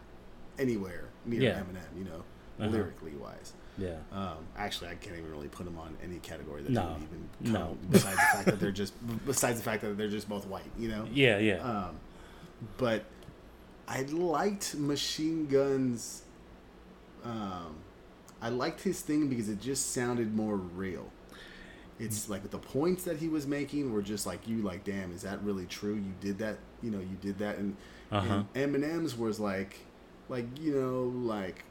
anywhere 0.58 1.04
near 1.24 1.40
Yeah. 1.42 1.60
Eminem. 1.60 1.96
You 1.98 2.04
know, 2.04 2.24
Uh-huh. 2.58 2.68
lyrically 2.68 3.12
wise. 3.12 3.52
Yeah. 3.78 3.96
Um, 4.10 4.38
actually, 4.56 4.88
I 4.90 4.94
can't 4.96 5.16
even 5.18 5.30
really 5.30 5.48
put 5.48 5.64
them 5.66 5.78
on 5.78 5.96
any 6.02 6.18
category 6.18 6.62
that 6.62 6.72
No. 6.72 6.96
even 7.00 7.52
No. 7.52 7.58
count. 7.60 7.90
Besides 7.90 8.16
the 8.16 8.22
fact 8.22 8.44
that 8.46 8.60
they're 8.60 8.72
just 8.72 8.94
besides 9.26 9.58
the 9.58 9.64
fact 9.64 9.82
that 9.82 9.96
they're 9.96 10.08
just 10.08 10.28
both 10.28 10.46
white. 10.46 10.70
You 10.78 10.88
know. 10.88 11.06
Yeah. 11.12 11.38
Yeah. 11.38 11.56
Um, 11.62 11.96
but 12.78 13.04
I 13.88 14.02
liked 14.02 14.74
Machine 14.74 15.46
Gun's. 15.46 16.22
Um, 17.26 17.74
I 18.40 18.50
liked 18.50 18.82
his 18.82 19.00
thing 19.00 19.28
because 19.28 19.48
it 19.48 19.60
just 19.60 19.92
sounded 19.92 20.34
more 20.34 20.56
real. 20.56 21.10
It's 21.98 22.28
like 22.28 22.50
the 22.50 22.58
points 22.58 23.04
that 23.04 23.16
he 23.16 23.28
was 23.28 23.46
making 23.46 23.92
were 23.92 24.02
just 24.02 24.26
like 24.26 24.46
you, 24.46 24.58
like, 24.58 24.84
damn, 24.84 25.12
is 25.12 25.22
that 25.22 25.42
really 25.42 25.64
true? 25.66 25.94
You 25.94 26.12
did 26.20 26.38
that, 26.38 26.58
you 26.82 26.90
know, 26.90 27.00
you 27.00 27.16
did 27.20 27.38
that, 27.38 27.56
and, 27.58 27.74
Uh-huh. 28.12 28.42
and 28.54 28.74
Eminem's 28.74 29.16
was 29.16 29.40
like, 29.40 29.78
like 30.28 30.46
you 30.60 30.74
know, 30.78 31.04
like, 31.26 31.64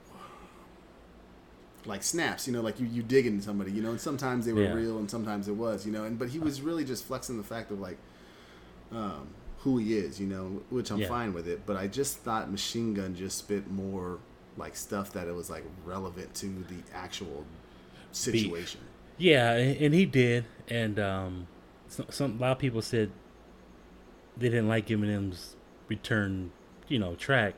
like 1.86 2.02
snaps, 2.02 2.48
you 2.48 2.54
know, 2.54 2.62
like 2.62 2.80
you 2.80 2.88
you 2.88 3.04
digging 3.04 3.40
somebody, 3.42 3.72
you 3.72 3.82
know, 3.84 3.92
and 3.92 4.02
sometimes 4.02 4.46
they 4.48 4.54
were 4.54 4.64
Yeah. 4.64 4.74
real 4.74 4.98
and 4.98 5.10
sometimes 5.10 5.48
it 5.48 5.56
was, 5.56 5.86
you 5.86 5.92
know, 5.92 6.04
and 6.04 6.18
but 6.18 6.30
he 6.30 6.40
was 6.40 6.62
really 6.62 6.84
just 6.84 7.06
flexing 7.06 7.38
the 7.38 7.44
fact 7.44 7.70
of 7.70 7.80
like, 7.80 7.98
um, 8.92 9.28
who 9.60 9.78
he 9.78 9.96
is, 9.96 10.20
you 10.20 10.26
know, 10.26 10.64
which 10.72 10.90
I'm 10.92 11.02
Yeah. 11.02 11.08
fine 11.08 11.34
with 11.34 11.48
it. 11.48 11.66
But 11.68 11.78
I 11.78 11.88
just 11.88 12.18
thought 12.20 12.50
Machine 12.50 12.96
Gun 12.96 13.14
just 13.16 13.38
spit 13.38 13.70
more 13.70 14.18
like 14.58 14.76
stuff 14.76 15.12
that 15.14 15.28
it 15.28 15.36
was 15.36 15.50
like 15.50 15.64
relevant 15.84 16.34
to 16.36 16.48
the 16.48 16.78
actual 16.94 17.46
situation. 18.12 18.82
Yeah, 19.18 19.54
and 19.54 19.78
and 19.82 19.94
he 19.94 20.06
did, 20.06 20.46
and 20.68 21.00
um, 21.00 21.48
some, 21.88 22.06
some 22.10 22.38
a 22.38 22.42
lot 22.42 22.52
of 22.54 22.60
people 22.60 22.82
said 22.82 23.12
they 24.38 24.50
didn't 24.50 24.68
like 24.68 24.88
Eminem's 24.88 25.56
return, 25.88 26.52
you 26.88 27.00
know, 27.00 27.16
track, 27.16 27.54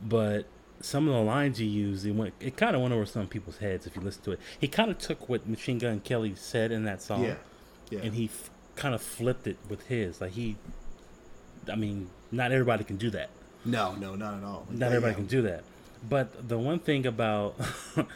but 0.00 0.46
some 0.80 1.08
of 1.08 1.14
the 1.14 1.20
lines 1.20 1.58
he 1.58 1.66
used, 1.66 2.06
it 2.06 2.12
went, 2.12 2.32
it 2.40 2.56
kind 2.56 2.74
of 2.76 2.80
went 2.80 2.94
over 2.94 3.04
some 3.04 3.26
people's 3.26 3.58
heads 3.58 3.86
if 3.86 3.96
you 3.96 4.00
listen 4.02 4.22
to 4.22 4.30
it. 4.32 4.40
He 4.58 4.68
kind 4.68 4.90
of 4.90 4.98
took 4.98 5.28
what 5.28 5.46
Machine 5.48 5.78
Gun 5.78 6.00
Kelly 6.00 6.34
said 6.36 6.70
in 6.72 6.84
that 6.84 7.02
song, 7.02 7.24
Yeah. 7.24 7.34
Yeah. 7.90 7.98
and 8.04 8.14
he 8.14 8.26
f- 8.26 8.48
kind 8.76 8.94
of 8.94 9.02
flipped 9.02 9.46
it 9.46 9.58
with 9.68 9.86
his. 9.88 10.20
Like 10.20 10.32
he, 10.32 10.56
I 11.70 11.74
mean, 11.74 12.08
not 12.30 12.52
everybody 12.52 12.84
can 12.84 12.96
do 12.96 13.10
that. 13.10 13.28
no, 13.64 13.94
no, 13.96 14.14
not 14.14 14.34
at 14.38 14.44
all. 14.44 14.66
Not 14.70 14.78
yeah, 14.78 14.86
everybody 14.86 15.12
yeah. 15.12 15.16
can 15.16 15.26
do 15.26 15.42
that. 15.42 15.64
But 16.06 16.48
the 16.48 16.58
one 16.58 16.78
thing 16.78 17.06
about 17.06 17.56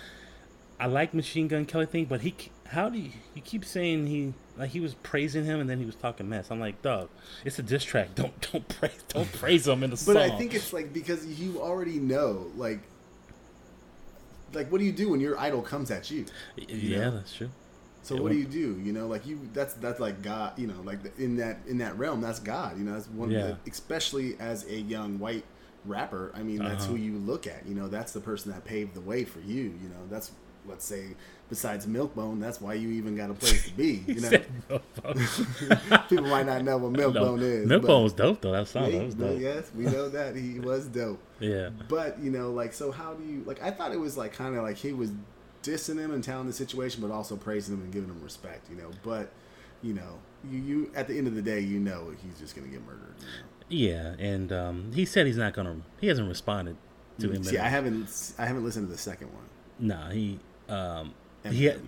I 0.80 0.86
like 0.86 1.14
Machine 1.14 1.48
Gun 1.48 1.64
Kelly 1.64 1.86
thing, 1.86 2.06
but 2.06 2.22
he 2.22 2.34
how 2.66 2.88
do 2.88 2.98
you, 2.98 3.10
you 3.34 3.42
keep 3.42 3.64
saying 3.64 4.06
he 4.06 4.32
like 4.56 4.70
he 4.70 4.80
was 4.80 4.94
praising 4.94 5.44
him 5.44 5.60
and 5.60 5.68
then 5.68 5.78
he 5.78 5.84
was 5.84 5.94
talking 5.94 6.28
mess. 6.28 6.50
I'm 6.50 6.60
like, 6.60 6.82
dog, 6.82 7.08
it's 7.44 7.58
a 7.58 7.62
diss 7.62 7.84
track. 7.84 8.08
Don't 8.14 8.52
don't 8.52 8.68
praise 8.68 9.02
don't 9.08 9.32
praise 9.32 9.68
him 9.68 9.82
in 9.82 9.90
the 9.90 9.96
song. 9.96 10.14
But 10.14 10.22
I 10.22 10.36
think 10.36 10.54
it's 10.54 10.72
like 10.72 10.92
because 10.92 11.24
you 11.26 11.60
already 11.60 11.98
know, 11.98 12.46
like, 12.56 12.80
like 14.52 14.70
what 14.70 14.78
do 14.78 14.84
you 14.84 14.92
do 14.92 15.10
when 15.10 15.20
your 15.20 15.38
idol 15.38 15.62
comes 15.62 15.90
at 15.90 16.10
you? 16.10 16.26
yeah, 16.56 16.98
know? 16.98 17.10
that's 17.12 17.34
true. 17.34 17.50
So 18.02 18.20
what 18.20 18.32
do 18.32 18.38
you 18.38 18.46
do? 18.46 18.80
You 18.82 18.92
know, 18.92 19.06
like 19.06 19.24
you 19.26 19.38
that's 19.52 19.74
that's 19.74 20.00
like 20.00 20.22
God. 20.22 20.58
You 20.58 20.66
know, 20.66 20.80
like 20.82 20.98
in 21.18 21.36
that 21.36 21.58
in 21.68 21.78
that 21.78 21.96
realm, 21.96 22.20
that's 22.20 22.40
God. 22.40 22.76
You 22.76 22.84
know, 22.84 22.94
that's 22.94 23.08
one. 23.08 23.30
Yeah. 23.30 23.40
Of 23.40 23.64
the, 23.64 23.70
especially 23.70 24.36
as 24.40 24.66
a 24.66 24.80
young 24.80 25.20
white 25.20 25.44
rapper, 25.84 26.30
I 26.34 26.42
mean, 26.42 26.58
that's 26.58 26.84
Uh-huh. 26.84 26.92
who 26.94 26.98
you 26.98 27.18
look 27.18 27.46
at. 27.46 27.66
You 27.66 27.74
know, 27.74 27.88
that's 27.88 28.12
the 28.12 28.20
person 28.20 28.52
that 28.52 28.64
paved 28.64 28.94
the 28.94 29.00
way 29.00 29.24
for 29.24 29.40
you. 29.40 29.62
You 29.82 29.88
know, 29.88 30.06
that's 30.10 30.30
let's 30.66 30.84
say 30.84 31.06
besides 31.48 31.86
Milkbone, 31.86 32.40
that's 32.40 32.60
why 32.60 32.74
you 32.74 32.90
even 32.90 33.16
got 33.16 33.30
a 33.30 33.34
place 33.34 33.64
to 33.68 33.72
be. 33.74 34.04
You 34.06 34.20
know, 34.20 34.80
people 36.08 36.26
might 36.26 36.46
not 36.46 36.62
know 36.64 36.76
what 36.78 36.92
Milkbone 36.92 37.38
no, 37.38 37.44
is. 37.44 37.68
Milkbone 37.68 37.86
but- 37.86 38.00
was 38.02 38.12
dope 38.12 38.40
though. 38.40 38.52
That 38.52 38.68
song 38.68 38.90
Yeah, 38.90 38.98
that 38.98 39.04
was 39.06 39.14
dope. 39.14 39.40
yes, 39.40 39.70
we 39.76 39.84
know 39.84 40.08
that 40.08 40.36
he 40.36 40.60
was 40.60 40.86
dope. 40.86 41.20
Yeah. 41.40 41.70
But 41.88 42.18
you 42.20 42.30
know, 42.30 42.52
like, 42.52 42.72
so 42.72 42.90
how 42.92 43.14
do 43.14 43.24
you 43.24 43.42
like? 43.44 43.62
I 43.62 43.70
thought 43.70 43.92
it 43.92 44.00
was 44.00 44.16
like 44.16 44.32
kind 44.32 44.56
of 44.56 44.62
like 44.62 44.76
he 44.76 44.92
was 44.92 45.10
dissing 45.62 45.98
him 45.98 46.12
and 46.12 46.22
telling 46.22 46.46
the 46.46 46.52
situation, 46.52 47.02
but 47.02 47.10
also 47.12 47.36
praising 47.36 47.74
him 47.76 47.82
and 47.82 47.92
giving 47.92 48.08
him 48.10 48.22
respect. 48.22 48.68
You 48.70 48.76
know, 48.76 48.90
but 49.02 49.30
you 49.82 49.94
know, 49.94 50.18
you 50.48 50.58
you 50.58 50.90
at 50.94 51.08
the 51.08 51.16
end 51.18 51.26
of 51.26 51.34
the 51.34 51.42
day, 51.42 51.60
you 51.60 51.78
know, 51.80 52.12
he's 52.22 52.38
just 52.38 52.54
gonna 52.54 52.68
get 52.68 52.84
murdered. 52.86 53.14
You 53.20 53.26
Yeah, 53.68 54.14
and 54.18 54.52
um, 54.52 54.92
he 54.94 55.04
said 55.04 55.26
he's 55.26 55.36
not 55.36 55.52
gonna. 55.54 55.76
He 56.00 56.08
hasn't 56.08 56.28
responded 56.28 56.76
to 57.20 57.30
him. 57.30 57.42
See, 57.44 57.58
I 57.58 57.68
haven't 57.68 58.32
I 58.38 58.46
haven't 58.46 58.64
listened 58.64 58.88
to 58.88 58.92
the 58.92 58.98
second 58.98 59.28
one. 59.32 59.44
Nah, 59.78 60.10
he. 60.10 60.38
Um, 60.68 61.14
he 61.44 61.64
had, 61.64 61.80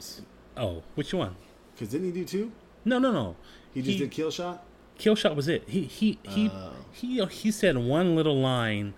oh, 0.57 0.83
which 0.95 1.15
one? 1.15 1.37
Cause 1.79 1.89
didn't 1.89 2.07
he 2.09 2.13
do 2.13 2.25
two? 2.25 2.53
No, 2.85 2.99
no, 2.99 3.13
no. 3.13 3.37
He 3.73 3.83
just 3.83 3.99
did 3.99 4.11
Kill 4.11 4.31
Shot. 4.31 4.65
Kill 4.99 5.17
shot 5.17 5.35
was 5.35 5.49
it. 5.49 5.65
He 5.69 5.83
he 5.83 6.19
he 6.23 6.51
Oh. 6.53 6.73
he 6.93 7.25
he 7.27 7.51
said 7.51 7.77
one 7.77 8.15
little 8.15 8.37
line 8.41 8.95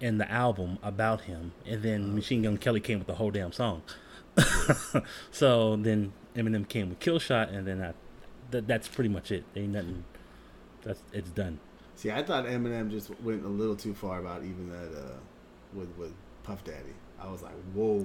in 0.00 0.18
the 0.18 0.30
album 0.30 0.78
about 0.82 1.22
him, 1.22 1.52
and 1.66 1.82
then 1.82 2.04
Oh. 2.04 2.14
Machine 2.14 2.42
Gun 2.42 2.56
Kelly 2.58 2.80
came 2.80 2.98
with 2.98 3.06
the 3.06 3.14
whole 3.16 3.30
damn 3.30 3.52
song. 3.52 3.82
so 5.30 5.76
then 5.76 6.12
Eminem 6.34 6.68
came 6.68 6.88
with 6.90 7.00
Killshot, 7.00 7.54
and 7.54 7.66
then 7.66 7.82
I, 7.82 7.92
that 8.50 8.66
that's 8.66 8.88
pretty 8.88 9.10
much 9.10 9.30
it. 9.30 9.44
Ain't 9.54 9.72
nothing. 9.72 10.04
That's 10.82 11.00
it's 11.12 11.30
done. 11.30 11.60
See, 11.96 12.10
I 12.10 12.22
thought 12.22 12.44
Eminem 12.46 12.90
just 12.90 13.10
went 13.20 13.44
a 13.44 13.48
little 13.48 13.76
too 13.76 13.94
far 13.94 14.18
about 14.20 14.42
even 14.42 14.68
that 14.70 14.98
uh, 14.98 15.16
with 15.72 15.88
with 15.96 16.12
Puff 16.42 16.64
Daddy. 16.64 16.94
I 17.20 17.30
was 17.30 17.42
like, 17.42 17.54
whoa. 17.72 18.04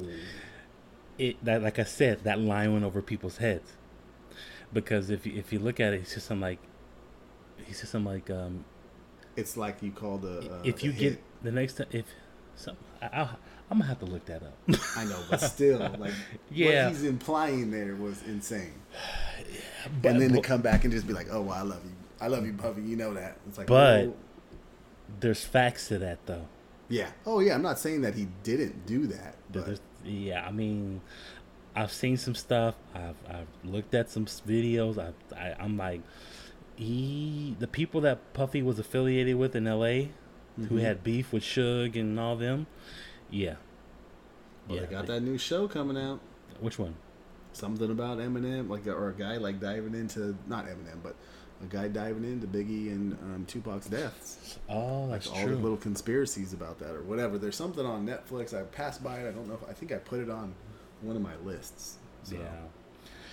It 1.17 1.43
that 1.43 1.61
like 1.63 1.79
I 1.79 1.83
said, 1.83 2.23
that 2.23 2.39
line 2.39 2.71
went 2.73 2.85
over 2.85 3.01
people's 3.01 3.37
heads 3.37 3.73
because 4.71 5.09
if 5.09 5.25
you, 5.25 5.33
if 5.37 5.51
you 5.51 5.59
look 5.59 5.79
at 5.79 5.93
it, 5.93 6.01
it's 6.01 6.13
just 6.13 6.27
some 6.27 6.39
like 6.39 6.59
he 7.65 7.73
said 7.73 7.89
something 7.89 8.13
like 8.13 8.29
um, 8.29 8.63
It's 9.35 9.57
like 9.57 9.81
you 9.81 9.91
called 9.91 10.23
a. 10.25 10.39
Uh, 10.39 10.61
if 10.63 10.83
you 10.83 10.91
a 10.91 10.93
get 10.93 11.23
the 11.43 11.51
next 11.51 11.73
time 11.77 11.87
if 11.91 12.05
some 12.55 12.77
I, 13.01 13.09
I'll, 13.13 13.37
I'm 13.71 13.77
gonna 13.79 13.89
have 13.89 13.99
to 13.99 14.05
look 14.05 14.25
that 14.25 14.43
up. 14.43 14.57
I 14.95 15.05
know, 15.05 15.19
but 15.29 15.41
still, 15.41 15.79
like 15.99 16.13
Yeah. 16.51 16.85
what 16.85 16.93
he's 16.95 17.03
implying 17.03 17.71
there 17.71 17.95
was 17.95 18.21
insane. 18.23 18.73
But- 20.01 20.11
and 20.11 20.21
then 20.21 20.33
to 20.33 20.41
come 20.41 20.61
back 20.61 20.83
and 20.83 20.91
just 20.93 21.07
be 21.07 21.13
like, 21.13 21.27
"Oh, 21.31 21.41
well, 21.41 21.57
I 21.57 21.61
love 21.61 21.81
you, 21.85 21.91
I 22.21 22.27
love 22.27 22.45
you, 22.45 22.53
Puffy," 22.53 22.81
you 22.81 22.95
know 22.95 23.13
that. 23.13 23.37
It's 23.47 23.57
like, 23.57 23.67
But- 23.67 24.05
oh, 24.05 24.15
There's 25.19 25.43
facts 25.43 25.87
to 25.87 25.97
that 25.99 26.19
though. 26.25 26.45
yeah, 26.89 27.11
oh 27.25 27.39
yeah. 27.39 27.55
I'm 27.55 27.61
not 27.63 27.79
saying 27.79 28.01
that 28.01 28.15
he 28.15 28.27
didn't 28.43 28.85
do 28.85 29.07
that, 29.07 29.35
but 29.51 29.79
yeah, 30.05 30.45
I 30.45 30.51
mean, 30.51 31.01
I've 31.75 31.91
seen 31.91 32.17
some 32.17 32.35
stuff. 32.35 32.75
I've 32.93 33.15
I've 33.27 33.47
looked 33.63 33.93
at 33.95 34.09
some 34.09 34.25
videos. 34.25 34.97
I, 34.97 35.13
I 35.35 35.55
I'm 35.59 35.77
like, 35.77 36.01
he 36.75 37.55
the 37.59 37.67
people 37.67 38.01
that 38.01 38.33
Puffy 38.33 38.61
was 38.61 38.79
affiliated 38.79 39.35
with 39.37 39.55
in 39.55 39.67
L.A. 39.67 40.11
who 40.57 40.75
Mhm. 40.75 40.81
had 40.81 41.03
beef 41.03 41.31
with 41.33 41.43
Suge 41.43 41.99
and 41.99 42.19
all 42.19 42.35
them. 42.35 42.67
Yeah. 43.31 43.55
well, 44.67 44.77
yeah. 44.77 44.85
they 44.85 44.91
got 44.91 45.07
that 45.07 45.21
new 45.21 45.37
show 45.37 45.67
coming 45.67 45.97
out. 45.97 46.19
Which 46.59 46.77
one? 46.77 46.95
Something 47.53 47.89
about 47.91 48.17
Eminem, 48.19 48.69
like 48.69 48.85
or 48.87 49.09
a 49.09 49.13
guy 49.13 49.37
like 49.37 49.59
diving 49.59 49.95
into 49.95 50.37
not 50.47 50.65
Eminem, 50.67 51.01
but 51.01 51.15
a 51.61 51.65
guy 51.65 51.87
diving 51.87 52.23
into 52.23 52.47
Biggie 52.47 52.87
and 52.89 53.13
um, 53.23 53.45
Tupac's 53.47 53.87
deaths. 53.87 54.57
Oh, 54.69 55.01
Like 55.03 55.11
that's 55.23 55.27
all 55.27 55.43
true. 55.43 55.55
the 55.55 55.61
little 55.61 55.77
conspiracies 55.77 56.53
about 56.53 56.79
that 56.79 56.91
or 56.95 57.01
whatever. 57.03 57.37
There's 57.37 57.55
something 57.55 57.85
on 57.85 58.05
Netflix. 58.07 58.53
I 58.53 58.63
passed 58.63 59.03
by 59.03 59.19
it. 59.19 59.27
I 59.27 59.31
don't 59.31 59.47
know. 59.47 59.55
if 59.61 59.69
I 59.69 59.73
think 59.73 59.91
I 59.91 59.97
put 59.97 60.19
it 60.21 60.29
on 60.29 60.53
one 61.01 61.15
of 61.15 61.21
my 61.21 61.35
lists. 61.43 61.97
So, 62.23 62.35
Yeah. 62.35 62.47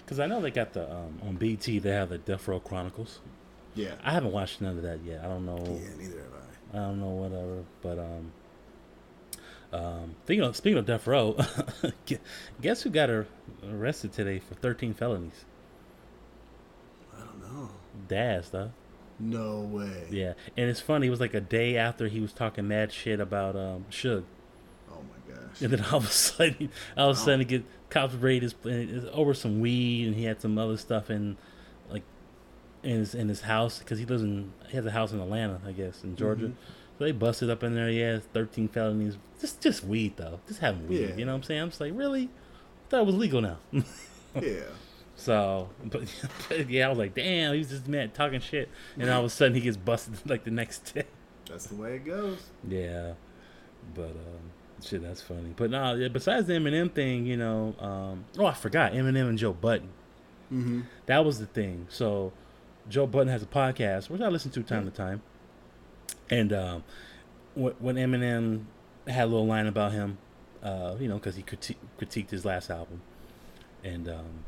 Because 0.05 0.21
I 0.21 0.27
know 0.27 0.41
they 0.41 0.51
got 0.53 0.73
the 0.73 0.91
um, 0.91 1.19
on 1.23 1.35
BT. 1.37 1.81
They 1.81 1.91
have 1.91 2.09
the 2.11 2.19
Death 2.19 2.47
Row 2.47 2.61
Chronicles. 2.61 3.19
Yeah. 3.75 3.95
I 4.05 4.13
haven't 4.13 4.33
watched 4.33 4.61
none 4.61 4.77
of 4.77 4.83
that 4.85 5.01
yet. 5.05 5.21
I 5.25 5.29
don't 5.29 5.45
know. 5.45 5.59
Yeah. 5.59 5.89
Neither 5.99 6.19
have 6.19 6.33
I. 6.75 6.79
I 6.79 6.81
don't 6.89 7.01
know 7.01 7.07
whatever, 7.09 7.65
but 7.83 7.99
um, 7.99 8.33
um, 9.73 10.15
speaking 10.25 10.45
of 10.45 10.57
speaking 10.57 10.79
of 10.79 10.87
death 10.87 11.07
row, 11.07 11.37
guess 12.63 12.83
who 12.83 12.91
got 12.91 13.09
arrested 13.69 14.13
today 14.13 14.39
for 14.41 14.55
thirteen 14.55 14.95
felonies? 14.95 15.45
I 17.17 17.21
don't 17.21 17.41
know. 17.41 17.71
Daz, 18.09 18.51
though. 18.51 18.71
No 19.19 19.61
way. 19.61 20.07
Yeah, 20.11 20.35
and 20.57 20.69
it's 20.69 20.81
funny. 20.81 21.07
It 21.07 21.11
was 21.11 21.21
like 21.21 21.33
a 21.35 21.41
day 21.41 21.77
after 21.79 22.07
he 22.09 22.21
was 22.21 22.33
talking 22.33 22.69
mad 22.69 22.93
shit 22.93 23.19
about 23.21 23.57
um 23.57 23.87
Suge, 23.91 24.25
Oh 24.91 24.97
my 25.01 25.35
gosh. 25.35 25.63
and 25.63 25.73
then 25.73 25.83
all 25.87 25.99
of 25.99 26.05
a 26.05 26.09
sudden, 26.09 26.69
all 26.99 27.11
of 27.11 27.17
a 27.17 27.21
sudden, 27.21 27.41
he 27.41 27.47
get 27.47 27.65
cops 27.89 28.15
raid 28.15 28.43
his 28.43 28.55
over 29.13 29.33
some 29.33 29.61
weed, 29.61 30.07
and 30.09 30.17
he 30.17 30.25
had 30.25 30.41
some 30.43 30.59
other 30.59 30.77
stuff 30.77 31.09
in, 31.09 31.39
like, 31.91 32.03
in 32.83 32.99
his 32.99 33.15
in 33.15 33.29
his 33.31 33.41
house 33.43 33.79
because 33.79 33.99
he 33.99 34.05
lives 34.05 34.23
in 34.23 34.53
he 34.69 34.77
has 34.77 34.85
a 34.85 34.91
house 34.91 35.13
in 35.13 35.21
Atlanta, 35.21 35.61
I 35.67 35.73
guess, 35.73 36.05
in 36.05 36.15
Georgia. 36.17 36.49
Mhm. 36.49 36.55
So 36.99 37.05
they 37.05 37.13
busted 37.13 37.49
up 37.49 37.63
in 37.63 37.75
there. 37.75 37.91
Yeah, 37.91 38.19
thirteen 38.35 38.69
felonies. 38.69 39.17
Just 39.41 39.63
just 39.63 39.83
weed 39.85 40.19
though. 40.19 40.41
Just 40.47 40.61
having 40.61 40.87
weed. 40.89 41.01
Yeah. 41.11 41.17
You 41.17 41.25
know 41.25 41.33
what 41.33 41.37
I'm 41.39 41.43
saying? 41.43 41.61
I'm 41.63 41.69
just 41.71 41.81
like, 41.81 41.93
really? 41.95 42.25
I 42.25 42.91
thought 42.91 43.01
it 43.01 43.07
was 43.07 43.17
legal 43.17 43.41
now. 43.41 43.57
Yeah. 44.43 44.61
So, 45.17 45.71
but, 45.85 46.03
but 46.49 46.69
yeah, 46.69 46.87
I 46.87 46.89
was 46.91 46.99
like, 46.99 47.15
damn, 47.15 47.53
he 47.53 47.59
was 47.59 47.71
just 47.71 47.89
mad 47.89 48.15
talking 48.15 48.41
shit, 48.41 48.69
and 48.99 49.11
all 49.11 49.21
of 49.21 49.27
a 49.27 49.31
sudden 49.31 49.55
he 49.55 49.61
gets 49.61 49.77
busted 49.77 50.15
like 50.31 50.45
the 50.45 50.51
next 50.51 50.95
day. 50.95 51.05
That's 51.49 51.67
the 51.67 51.77
way 51.77 51.97
it 51.97 52.05
goes. 52.05 52.39
Yeah, 52.69 53.15
but 53.95 54.11
um, 54.11 54.51
shit, 54.83 55.03
that's 55.03 55.23
funny. 55.23 55.55
But 55.57 55.71
no, 55.71 55.95
yeah, 55.95 56.09
besides 56.09 56.47
the 56.47 56.55
Eminem 56.55 56.93
thing, 56.93 57.27
you 57.27 57.37
know, 57.37 57.75
um, 57.79 58.25
oh, 58.39 58.47
I 58.47 58.55
forgot 58.55 58.93
Eminem 58.93 59.29
and 59.29 59.39
Joe 59.39 59.53
Budden. 59.53 59.89
Mm-hmm. 60.53 60.83
That 61.07 61.25
was 61.25 61.39
the 61.39 61.47
thing. 61.47 61.87
So 61.89 62.33
Joe 62.89 63.07
Budden 63.07 63.29
has 63.29 63.43
a 63.43 63.47
podcast, 63.47 64.11
which 64.11 64.21
I 64.21 64.29
listen 64.29 64.51
to 64.53 64.63
time 64.63 64.85
to 64.85 64.91
time. 64.91 65.23
And 66.31 66.53
um, 66.53 66.85
when, 67.55 67.75
when 67.79 67.97
Eminem 67.97 68.65
had 69.07 69.25
a 69.25 69.27
little 69.27 69.47
line 69.47 69.67
about 69.67 69.93
him, 69.93 70.19
uh, 70.63 70.97
you 70.99 71.09
know, 71.09 71.15
because 71.15 71.37
he 71.37 71.43
criti- 71.43 71.77
critiqued 72.01 72.31
his 72.31 72.45
last 72.45 72.71
album, 72.71 73.03
and 73.85 74.09
um, 74.09 74.45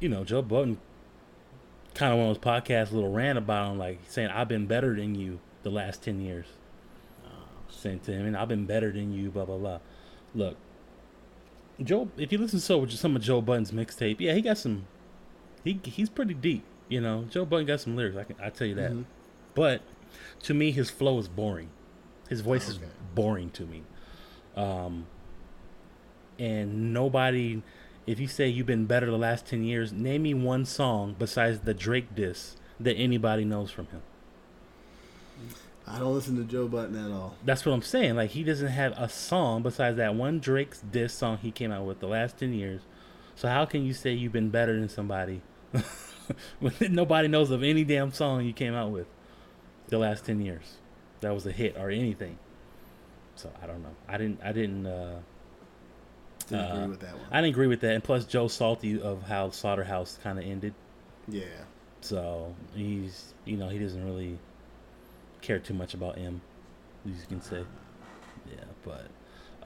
you 0.00 0.08
know, 0.08 0.24
Joe 0.24 0.42
Budden 0.42 0.78
kind 1.94 2.12
of 2.12 2.18
one 2.18 2.28
of 2.28 2.34
those 2.36 2.44
podcasts, 2.44 2.92
little 2.92 3.10
rant 3.12 3.38
about 3.38 3.72
him, 3.72 3.78
like 3.78 4.00
saying, 4.08 4.28
"I've 4.30 4.48
been 4.48 4.66
better 4.66 4.94
than 4.94 5.14
you 5.14 5.38
the 5.62 5.70
last 5.70 6.02
ten 6.02 6.20
years." 6.20 6.46
Saying 7.68 8.00
to 8.00 8.12
him, 8.12 8.26
"And 8.26 8.36
I've 8.36 8.48
been 8.48 8.64
better 8.66 8.92
than 8.92 9.12
you." 9.12 9.30
Blah 9.30 9.44
blah 9.44 9.58
blah. 9.58 9.78
Look, 10.34 10.56
Joe, 11.82 12.08
if 12.16 12.30
you 12.32 12.38
listen 12.38 12.58
to 12.60 12.64
some 12.64 12.88
some 12.90 13.16
of 13.16 13.22
Joe 13.22 13.40
Budden's 13.40 13.72
mixtape, 13.72 14.20
yeah, 14.20 14.34
he 14.34 14.40
got 14.40 14.56
some 14.58 14.86
he 15.64 15.80
he's 15.84 16.08
pretty 16.08 16.34
deep. 16.34 16.64
You 16.88 17.00
know, 17.00 17.24
Joe 17.28 17.44
Budden 17.44 17.66
got 17.66 17.80
some 17.80 17.96
lyrics. 17.96 18.16
I 18.16 18.24
can 18.24 18.36
I 18.40 18.50
tell 18.50 18.66
you 18.66 18.74
that. 18.76 18.92
Mhm. 18.92 19.04
But 19.54 19.82
to 20.44 20.54
me, 20.54 20.70
his 20.70 20.90
flow 20.90 21.18
is 21.18 21.28
boring. 21.28 21.70
His 22.28 22.40
voice 22.40 22.68
is 22.68 22.76
Okay. 22.76 22.86
boring 23.14 23.50
to 23.50 23.64
me. 23.66 23.82
Um, 24.56 25.06
and 26.38 26.92
nobody, 26.92 27.62
if 28.06 28.20
you 28.20 28.28
say 28.28 28.48
you've 28.48 28.66
been 28.66 28.86
better 28.86 29.06
the 29.06 29.18
last 29.18 29.46
ten 29.46 29.64
years, 29.64 29.92
name 29.92 30.22
me 30.22 30.34
one 30.34 30.64
song 30.64 31.16
besides 31.18 31.60
the 31.60 31.74
Drake 31.74 32.14
diss 32.14 32.56
that 32.78 32.94
anybody 32.94 33.44
knows 33.44 33.70
from 33.70 33.86
him. 33.86 34.02
I 35.86 35.98
don't 35.98 36.14
listen 36.14 36.36
to 36.36 36.44
Joe 36.44 36.66
Budden 36.66 36.96
at 36.96 37.12
all. 37.12 37.36
That's 37.44 37.64
what 37.64 37.72
I'm 37.72 37.82
saying. 37.82 38.16
Like 38.16 38.30
he 38.30 38.42
doesn't 38.42 38.68
have 38.68 38.92
a 38.96 39.08
song 39.08 39.62
besides 39.62 39.96
that 39.98 40.14
one 40.14 40.40
Drake's 40.40 40.80
diss 40.80 41.14
song 41.14 41.38
he 41.38 41.50
came 41.50 41.70
out 41.70 41.84
with 41.86 42.00
the 42.00 42.08
last 42.08 42.38
ten 42.38 42.52
years. 42.52 42.82
So 43.34 43.48
how 43.48 43.64
can 43.66 43.84
you 43.84 43.92
say 43.92 44.12
you've 44.12 44.32
been 44.32 44.50
better 44.50 44.78
than 44.78 44.88
somebody 44.88 45.42
when 46.60 46.72
nobody 46.90 47.28
knows 47.28 47.50
of 47.50 47.62
any 47.62 47.84
damn 47.84 48.12
song 48.12 48.44
you 48.44 48.52
came 48.52 48.74
out 48.74 48.90
with? 48.90 49.06
the 49.88 49.98
last 49.98 50.24
ten 50.24 50.40
years 50.40 50.78
that 51.20 51.32
was 51.32 51.46
a 51.46 51.52
hit 51.52 51.76
or 51.78 51.90
anything. 51.90 52.38
So 53.36 53.50
I 53.62 53.66
don't 53.66 53.82
know. 53.82 53.94
I 54.08 54.18
didn't. 54.18 54.40
I 54.42 54.52
didn't. 54.52 54.86
Uh, 54.86 55.20
Didn't 56.48 56.64
Uh, 56.64 56.74
agree 56.74 56.86
with 56.88 57.00
that 57.00 57.12
one. 57.14 57.26
I 57.30 57.40
didn't 57.40 57.54
agree 57.54 57.66
with 57.66 57.80
that. 57.80 57.94
And 57.94 58.04
plus, 58.04 58.24
Joe 58.24 58.48
Salty 58.48 59.00
of 59.00 59.22
how 59.22 59.50
Slaughterhouse 59.50 60.18
kind 60.22 60.38
of 60.38 60.44
ended. 60.44 60.74
yeah. 61.28 61.44
So 62.02 62.54
he's, 62.74 63.34
you 63.44 63.56
know, 63.56 63.68
he 63.68 63.78
doesn't 63.80 64.04
really 64.04 64.38
care 65.40 65.58
too 65.58 65.74
much 65.74 65.92
about 65.94 66.18
Em, 66.18 66.40
as 67.04 67.20
you 67.20 67.26
can 67.26 67.42
say. 67.42 67.64
Yeah, 68.48 68.64
but 68.84 69.08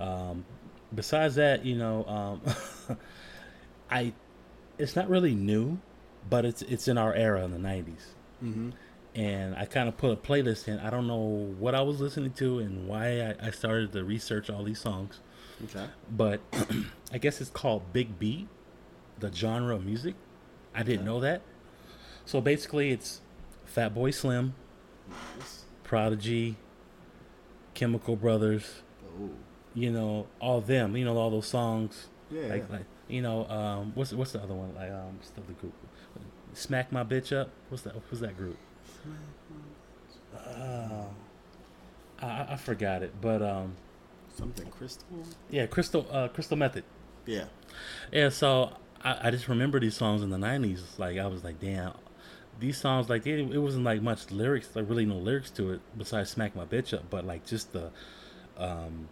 um, 0.02 0.46
besides 0.94 1.34
that, 1.34 1.66
you 1.66 1.76
know, 1.76 2.04
um, 2.06 2.96
I, 3.90 4.12
it's 4.78 4.96
not 4.96 5.08
really 5.10 5.34
new, 5.34 5.78
but 6.30 6.44
it's 6.46 6.62
it's 6.62 6.88
in 6.88 6.96
our 6.96 7.12
era 7.14 7.44
in 7.44 7.50
the 7.50 7.58
'90s, 7.68 7.84
Mm-hmm. 8.42 8.70
and 9.14 9.54
I 9.54 9.66
kind 9.66 9.88
of 9.88 9.98
put 9.98 10.12
a 10.12 10.16
playlist 10.16 10.66
in. 10.68 10.78
I 10.78 10.88
don't 10.88 11.06
know 11.06 11.18
what 11.58 11.74
I 11.74 11.82
was 11.82 12.00
listening 12.00 12.32
to 12.34 12.60
and 12.60 12.88
why 12.88 13.20
I, 13.20 13.48
I 13.48 13.50
started 13.50 13.92
to 13.92 14.04
research 14.04 14.48
all 14.48 14.62
these 14.64 14.80
songs, 14.80 15.20
Okay. 15.64 15.86
but 16.10 16.40
I 17.12 17.18
guess 17.18 17.40
it's 17.40 17.50
called 17.50 17.92
Big 17.92 18.18
Beat, 18.18 18.48
the 19.18 19.32
genre 19.32 19.74
of 19.74 19.84
music. 19.84 20.14
I 20.74 20.82
didn't 20.82 21.00
Okay. 21.00 21.06
know 21.06 21.20
that. 21.20 21.42
So 22.24 22.40
basically, 22.40 22.90
it's 22.90 23.20
Fatboy 23.74 24.14
Slim, 24.14 24.54
Nice. 25.38 25.64
Prodigy, 25.84 26.56
Chemical 27.74 28.16
Brothers, 28.16 28.82
Oh. 29.20 29.30
you 29.74 29.90
know, 29.90 30.26
all 30.40 30.60
them, 30.60 30.96
you 30.96 31.04
know, 31.04 31.16
all 31.16 31.30
those 31.30 31.46
songs. 31.48 32.08
Yeah. 32.30 32.42
Like, 32.42 32.64
yeah. 32.70 32.76
like 32.76 32.86
you 33.08 33.22
know, 33.22 33.46
um, 33.48 33.92
what's 33.96 34.12
what's 34.12 34.32
the 34.32 34.40
other 34.42 34.54
one? 34.54 34.72
Like, 34.74 34.90
um, 34.90 35.16
what's 35.16 35.30
the 35.30 35.40
group? 35.40 35.72
Smack 36.54 36.90
My 36.92 37.02
Bitch 37.04 37.36
Up. 37.36 37.50
What's 37.68 37.82
that? 37.82 37.94
What's 37.94 38.20
that 38.20 38.36
group? 38.36 38.56
Uh, 40.36 41.04
I- 42.22 42.46
I 42.50 42.56
forgot 42.56 43.02
it, 43.02 43.12
but 43.20 43.42
um, 43.42 43.74
Something 44.36 44.68
crystal. 44.70 45.06
yeah, 45.50 45.66
Crystal 45.66 46.06
uh, 46.10 46.28
Crystal 46.28 46.56
Method. 46.56 46.84
Yeah. 47.26 47.44
Yeah, 48.12 48.30
so 48.30 48.72
I, 49.04 49.28
I 49.28 49.30
just 49.30 49.48
remember 49.48 49.78
these 49.80 49.94
songs 49.96 50.22
in 50.22 50.30
the 50.30 50.36
'90s. 50.38 50.98
Like 50.98 51.18
I 51.18 51.26
was 51.26 51.44
like, 51.44 51.60
damn, 51.60 51.92
these 52.58 52.78
songs 52.78 53.08
like 53.08 53.24
they, 53.24 53.40
it 53.40 53.58
wasn't 53.58 53.84
like 53.84 54.00
much 54.02 54.30
lyrics, 54.30 54.68
like 54.74 54.88
really 54.88 55.04
no 55.04 55.16
lyrics 55.16 55.50
to 55.52 55.72
it 55.72 55.80
besides 55.96 56.30
"Smack 56.30 56.56
My 56.56 56.64
Bitch 56.64 56.94
Up," 56.94 57.04
but 57.10 57.24
like 57.26 57.44
just 57.46 57.72
the, 57.72 57.90
um, 58.56 59.08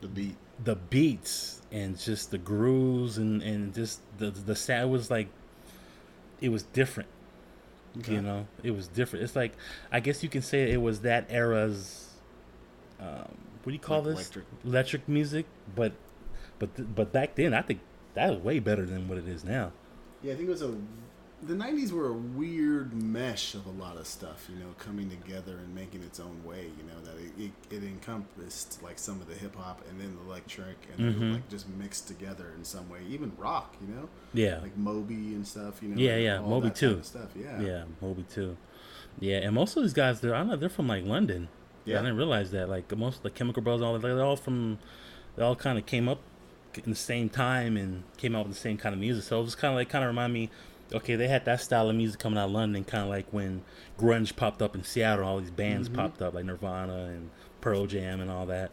The 0.00 0.08
beat. 0.08 0.36
the 0.62 0.76
beats 0.76 1.60
and 1.72 1.98
just 1.98 2.30
the 2.30 2.38
grooves 2.38 3.18
and 3.18 3.42
and 3.42 3.74
just 3.74 4.00
the 4.18 4.30
the 4.30 4.54
sound 4.54 4.90
was 4.92 5.10
like, 5.10 5.28
it 6.40 6.50
was 6.50 6.62
different. 6.62 7.08
Okay. 7.98 8.14
You 8.14 8.22
know, 8.22 8.46
it 8.62 8.70
was 8.70 8.88
different. 8.88 9.24
It's 9.24 9.36
like 9.36 9.52
I 9.90 10.00
guess 10.00 10.22
you 10.22 10.28
can 10.28 10.42
say 10.42 10.70
it 10.72 10.80
was 10.80 11.00
that 11.00 11.26
era's. 11.28 12.10
Um, 13.00 13.34
what 13.62 13.70
do 13.70 13.72
you 13.72 13.78
call 13.78 13.98
Like 14.02 14.04
this? 14.06 14.14
electric. 14.18 14.44
electric 14.64 15.08
music, 15.08 15.46
but 15.74 15.92
but 16.58 16.74
th- 16.76 16.88
but 16.94 17.12
back 17.12 17.34
then 17.36 17.54
I 17.54 17.62
think 17.62 17.80
that 18.14 18.30
was 18.30 18.38
way 18.40 18.58
better 18.58 18.84
than 18.86 19.08
what 19.08 19.18
it 19.18 19.26
is 19.28 19.44
now. 19.44 19.72
Yeah, 20.22 20.32
I 20.32 20.36
think 20.36 20.48
it 20.48 20.52
was 20.52 20.62
a. 20.62 20.74
The 21.44 21.54
'90s 21.54 21.90
were 21.90 22.06
a 22.06 22.12
weird 22.12 22.92
mesh 22.92 23.54
of 23.54 23.66
a 23.66 23.70
lot 23.70 23.96
of 23.96 24.06
stuff, 24.06 24.48
you 24.48 24.54
know, 24.60 24.70
coming 24.78 25.10
together 25.10 25.56
and 25.58 25.74
making 25.74 26.04
its 26.04 26.20
own 26.20 26.44
way. 26.44 26.70
You 26.78 26.84
know 26.84 27.00
that 27.04 27.16
it, 27.20 27.50
it, 27.70 27.76
it 27.78 27.82
encompassed 27.82 28.80
like 28.80 28.96
some 28.96 29.20
of 29.20 29.26
the 29.28 29.34
hip 29.34 29.56
hop 29.56 29.82
and 29.90 30.00
then 30.00 30.14
the 30.14 30.22
electric 30.30 30.76
and 30.96 31.04
then, 31.08 31.14
Mhm. 31.20 31.32
like 31.34 31.48
just 31.48 31.68
mixed 31.70 32.06
together 32.06 32.52
in 32.56 32.62
some 32.64 32.88
way. 32.88 33.00
Even 33.08 33.32
rock, 33.36 33.74
you 33.80 33.92
know, 33.92 34.08
Yeah, 34.34 34.60
like 34.60 34.76
Moby 34.76 35.34
and 35.34 35.44
stuff. 35.44 35.82
You 35.82 35.88
know, 35.88 35.96
Yeah, 36.00 36.12
and 36.12 36.22
yeah, 36.22 36.38
all 36.38 36.48
Moby 36.48 36.68
that 36.68 36.76
too. 36.76 36.86
kind 36.90 36.98
of 37.00 37.06
stuff. 37.06 37.28
Yeah, 37.36 37.60
yeah, 37.60 37.84
Moby 38.00 38.22
too. 38.22 38.56
Yeah, 39.18 39.38
and 39.38 39.52
most 39.52 39.76
of 39.76 39.82
these 39.82 39.92
guys, 39.94 40.20
they're 40.20 40.36
I 40.36 40.38
don't 40.38 40.46
know, 40.48 40.56
they're 40.56 40.68
from 40.68 40.86
like 40.86 41.04
London. 41.04 41.48
Yeah, 41.84 41.98
I 41.98 42.02
didn't 42.02 42.16
realize 42.16 42.50
that. 42.52 42.68
Like 42.68 42.96
most 42.96 43.18
of 43.18 43.22
the 43.22 43.30
Chemical 43.30 43.62
Brothers, 43.62 43.82
all 43.82 43.98
they're 43.98 44.22
all 44.22 44.36
from, 44.36 44.78
they 45.36 45.42
all 45.42 45.56
kind 45.56 45.78
of 45.78 45.86
came 45.86 46.08
up 46.08 46.20
in 46.84 46.90
the 46.90 46.96
same 46.96 47.28
time 47.28 47.76
and 47.76 48.04
came 48.16 48.34
out 48.36 48.46
with 48.46 48.54
the 48.54 48.60
same 48.60 48.76
kind 48.78 48.92
of 48.94 49.00
music. 49.00 49.24
So 49.24 49.40
it 49.40 49.44
was 49.44 49.54
kind 49.54 49.72
of 49.74 49.76
like 49.78 49.88
kind 49.88 50.04
of 50.04 50.08
remind 50.08 50.32
me. 50.32 50.50
Okay, 50.92 51.16
they 51.16 51.28
had 51.28 51.44
that 51.46 51.60
style 51.62 51.88
of 51.88 51.96
music 51.96 52.20
coming 52.20 52.38
out 52.38 52.46
of 52.46 52.50
London, 52.52 52.84
kind 52.84 53.02
of 53.04 53.08
like 53.08 53.26
when 53.30 53.62
grunge 53.98 54.36
popped 54.36 54.60
up 54.60 54.74
in 54.74 54.84
Seattle. 54.84 55.26
All 55.26 55.40
these 55.40 55.50
bands 55.50 55.88
Mhm. 55.88 55.94
popped 55.94 56.20
up, 56.20 56.34
like 56.34 56.44
Nirvana 56.44 57.04
and 57.06 57.30
Pearl 57.62 57.86
Jam 57.86 58.20
and 58.20 58.30
all 58.30 58.44
that. 58.46 58.70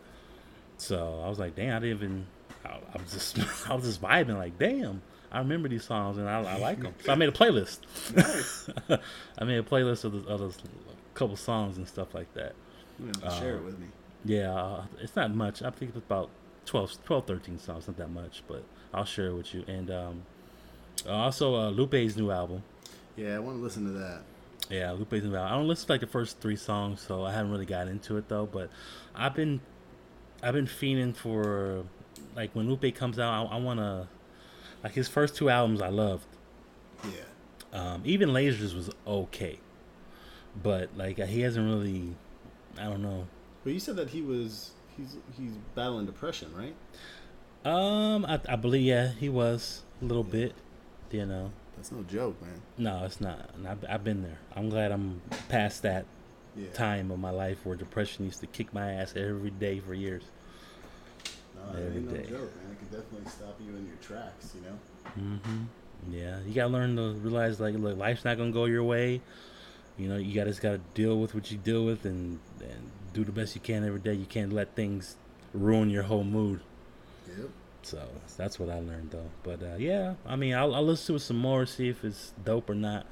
So 0.78 1.22
I 1.26 1.30
was 1.30 1.40
like, 1.40 1.56
damn, 1.56 1.76
I 1.76 1.80
didn't 1.80 1.98
even. 1.98 2.26
I, 2.66 2.70
I 2.94 3.02
was 3.02 3.12
just, 3.14 3.40
I 3.70 3.74
was 3.76 3.86
just 3.86 4.02
vibing, 4.02 4.38
like, 4.38 4.58
damn, 4.60 5.02
I 5.32 5.40
remember 5.40 5.70
these 5.70 5.84
songs 5.86 6.18
and 6.18 6.28
I, 6.30 6.42
I 6.42 6.58
like 6.58 6.82
them. 6.82 6.94
So 7.06 7.12
I 7.14 7.16
made 7.16 7.30
a 7.30 7.34
playlist. 7.34 7.80
Nice. 8.16 8.70
I 9.38 9.44
made 9.46 9.58
a 9.60 9.64
playlist 9.64 10.04
of 10.04 10.12
the, 10.26 10.30
of 10.30 10.40
those 10.40 10.58
couple 11.14 11.36
songs 11.38 11.78
and 11.78 11.88
stuff 11.88 12.14
like 12.14 12.34
that. 12.34 12.54
You 13.00 13.12
share 13.32 13.58
it 13.58 13.64
with 13.64 13.80
me. 13.80 13.88
Yeah, 14.26 14.54
uh, 14.54 14.86
it's 15.00 15.16
not 15.16 15.34
much. 15.34 15.62
I 15.62 15.70
think 15.70 15.96
it's 15.96 15.98
about 15.98 16.30
12, 16.66 17.04
12 17.06 17.26
13 17.26 17.60
songs, 17.60 17.88
not 17.88 17.98
that 17.98 18.12
much, 18.12 18.44
but 18.48 18.64
I'll 18.94 19.06
share 19.06 19.28
it 19.28 19.34
with 19.36 19.54
you. 19.54 19.64
And 19.68 19.90
um, 19.90 20.24
also, 21.08 21.56
uh, 21.56 21.70
Lupe's 21.70 22.16
new 22.16 22.32
album. 22.32 22.64
Yeah, 23.16 23.36
I 23.36 23.40
want 23.40 23.58
to 23.58 23.64
listen 23.64 23.86
to 23.86 23.92
that. 24.00 24.22
Yeah, 24.70 24.92
Lupe's 24.92 25.24
new 25.24 25.36
album. 25.36 25.54
I 25.54 25.58
don't 25.58 25.68
listen 25.68 25.88
to 25.88 25.94
like 25.94 26.02
the 26.02 26.08
first 26.08 26.40
three 26.40 26.56
songs, 26.56 27.02
so 27.02 27.24
I 27.24 27.32
haven't 27.32 27.52
really 27.52 27.66
got 27.66 27.88
into 27.88 28.18
it 28.18 28.28
though. 28.28 28.46
But 28.46 28.70
I've 29.16 29.34
been, 29.34 29.62
I've 30.44 30.54
been 30.54 30.68
fiending 30.68 31.16
for, 31.16 31.86
like 32.36 32.52
when 32.54 32.70
Lupe 32.70 32.94
comes 32.96 33.20
out, 33.20 33.48
I, 33.48 33.56
I 33.56 33.60
want 33.60 33.80
to, 33.80 34.08
like 34.84 34.94
his 34.94 35.08
first 35.08 35.36
two 35.36 35.50
albums 35.50 35.82
I 35.82 35.90
loved. 35.90 36.26
Yeah. 37.04 37.12
Um, 37.72 38.02
even 38.06 38.30
Lasers 38.30 38.76
was 38.76 38.90
okay, 39.08 39.60
but 40.62 40.90
like 40.96 41.18
he 41.18 41.42
hasn't 41.42 41.66
really, 41.66 42.16
I 42.80 42.86
don't 42.86 43.02
know. 43.02 43.28
But 43.64 43.74
you 43.74 43.80
said 43.80 43.96
that 43.98 44.10
he 44.10 44.22
was 44.22 44.72
he's 44.96 45.18
he's 45.38 45.52
battling 45.76 46.06
depression, 46.06 46.50
right? 46.56 46.76
Um, 47.66 48.26
I, 48.26 48.40
I 48.48 48.56
believe 48.56 48.84
yeah, 48.84 49.10
he 49.20 49.28
was 49.30 49.84
a 50.02 50.06
little 50.06 50.24
bit, 50.24 50.54
you 51.12 51.26
know. 51.26 51.52
That's 51.76 51.92
no 51.92 52.04
joke, 52.04 52.42
man. 52.42 52.62
No, 52.78 53.04
it's 53.06 53.20
not. 53.22 53.50
And 53.56 53.68
I've, 53.68 53.84
I've 53.90 54.04
been 54.04 54.22
there. 54.22 54.38
I'm 54.56 54.70
glad 54.70 54.92
I'm 54.92 55.22
past 55.50 55.82
that 55.84 56.06
Yeah. 56.56 56.68
time 56.74 57.12
of 57.12 57.20
my 57.20 57.30
life 57.32 57.66
where 57.66 57.76
depression 57.76 58.26
used 58.26 58.40
to 58.42 58.48
kick 58.48 58.74
my 58.74 58.94
ass 58.94 59.14
every 59.16 59.50
day 59.52 59.80
for 59.80 59.94
years. 59.94 60.24
No, 61.56 61.78
it 61.78 61.86
Every 61.86 61.98
ain't 62.00 62.12
no 62.12 62.18
day. 62.18 62.24
joke, 62.24 62.56
man. 62.56 62.72
It 62.72 62.80
can 62.80 63.00
definitely 63.00 63.30
stop 63.30 63.60
you 63.62 63.76
in 63.76 63.88
your 63.88 63.98
tracks, 64.02 64.56
you 64.56 64.62
know. 64.62 65.36
Mm-hmm. 65.38 66.14
Yeah, 66.14 66.40
you 66.48 66.54
gotta 66.54 66.70
learn 66.72 66.96
to 66.96 67.12
realize 67.20 67.60
like, 67.60 67.76
look, 67.76 67.98
life's 67.98 68.24
not 68.26 68.38
gonna 68.38 68.52
go 68.52 68.66
your 68.66 68.84
way. 68.84 69.22
You 70.00 70.08
know, 70.08 70.18
you 70.18 70.34
gotta 70.34 70.50
just 70.50 70.62
gotta 70.62 70.80
deal 70.94 71.20
with 71.20 71.36
what 71.36 71.52
you 71.52 71.58
deal 71.58 71.86
with 71.86 72.06
and 72.06 72.40
and 72.62 72.92
do 73.14 73.24
the 73.24 73.32
best 73.32 73.54
you 73.56 73.62
can 73.62 73.86
every 73.86 74.00
day. 74.00 74.14
You 74.14 74.26
can't 74.26 74.54
let 74.54 74.76
things 74.76 75.18
ruin 75.54 75.90
your 75.90 76.04
whole 76.04 76.24
mood. 76.24 76.62
Yep. 77.28 77.50
So 77.82 78.08
that's 78.38 78.60
what 78.60 78.70
I 78.70 78.80
learned 78.80 79.12
though. 79.12 79.30
But 79.44 79.62
uh, 79.62 79.76
yeah, 79.78 80.16
I 80.26 80.36
mean, 80.36 80.54
I'll, 80.56 80.74
I'll 80.76 80.86
listen 80.86 81.14
to 81.14 81.18
it 81.18 81.20
some 81.20 81.38
more, 81.38 81.66
see 81.66 81.90
if 81.90 82.04
it's 82.04 82.34
dope 82.44 82.70
or 82.70 82.76
not. 82.76 83.06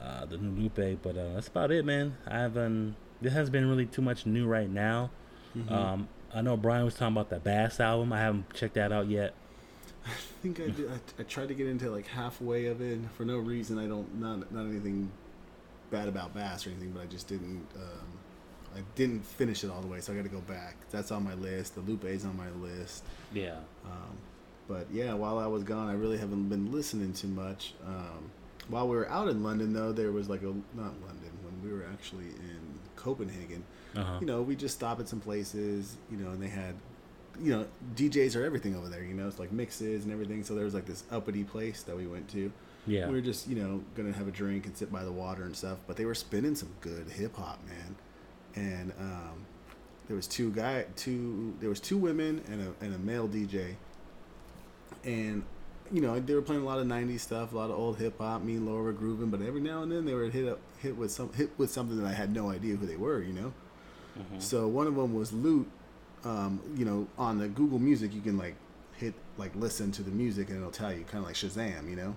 Uh, 0.00 0.24
the 0.24 0.38
new 0.38 0.62
Lupe, 0.62 0.98
but 1.02 1.16
uh, 1.16 1.34
that's 1.34 1.48
about 1.48 1.70
it, 1.70 1.84
man. 1.84 2.16
I 2.26 2.38
haven't. 2.38 2.96
There 3.20 3.30
hasn't 3.30 3.52
been 3.52 3.68
really 3.68 3.84
too 3.84 4.00
much 4.00 4.24
new 4.24 4.46
right 4.46 4.68
now. 4.68 5.10
Mhm. 5.56 5.70
Um, 5.70 6.08
I 6.32 6.40
know 6.40 6.56
Brian 6.56 6.84
was 6.86 6.94
talking 6.94 7.14
about 7.16 7.28
the 7.28 7.38
Bas 7.38 7.80
album. 7.80 8.12
I 8.12 8.20
haven't 8.20 8.52
checked 8.54 8.74
that 8.74 8.92
out 8.92 9.08
yet. 9.08 9.34
I 10.06 10.10
think 10.42 10.58
I 10.58 10.68
did. 10.68 10.90
I, 10.90 10.98
I 11.18 11.22
tried 11.24 11.48
to 11.48 11.54
get 11.54 11.66
into 11.66 11.90
like 11.90 12.06
halfway 12.06 12.66
of 12.66 12.80
it 12.80 13.00
for 13.16 13.24
no 13.26 13.36
reason. 13.36 13.78
I 13.78 13.86
don't 13.86 14.18
not 14.18 14.50
not 14.50 14.64
anything 14.64 15.10
bad 15.90 16.08
about 16.08 16.34
Bas 16.34 16.66
or 16.66 16.70
anything, 16.70 16.90
but 16.90 17.02
I 17.02 17.06
just 17.06 17.28
didn't. 17.28 17.66
Um, 17.76 18.06
I 18.76 18.80
didn't 18.94 19.24
finish 19.24 19.64
it 19.64 19.70
all 19.70 19.80
the 19.80 19.88
way, 19.88 20.00
so 20.00 20.12
I 20.12 20.16
got 20.16 20.22
to 20.22 20.28
go 20.28 20.40
back. 20.42 20.76
That's 20.90 21.10
on 21.10 21.24
my 21.24 21.34
list. 21.34 21.74
The 21.74 21.80
Lupe's 21.80 22.24
on 22.24 22.36
my 22.36 22.50
list. 22.64 23.04
Yeah. 23.34 23.56
Um, 23.84 24.16
but 24.68 24.86
yeah, 24.92 25.14
while 25.14 25.38
I 25.38 25.46
was 25.46 25.64
gone, 25.64 25.88
I 25.88 25.94
really 25.94 26.18
haven't 26.18 26.48
been 26.48 26.70
listening 26.70 27.12
too 27.12 27.26
much. 27.26 27.74
Um, 27.84 28.30
while 28.68 28.86
we 28.86 28.94
were 28.94 29.08
out 29.08 29.28
in 29.28 29.42
London, 29.42 29.72
though, 29.72 29.90
there 29.90 30.12
was 30.12 30.28
like 30.28 30.42
a 30.42 30.54
not 30.74 30.94
London 31.04 31.32
when 31.42 31.60
we 31.64 31.76
were 31.76 31.84
actually 31.92 32.26
in 32.26 32.78
Copenhagen. 32.94 33.64
Uh 33.96 34.04
huh. 34.04 34.18
You 34.20 34.26
know, 34.26 34.42
we 34.42 34.54
just 34.54 34.76
stop 34.76 35.00
at 35.00 35.08
some 35.08 35.20
places, 35.20 35.96
you 36.10 36.16
know, 36.16 36.30
and 36.30 36.40
they 36.40 36.48
had, 36.48 36.76
you 37.42 37.50
know, 37.50 37.66
DJs 37.96 38.36
are 38.36 38.44
everything 38.44 38.76
over 38.76 38.88
there. 38.88 39.02
You 39.02 39.14
know, 39.14 39.26
it's 39.26 39.40
like 39.40 39.50
mixes 39.50 40.04
and 40.04 40.12
everything. 40.12 40.44
So 40.44 40.54
there 40.54 40.64
was 40.64 40.74
like 40.74 40.86
this 40.86 41.02
uppity 41.10 41.42
place 41.42 41.82
that 41.82 41.96
we 41.96 42.06
went 42.06 42.28
to. 42.30 42.52
Yeah. 42.86 43.06
We 43.08 43.14
were 43.14 43.20
just, 43.20 43.46
you 43.48 43.56
know, 43.56 43.82
gonna 43.94 44.12
have 44.12 44.26
a 44.28 44.30
drink 44.32 44.66
and 44.66 44.76
sit 44.76 44.90
by 44.92 45.04
the 45.04 45.12
water 45.12 45.44
and 45.44 45.54
stuff. 45.56 45.78
But 45.86 45.96
they 45.96 46.04
were 46.04 46.14
spinning 46.14 46.54
some 46.54 46.70
good 46.80 47.08
hip 47.08 47.36
hop, 47.36 47.60
man. 47.66 47.96
And 48.54 48.92
um, 48.98 49.46
there 50.08 50.16
was 50.16 50.26
two 50.26 50.50
guy, 50.50 50.86
two. 50.96 51.54
There 51.60 51.68
was 51.68 51.80
two 51.80 51.98
women 51.98 52.42
and 52.48 52.60
a 52.62 52.84
and 52.84 52.94
a 52.94 52.98
male 52.98 53.28
DJ. 53.28 53.74
And 55.04 55.44
you 55.92 56.00
know, 56.00 56.18
they 56.20 56.34
were 56.34 56.42
playing 56.42 56.62
a 56.62 56.64
lot 56.64 56.78
of 56.78 56.86
'90s 56.86 57.20
stuff, 57.20 57.52
a 57.52 57.56
lot 57.56 57.70
of 57.70 57.78
old 57.78 57.98
hip 57.98 58.18
hop. 58.18 58.42
Me 58.42 58.54
and 58.54 58.66
Laura 58.66 58.82
were 58.82 58.92
grooving, 58.92 59.28
but 59.30 59.42
every 59.42 59.60
now 59.60 59.82
and 59.82 59.90
then 59.90 60.04
they 60.04 60.14
were 60.14 60.28
hit 60.30 60.48
up, 60.48 60.58
hit 60.78 60.96
with 60.96 61.10
some, 61.10 61.32
hit 61.32 61.50
with 61.58 61.70
something 61.70 62.00
that 62.00 62.06
I 62.06 62.12
had 62.12 62.32
no 62.32 62.50
idea 62.50 62.76
who 62.76 62.86
they 62.86 62.96
were. 62.96 63.20
You 63.22 63.32
know. 63.32 63.52
Mhm. 64.18 64.42
So 64.42 64.66
one 64.68 64.86
of 64.86 64.94
them 64.96 65.14
was 65.14 65.32
Loot. 65.32 65.68
Um, 66.24 66.60
you 66.76 66.84
know, 66.84 67.06
on 67.16 67.38
the 67.38 67.48
Google 67.48 67.78
Music, 67.78 68.12
you 68.14 68.20
can 68.20 68.36
like 68.36 68.54
hit 68.96 69.14
like 69.38 69.54
listen 69.56 69.90
to 69.92 70.02
the 70.02 70.10
music 70.10 70.48
and 70.48 70.58
it'll 70.58 70.70
tell 70.70 70.92
you, 70.92 71.04
kind 71.04 71.18
of 71.18 71.24
like 71.24 71.34
Shazam, 71.34 71.88
you 71.88 71.96
know. 71.96 72.14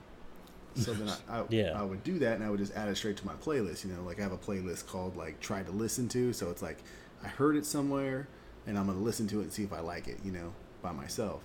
So 0.75 0.93
then 0.93 1.13
I, 1.29 1.39
I, 1.39 1.43
Yeah. 1.49 1.79
I 1.79 1.83
would 1.83 2.03
do 2.03 2.19
that 2.19 2.35
and 2.35 2.43
I 2.43 2.49
would 2.49 2.59
just 2.59 2.73
add 2.75 2.89
it 2.89 2.97
straight 2.97 3.17
to 3.17 3.25
my 3.25 3.33
playlist. 3.33 3.85
You 3.85 3.91
know, 3.91 4.03
like 4.03 4.19
I 4.19 4.23
have 4.23 4.31
a 4.31 4.37
playlist 4.37 4.87
called 4.87 5.15
like 5.15 5.39
try 5.39 5.63
to 5.63 5.71
listen 5.71 6.07
to. 6.09 6.33
So 6.33 6.49
it's 6.49 6.61
like 6.61 6.77
I 7.23 7.27
heard 7.27 7.55
it 7.55 7.65
somewhere 7.65 8.27
and 8.65 8.77
I'm 8.77 8.87
gonna 8.87 8.99
listen 8.99 9.27
to 9.27 9.39
it 9.39 9.43
and 9.43 9.53
see 9.53 9.63
if 9.63 9.73
I 9.73 9.79
like 9.79 10.07
it. 10.07 10.19
You 10.23 10.31
know, 10.31 10.53
by 10.81 10.91
myself. 10.91 11.43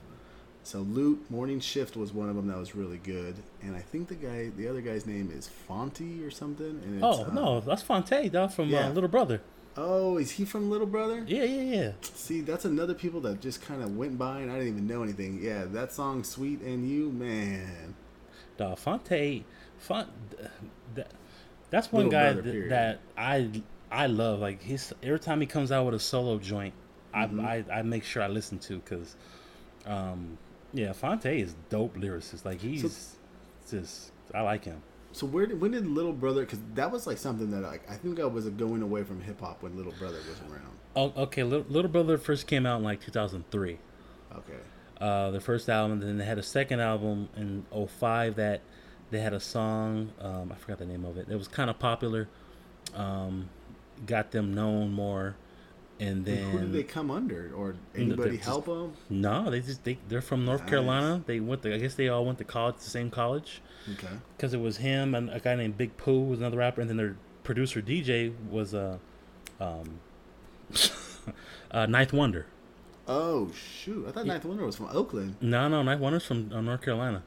So 0.65 0.81
Loot 0.81 1.31
Morning 1.31 1.61
Shift 1.61 1.97
was 1.97 2.13
one 2.13 2.29
of 2.29 2.37
them 2.37 2.49
that 2.49 2.59
was 2.59 2.75
really 2.75 2.99
good, 2.99 3.37
and 3.63 3.75
I 3.75 3.81
think 3.81 4.09
the 4.09 4.15
guy, 4.15 4.51
the 4.55 4.69
other 4.69 4.83
guy's 4.83 5.07
name 5.07 5.31
is 5.35 5.49
Fonty 5.67 6.27
or 6.27 6.31
something. 6.31 7.01
Oh 7.03 7.25
uh, 7.25 7.33
no, 7.33 7.61
that's 7.61 7.81
Phonte, 7.81 8.31
dog, 8.31 8.53
from 8.53 8.69
yeah. 8.69 8.89
uh, 8.89 8.91
Little 8.91 9.09
Brother. 9.09 9.41
Oh, 9.79 10.19
is 10.19 10.33
he 10.33 10.45
from 10.45 10.69
Little 10.71 10.87
Brother? 10.87 11.25
Yeah, 11.27 11.45
yeah, 11.45 11.77
yeah. 11.77 11.93
See, 12.03 12.41
that's 12.43 12.65
another 12.67 12.93
people 12.95 13.21
that 13.23 13.41
just 13.41 13.63
kind 13.63 13.83
of 13.83 13.97
went 13.97 14.19
by 14.19 14.41
and 14.41 14.51
I 14.51 14.57
didn't 14.57 14.69
even 14.69 14.87
know 14.87 15.03
anything. 15.03 15.39
Yeah, 15.41 15.65
that 15.67 15.93
song 15.93 16.25
"Sweet 16.25 16.61
and 16.61 16.87
You," 16.87 17.13
man. 17.13 17.95
Dog, 18.59 18.79
Phonte, 18.79 19.45
Font, 19.79 20.09
that, 20.95 21.11
that's 21.71 21.91
one 21.91 22.11
guy 22.11 22.35
Brother, 22.35 22.69
that, 22.69 23.01
I 23.17 23.51
I 23.91 24.07
love. 24.07 24.41
Like 24.41 24.63
his 24.63 24.93
every 25.03 25.19
time 25.21 25.41
he 25.41 25.47
comes 25.47 25.73
out 25.73 25.87
with 25.87 25.95
a 25.95 25.99
solo 26.01 26.39
joint, 26.39 26.75
Mhm. 27.15 27.43
I, 27.43 27.65
I 27.73 27.79
I 27.79 27.83
make 27.83 28.05
sure 28.05 28.23
I 28.23 28.29
listen 28.29 28.59
to 28.59 28.79
because, 28.81 29.17
um, 29.87 30.37
yeah, 30.75 30.93
Phonte 30.93 31.25
is 31.41 31.55
dope 31.71 31.97
lyricist. 31.97 32.45
Like 32.45 32.61
he's 32.61 33.17
just 33.71 34.13
I 34.35 34.43
like 34.43 34.65
him. 34.65 34.83
So 35.13 35.27
where 35.27 35.47
did, 35.47 35.59
when 35.61 35.71
did 35.71 35.87
Little 35.87 36.13
Brother? 36.13 36.43
Because 36.43 36.61
that 36.75 36.91
was 36.91 37.07
like 37.07 37.17
something 37.17 37.51
that 37.51 37.63
like 37.63 37.91
I 37.91 37.95
think 37.95 38.21
I 38.21 38.27
was 38.27 38.47
going 38.51 38.83
away 38.83 39.05
from 39.05 39.23
hip 39.23 39.41
hop 39.41 39.63
when 39.63 39.75
Little 39.77 39.95
Brother 39.99 40.19
was 40.29 40.39
around. 40.51 40.77
Oh, 40.95 41.23
okay, 41.23 41.45
Little, 41.45 41.67
Little 41.71 41.91
Brother 41.91 42.19
first 42.19 42.47
came 42.47 42.67
out 42.67 42.79
in 42.79 42.85
like 42.85 43.01
2003. 43.01 43.79
Okay. 44.35 44.53
Uh, 45.01 45.31
their 45.31 45.41
first 45.41 45.69
album. 45.69 46.01
Then 46.01 46.19
they 46.19 46.25
had 46.25 46.39
a 46.39 46.43
second 46.43 46.81
album 46.81 47.29
in 47.37 47.65
05 47.73 48.37
that 48.37 48.61
they 49.11 49.21
had 49.21 49.33
a 49.33 49.41
song. 49.41 50.13
Um, 50.21 50.53
I 50.53 50.57
forgot 50.57 50.79
the 50.79 50.87
name 50.87 51.05
of 51.05 51.17
it. 51.17 51.29
It 51.31 51.37
was 51.37 51.49
kind 51.49 51.71
of 51.71 51.79
popular. 51.79 52.29
Um, 52.95 53.49
got 54.07 54.31
them 54.31 54.55
known 54.55 54.93
more. 54.93 55.37
And 56.01 56.19
And 56.19 56.25
then 56.27 56.51
who 56.53 56.59
did 56.61 56.73
they 56.73 56.85
come 56.85 57.11
under, 57.11 57.51
or 57.57 57.75
anybody 57.97 58.37
just- 58.37 58.45
help 58.45 58.67
them? 58.67 58.93
no, 59.11 59.51
they 59.51 59.59
just 59.61 59.83
they 59.83 59.99
they're 60.09 60.21
from 60.21 60.45
North 60.45 60.61
Nice. 60.61 60.71
Carolina. 60.71 61.23
They 61.27 61.41
went. 61.41 61.63
To, 61.63 61.75
I 61.75 61.79
guess 61.79 61.95
they 61.97 62.09
all 62.09 62.25
went 62.25 62.39
to 62.39 62.45
college, 62.45 62.77
the 62.77 62.83
same 62.89 63.11
college, 63.11 63.61
Okay. 63.95 64.07
because 64.37 64.55
it 64.55 64.61
was 64.61 64.77
him 64.77 65.13
and 65.17 65.29
a 65.29 65.41
guy 65.41 65.57
named 65.57 65.77
Big 65.77 65.97
Pooh 65.97 66.21
was 66.23 66.39
another 66.39 66.59
rapper, 66.59 66.81
and 66.81 66.89
then 66.89 66.99
their 66.99 67.17
producer 67.43 67.83
DJ 67.83 68.33
was 68.49 68.75
uh, 68.75 68.99
um, 69.59 69.99
uh, 71.73 71.87
Ninth 71.87 72.13
Wonder. 72.13 72.47
Oh 73.09 73.51
shoot! 73.53 74.07
I 74.07 74.13
thought. 74.13 74.27
Ninth 74.27 74.45
Wonder 74.45 74.65
was 74.67 74.77
from 74.77 74.89
Oakland. 74.93 75.37
No, 75.41 75.67
no, 75.69 75.83
Ninth 75.83 76.01
Wonder's 76.01 76.25
from 76.27 76.53
uh, 76.53 76.61
North 76.61 76.83
Carolina. 76.83 77.23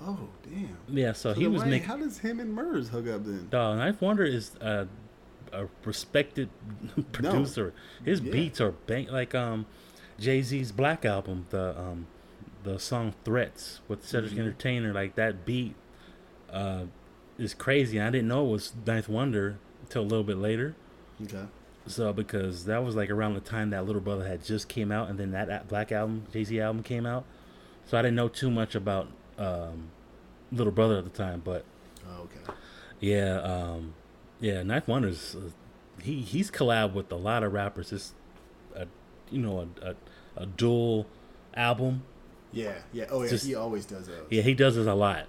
Oh 0.00 0.28
damn! 0.42 0.76
Yeah, 0.88 1.12
so, 1.12 1.32
So 1.32 1.40
he 1.40 1.46
was 1.46 1.62
why- 1.62 1.68
making. 1.70 1.88
How 1.88 1.96
does 1.96 2.18
him 2.18 2.38
and 2.40 2.52
Murs 2.52 2.88
hook 2.88 3.08
up 3.08 3.24
then? 3.24 3.48
Dog, 3.50 3.78
Ninth 3.78 4.00
Wonder 4.00 4.24
is 4.24 4.52
a, 4.60 4.86
a 5.52 5.66
respected 5.84 6.50
producer. 7.12 7.72
His 8.04 8.20
Yeah. 8.20 8.32
beats 8.32 8.60
are 8.60 8.72
bank 8.72 9.10
like 9.10 9.34
um 9.34 9.66
Jay 10.18 10.42
Z's 10.42 10.70
Black 10.72 11.04
album, 11.04 11.46
the 11.50 11.78
um 11.80 12.06
the 12.64 12.78
song 12.78 13.14
Threats 13.24 13.80
with 13.88 14.06
Cedric 14.06 14.32
Mhm. 14.32 14.38
Entertainer. 14.40 14.92
Like 14.92 15.14
that 15.14 15.46
beat 15.46 15.74
uh 16.52 16.84
is 17.38 17.54
crazy. 17.54 17.98
I 18.00 18.10
didn't 18.10 18.28
know 18.28 18.46
it 18.46 18.50
was 18.50 18.72
Ninth 18.86 19.08
Wonder 19.08 19.58
until 19.82 20.02
a 20.02 20.04
little 20.04 20.24
bit 20.24 20.36
later. 20.36 20.74
Okay. 21.22 21.46
So 21.86 22.12
because 22.12 22.64
that 22.66 22.84
was 22.84 22.94
like 22.94 23.10
around 23.10 23.34
the 23.34 23.40
time 23.40 23.70
that 23.70 23.84
Little 23.86 24.00
Brother 24.00 24.26
had 24.26 24.44
just 24.44 24.68
came 24.68 24.92
out, 24.92 25.10
and 25.10 25.18
then 25.18 25.32
that 25.32 25.68
Black 25.68 25.90
album, 25.92 26.26
Jay 26.32 26.44
Z 26.44 26.60
album 26.60 26.82
came 26.82 27.06
out. 27.06 27.24
So 27.86 27.98
I 27.98 28.02
didn't 28.02 28.14
know 28.16 28.28
too 28.28 28.50
much 28.50 28.74
about 28.74 29.08
um, 29.38 29.88
Little 30.52 30.72
Brother 30.72 30.98
at 30.98 31.04
the 31.04 31.10
time, 31.10 31.42
but 31.44 31.64
Oh, 32.08 32.22
okay. 32.22 32.54
yeah, 33.00 33.40
um, 33.40 33.94
yeah, 34.40 34.62
Ninth 34.62 34.86
Wonders. 34.86 35.34
Uh, 35.36 35.50
he 36.00 36.20
he's 36.20 36.50
collabed 36.50 36.92
with 36.94 37.10
a 37.10 37.16
lot 37.16 37.42
of 37.42 37.52
rappers. 37.52 37.92
It's 37.92 38.12
a 38.76 38.86
you 39.30 39.40
know 39.40 39.68
a 39.82 39.90
a, 39.90 39.94
a 40.36 40.46
dual 40.46 41.06
album. 41.54 42.02
Yeah. 42.52 42.74
Yeah. 42.92 43.06
Oh 43.10 43.22
yeah. 43.24 43.30
Just- 43.30 43.46
he 43.46 43.54
always 43.56 43.86
does 43.86 44.06
those. 44.06 44.26
Yeah, 44.30 44.42
he 44.42 44.54
does 44.54 44.76
this 44.76 44.86
a 44.86 44.94
lot. 44.94 45.24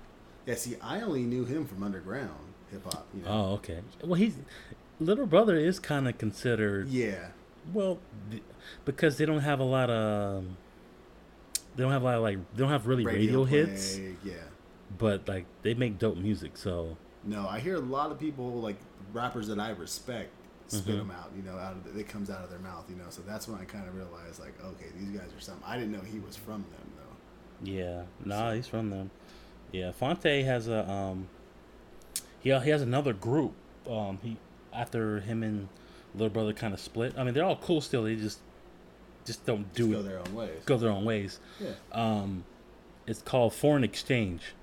Yeah. 0.46 0.56
See, 0.56 0.76
I 0.82 1.02
only 1.02 1.24
knew 1.24 1.46
him 1.46 1.66
from 1.66 1.82
underground 1.84 2.30
hip 2.70 2.84
hop. 2.84 3.08
You 3.16 3.24
know. 3.24 3.30
Oh, 3.30 3.54
okay. 3.56 3.80
Well, 4.04 4.16
he's 4.16 4.36
Little 5.00 5.26
Brother 5.26 5.56
is 5.58 5.80
kind 5.80 6.08
of 6.08 6.18
considered 6.18 6.88
Yeah. 6.90 7.28
well 7.74 8.00
th- 8.32 8.44
because 8.86 9.18
they 9.18 9.26
don't 9.26 9.40
have 9.42 9.60
a 9.60 9.64
lot 9.64 9.90
of 9.90 10.38
um, 10.40 10.58
they 11.76 11.84
don't 11.84 11.92
have 11.92 12.02
a 12.04 12.06
lot 12.06 12.16
of 12.16 12.22
like 12.22 12.38
they 12.54 12.60
don't 12.60 12.70
have 12.70 12.88
really 12.88 13.06
radio, 13.06 13.44
hits, 13.44 13.98
play, 13.98 14.16
Yeah. 14.24 14.34
but 14.98 15.28
like 15.28 15.46
they 15.64 15.74
make 15.74 15.98
dope 16.00 16.18
music. 16.18 16.58
So 16.58 16.98
No, 17.24 17.48
I 17.48 17.60
hear 17.60 17.76
a 17.76 17.80
lot 17.80 18.12
of 18.12 18.20
people 18.20 18.52
like 18.62 18.78
rappers 19.14 19.48
that 19.48 19.60
I 19.60 19.70
respect 19.72 20.30
spit 20.68 20.96
Mhm. 20.96 20.98
them 21.00 21.12
out. 21.12 21.32
You 21.36 21.44
know, 21.44 21.58
out 21.58 21.74
of 21.74 21.84
the, 21.94 22.00
it 22.00 22.08
comes 22.08 22.30
out 22.30 22.44
of 22.44 22.50
their 22.50 22.60
mouth. 22.60 22.86
You 22.90 22.96
know, 22.96 23.06
so 23.10 23.22
that's 23.28 23.48
when 23.48 23.60
I 23.60 23.66
kind 23.66 23.88
of 23.88 23.96
realized 23.96 24.40
like, 24.40 24.54
okay, 24.64 24.88
these 24.98 25.10
guys 25.10 25.30
are 25.36 25.40
something. 25.42 25.64
I 25.66 25.76
didn't 25.78 25.92
know 25.92 26.00
he 26.02 26.20
was 26.20 26.36
from 26.36 26.64
them 26.72 26.92
though. 26.98 27.70
Yeah, 27.72 28.04
nah, 28.24 28.54
he's 28.54 28.68
from 28.68 28.90
them. 28.90 29.10
Yeah, 29.72 29.92
Phonte 29.92 30.44
has 30.44 30.68
a 30.68 30.90
um, 30.90 31.28
he 32.40 32.50
he 32.60 32.70
has 32.70 32.82
another 32.82 33.14
group. 33.14 33.54
Um, 33.90 34.20
he 34.22 34.38
after 34.74 35.20
him 35.22 35.44
and 35.44 35.68
little 36.14 36.30
brother 36.30 36.54
kind 36.54 36.74
of 36.74 36.80
split. 36.80 37.14
I 37.18 37.24
mean, 37.24 37.34
they're 37.34 37.46
all 37.46 37.56
cool 37.58 37.82
still. 37.82 38.04
They 38.04 38.16
just 38.16 38.40
just 39.26 39.46
don't 39.46 39.74
do 39.74 39.90
Just 39.90 39.94
go 39.94 40.00
it, 40.00 40.04
their 40.04 40.20
own 40.20 40.36
ways. 40.36 40.62
go 40.66 40.78
their 40.78 40.92
own 40.92 41.06
ways. 41.06 41.40
Yeah. 41.60 41.72
Um, 41.92 42.44
it's 43.08 43.22
called 43.22 43.54
Foreign 43.54 43.84
Exchange. 43.84 44.54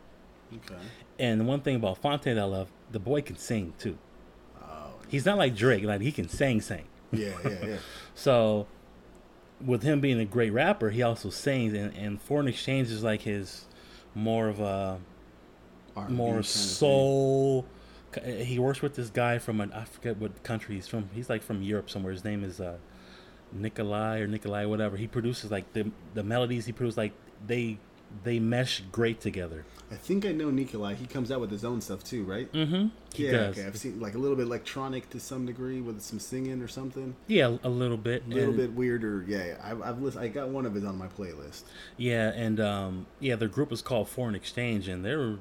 Okay. 0.54 0.80
And 1.18 1.46
one 1.46 1.60
thing 1.60 1.76
about 1.76 1.98
Phonte 1.98 2.24
that 2.24 2.38
I 2.38 2.44
love, 2.44 2.68
the 2.90 2.98
boy 2.98 3.22
can 3.22 3.36
sing 3.36 3.72
too. 3.78 3.96
Oh. 4.60 4.90
He's 5.08 5.24
not 5.24 5.38
like 5.38 5.54
Drake, 5.54 5.84
like 5.84 6.00
he 6.00 6.12
can 6.12 6.28
sing, 6.28 6.60
sing. 6.60 6.84
Yeah, 7.12 7.32
yeah, 7.44 7.66
yeah. 7.66 7.76
So, 8.14 8.66
with 9.64 9.82
him 9.82 10.00
being 10.00 10.20
a 10.20 10.24
great 10.24 10.50
rapper, 10.50 10.90
he 10.90 11.02
also 11.02 11.30
sings, 11.30 11.72
and, 11.72 11.94
and 11.96 12.20
Foreign 12.20 12.48
Exchange 12.48 12.90
is 12.90 13.02
like 13.02 13.22
his 13.22 13.64
more 14.14 14.48
of 14.48 14.60
a 14.60 14.98
R&B 15.96 16.12
more 16.12 16.42
soul. 16.42 17.64
He 18.24 18.58
works 18.58 18.82
with 18.82 18.94
this 18.94 19.10
guy 19.10 19.38
from 19.38 19.60
an 19.60 19.72
I 19.72 19.84
forget 19.84 20.16
what 20.16 20.42
country 20.42 20.74
he's 20.74 20.88
from. 20.88 21.08
He's 21.14 21.30
like 21.30 21.42
from 21.42 21.62
Europe 21.62 21.90
somewhere. 21.90 22.12
His 22.12 22.24
name 22.24 22.42
is 22.42 22.60
uh, 22.60 22.78
Nicolay 23.52 24.20
or 24.20 24.26
Nicolay 24.26 24.66
whatever. 24.66 24.96
He 24.96 25.06
produces 25.06 25.50
like 25.50 25.72
the 25.72 25.90
the 26.14 26.22
melodies 26.22 26.66
he 26.66 26.72
produces 26.72 26.96
like 26.96 27.12
they 27.46 27.78
they 28.24 28.38
mesh 28.40 28.82
great 28.90 29.20
together. 29.20 29.64
I 29.92 29.96
think 29.96 30.24
I 30.24 30.32
know 30.32 30.50
Nicolay. 30.50 30.94
He 30.94 31.06
comes 31.06 31.32
out 31.32 31.40
with 31.40 31.50
his 31.50 31.64
own 31.64 31.80
stuff 31.80 32.04
too, 32.04 32.22
right? 32.24 32.50
Mm-hmm. 32.52 32.88
He 33.14 33.26
yeah. 33.26 33.32
does. 33.32 33.58
Okay. 33.58 33.66
I've 33.66 33.76
seen 33.76 34.00
like 34.00 34.14
a 34.14 34.18
little 34.18 34.36
bit 34.36 34.46
electronic 34.46 35.10
to 35.10 35.20
some 35.20 35.46
degree 35.46 35.80
with 35.80 36.00
some 36.00 36.18
singing 36.20 36.62
or 36.62 36.68
something. 36.68 37.16
Yeah, 37.26 37.56
a 37.64 37.68
little 37.68 37.96
bit. 37.96 38.24
A 38.26 38.28
little 38.28 38.48
and- 38.50 38.56
bit 38.56 38.72
weirder. 38.72 39.24
Yeah, 39.26 39.44
yeah. 39.46 39.56
I've, 39.62 39.82
I've 39.82 40.00
listened. 40.00 40.24
I 40.24 40.28
got 40.28 40.48
one 40.48 40.66
of 40.66 40.74
his 40.74 40.84
on 40.84 40.96
my 40.96 41.08
playlist. 41.08 41.62
Yeah, 41.96 42.28
and 42.28 42.60
um, 42.60 43.06
yeah, 43.18 43.36
their 43.36 43.48
group 43.48 43.72
is 43.72 43.82
called 43.82 44.08
Foreign 44.08 44.34
Exchange, 44.34 44.86
and 44.86 45.04
they're, 45.04 45.36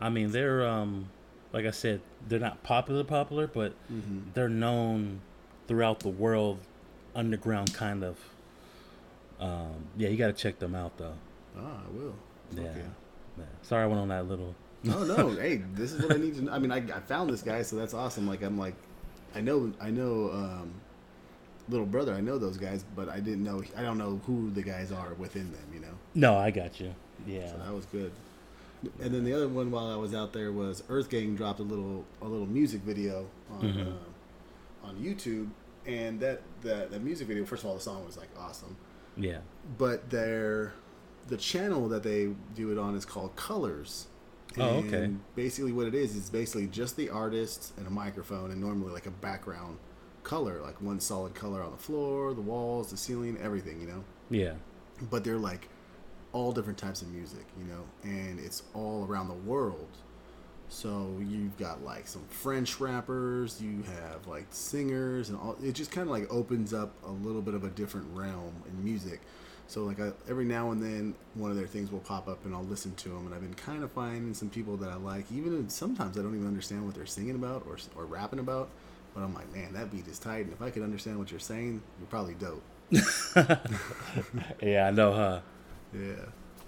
I 0.00 0.08
mean, 0.10 0.32
they're 0.32 0.66
um, 0.66 1.10
like 1.52 1.66
I 1.66 1.70
said, 1.70 2.00
they're 2.28 2.38
not 2.38 2.62
popular, 2.62 3.04
popular, 3.04 3.46
but 3.46 3.72
Mm-hmm. 3.92 4.18
they're 4.34 4.48
known 4.48 5.20
throughout 5.68 6.00
the 6.00 6.08
world, 6.08 6.58
underground 7.14 7.72
kind 7.74 8.02
of. 8.04 8.16
Um, 9.40 9.86
yeah, 9.96 10.08
you 10.08 10.16
got 10.16 10.26
to 10.28 10.32
check 10.32 10.58
them 10.58 10.74
out 10.74 10.96
though. 10.98 11.14
Ah, 11.58 11.80
I 11.86 11.90
will. 11.96 12.14
Yeah. 12.54 12.62
Okay. 12.62 12.82
yeah. 13.38 13.44
Sorry, 13.62 13.84
I 13.84 13.86
went 13.86 14.00
on 14.00 14.08
that 14.08 14.28
little. 14.28 14.54
Oh 14.88 15.04
no! 15.04 15.30
hey, 15.40 15.62
this 15.74 15.92
is 15.92 16.02
what 16.02 16.12
I 16.14 16.18
need 16.18 16.34
to. 16.36 16.42
know. 16.44 16.52
I 16.52 16.58
mean, 16.58 16.70
I, 16.72 16.78
I 16.78 17.00
found 17.00 17.30
this 17.30 17.42
guy, 17.42 17.62
so 17.62 17.76
that's 17.76 17.94
awesome. 17.94 18.26
Like 18.28 18.42
I'm 18.42 18.58
like, 18.58 18.74
I 19.34 19.40
know, 19.40 19.72
I 19.80 19.90
know, 19.90 20.30
um, 20.32 20.72
little 21.68 21.86
brother. 21.86 22.14
I 22.14 22.20
know 22.20 22.38
those 22.38 22.56
guys, 22.58 22.84
but 22.94 23.08
I 23.08 23.20
didn't 23.20 23.44
know. 23.44 23.62
I 23.76 23.82
don't 23.82 23.98
know 23.98 24.20
who 24.26 24.50
the 24.50 24.62
guys 24.62 24.92
are 24.92 25.14
within 25.14 25.50
them. 25.52 25.64
You 25.72 25.80
know. 25.80 25.94
No, 26.14 26.36
I 26.36 26.50
got 26.50 26.78
you. 26.80 26.94
Yeah. 27.26 27.50
So 27.50 27.58
that 27.58 27.72
was 27.74 27.86
good. 27.86 28.12
And 29.00 29.12
then 29.14 29.24
the 29.24 29.32
other 29.34 29.48
one 29.48 29.70
while 29.70 29.86
I 29.86 29.96
was 29.96 30.14
out 30.14 30.32
there 30.32 30.52
was 30.52 30.82
Earth 30.88 31.10
Gang 31.10 31.36
dropped 31.36 31.60
a 31.60 31.64
little 31.64 32.04
a 32.22 32.26
little 32.26 32.46
music 32.46 32.80
video 32.82 33.26
on 33.50 33.60
Mhm. 33.62 33.86
uh, 33.92 34.86
on 34.86 34.96
YouTube, 34.96 35.50
and 35.86 36.18
that 36.20 36.40
that 36.62 36.90
that 36.90 37.02
music 37.02 37.28
video. 37.28 37.44
First 37.44 37.62
of 37.64 37.68
all, 37.70 37.74
the 37.76 37.80
song 37.82 38.04
was 38.06 38.16
like 38.16 38.28
awesome, 38.38 38.76
Yeah. 39.16 39.40
but 39.76 40.08
their 40.10 40.72
the 41.28 41.36
channel 41.36 41.88
that 41.88 42.02
they 42.02 42.34
do 42.54 42.72
it 42.72 42.78
on 42.78 42.94
is 42.96 43.04
called 43.04 43.36
Colors. 43.36 44.06
Oh, 44.58 44.78
okay. 44.78 45.04
And 45.04 45.20
Basically, 45.36 45.70
what 45.72 45.86
it 45.86 45.94
is 45.94 46.16
is 46.16 46.28
basically 46.30 46.66
just 46.66 46.96
the 46.96 47.08
artist 47.10 47.72
and 47.76 47.86
a 47.86 47.90
microphone, 47.90 48.50
and 48.50 48.60
normally 48.60 48.92
like 48.92 49.06
a 49.06 49.10
background 49.12 49.76
color, 50.24 50.60
like 50.62 50.80
one 50.82 50.98
solid 51.00 51.34
color 51.34 51.62
on 51.62 51.70
the 51.70 51.76
floor, 51.78 52.32
the 52.34 52.40
walls, 52.40 52.90
the 52.90 52.96
ceiling, 52.96 53.36
everything. 53.38 53.80
You 53.80 53.86
know 53.88 54.04
Yeah. 54.30 54.54
but 55.10 55.22
they're 55.24 55.38
like 55.38 55.68
all 56.32 56.52
different 56.52 56.78
types 56.78 57.02
of 57.02 57.08
music, 57.08 57.44
you 57.58 57.64
know, 57.64 57.82
and 58.02 58.38
it's 58.38 58.62
all 58.74 59.06
around 59.08 59.28
the 59.28 59.34
world. 59.34 59.88
So 60.68 61.18
you've 61.18 61.56
got 61.58 61.82
like 61.84 62.06
some 62.06 62.24
French 62.28 62.78
rappers, 62.78 63.60
you 63.60 63.82
have 63.82 64.28
like 64.28 64.46
singers, 64.50 65.28
and 65.28 65.38
all. 65.38 65.56
It 65.62 65.72
just 65.72 65.90
kind 65.90 66.08
of 66.08 66.12
like 66.12 66.32
opens 66.32 66.72
up 66.72 66.92
a 67.04 67.10
little 67.10 67.42
bit 67.42 67.54
of 67.54 67.64
a 67.64 67.70
different 67.70 68.06
realm 68.16 68.54
in 68.66 68.84
music. 68.84 69.20
So 69.66 69.82
like 69.82 70.00
I, 70.00 70.12
every 70.28 70.44
now 70.44 70.70
and 70.70 70.80
then, 70.80 71.14
one 71.34 71.50
of 71.50 71.56
their 71.56 71.66
things 71.66 71.90
will 71.90 71.98
pop 71.98 72.28
up, 72.28 72.44
and 72.44 72.54
I'll 72.54 72.64
listen 72.64 72.94
to 72.96 73.08
them. 73.08 73.26
And 73.26 73.34
I've 73.34 73.40
been 73.40 73.54
kind 73.54 73.82
of 73.82 73.90
finding 73.90 74.32
some 74.32 74.48
people 74.48 74.76
that 74.78 74.90
I 74.90 74.94
like. 74.94 75.24
Even 75.32 75.68
sometimes 75.68 76.16
I 76.16 76.22
don't 76.22 76.36
even 76.36 76.46
understand 76.46 76.86
what 76.86 76.94
they're 76.94 77.04
singing 77.04 77.34
about 77.34 77.64
or 77.66 77.76
or 77.96 78.06
rapping 78.06 78.38
about, 78.38 78.68
but 79.12 79.22
I'm 79.22 79.34
like, 79.34 79.52
man, 79.52 79.72
that 79.72 79.90
beat 79.90 80.06
is 80.06 80.20
tight. 80.20 80.44
And 80.44 80.52
if 80.52 80.62
I 80.62 80.70
could 80.70 80.84
understand 80.84 81.18
what 81.18 81.32
you're 81.32 81.40
saying, 81.40 81.82
you're 81.98 82.06
probably 82.06 82.34
dope. 82.34 82.62
yeah, 84.62 84.86
I 84.86 84.90
know, 84.92 85.12
huh? 85.12 85.40
Yeah. 85.94 86.24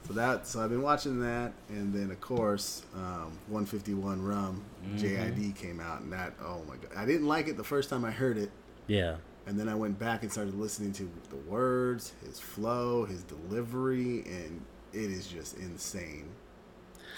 So 0.06 0.14
that 0.14 0.46
so 0.48 0.60
I've 0.62 0.70
been 0.70 0.82
watching 0.82 1.20
that, 1.20 1.52
and 1.68 1.94
then 1.94 2.10
of 2.10 2.20
course, 2.20 2.82
um, 2.94 3.38
151 3.48 4.20
Rum 4.20 4.62
JID 4.96 5.54
came 5.54 5.78
out, 5.80 6.00
and 6.00 6.12
that 6.12 6.32
oh 6.42 6.62
my 6.68 6.74
god, 6.76 6.90
I 6.96 7.06
didn't 7.06 7.28
like 7.28 7.46
it 7.46 7.56
the 7.56 7.62
first 7.64 7.88
time 7.88 8.04
I 8.04 8.10
heard 8.10 8.36
it, 8.36 8.50
Yeah. 8.88 9.16
and 9.46 9.58
then 9.58 9.68
I 9.68 9.76
went 9.76 9.98
back 10.00 10.22
and 10.24 10.32
started 10.32 10.54
listening 10.58 10.92
to 10.94 11.08
the 11.30 11.36
words, 11.36 12.14
his 12.26 12.40
flow, 12.40 13.04
his 13.04 13.22
delivery, 13.22 14.24
and 14.26 14.60
it 14.92 15.10
is 15.10 15.28
just 15.28 15.56
insane. 15.58 16.28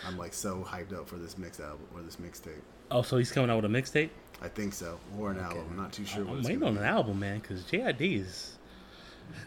I'm 0.07 0.19
like 0.19 0.35
so 0.35 0.63
hyped 0.69 0.93
up 0.93 1.09
for 1.09 1.17
this 1.17 1.39
mix 1.39 1.61
album 1.61 1.87
or 1.95 2.03
this 2.03 2.17
mixtape. 2.17 2.61
Oh, 2.91 3.01
so 3.01 3.17
he's 3.17 3.33
coming 3.33 3.49
out 3.49 3.63
with 3.63 3.65
a 3.65 3.69
mixtape? 3.75 4.11
I 4.43 4.49
think 4.49 4.75
so, 4.75 4.99
or 5.19 5.31
an 5.31 5.39
album. 5.39 5.65
I'm 5.71 5.77
not 5.79 5.91
too 5.95 6.05
sure. 6.05 6.25
what 6.27 6.37
I'm 6.37 6.43
waiting 6.43 6.63
on 6.65 6.75
be. 6.75 6.81
an 6.81 6.85
album, 6.87 7.19
man, 7.19 7.39
because 7.39 7.63
JID 7.63 8.21
is 8.21 8.59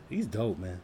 he's 0.10 0.26
dope, 0.26 0.58
man. 0.58 0.82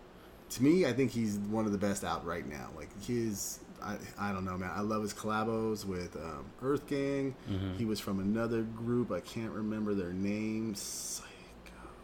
To 0.54 0.64
me, 0.64 0.86
I 0.86 0.94
think 0.94 1.12
he's 1.12 1.38
one 1.38 1.66
of 1.66 1.72
the 1.72 1.78
best 1.78 2.04
out 2.04 2.26
right 2.26 2.48
now. 2.48 2.70
Like 2.76 2.90
his, 3.04 3.60
I, 3.82 3.98
I 4.20 4.32
don't 4.32 4.46
know, 4.46 4.58
man. 4.58 4.72
I 4.74 4.82
love 4.82 5.02
his 5.02 5.14
collabos 5.14 5.86
with 5.86 6.16
um, 6.16 6.46
Earth 6.62 6.86
Gang. 6.88 7.36
Mm-hmm. 7.50 7.78
He 7.78 7.86
was 7.86 8.00
from 8.00 8.20
another 8.20 8.62
group. 8.62 9.12
I 9.12 9.20
can't 9.20 9.52
remember 9.52 9.94
their 9.94 10.14
names. 10.14 11.22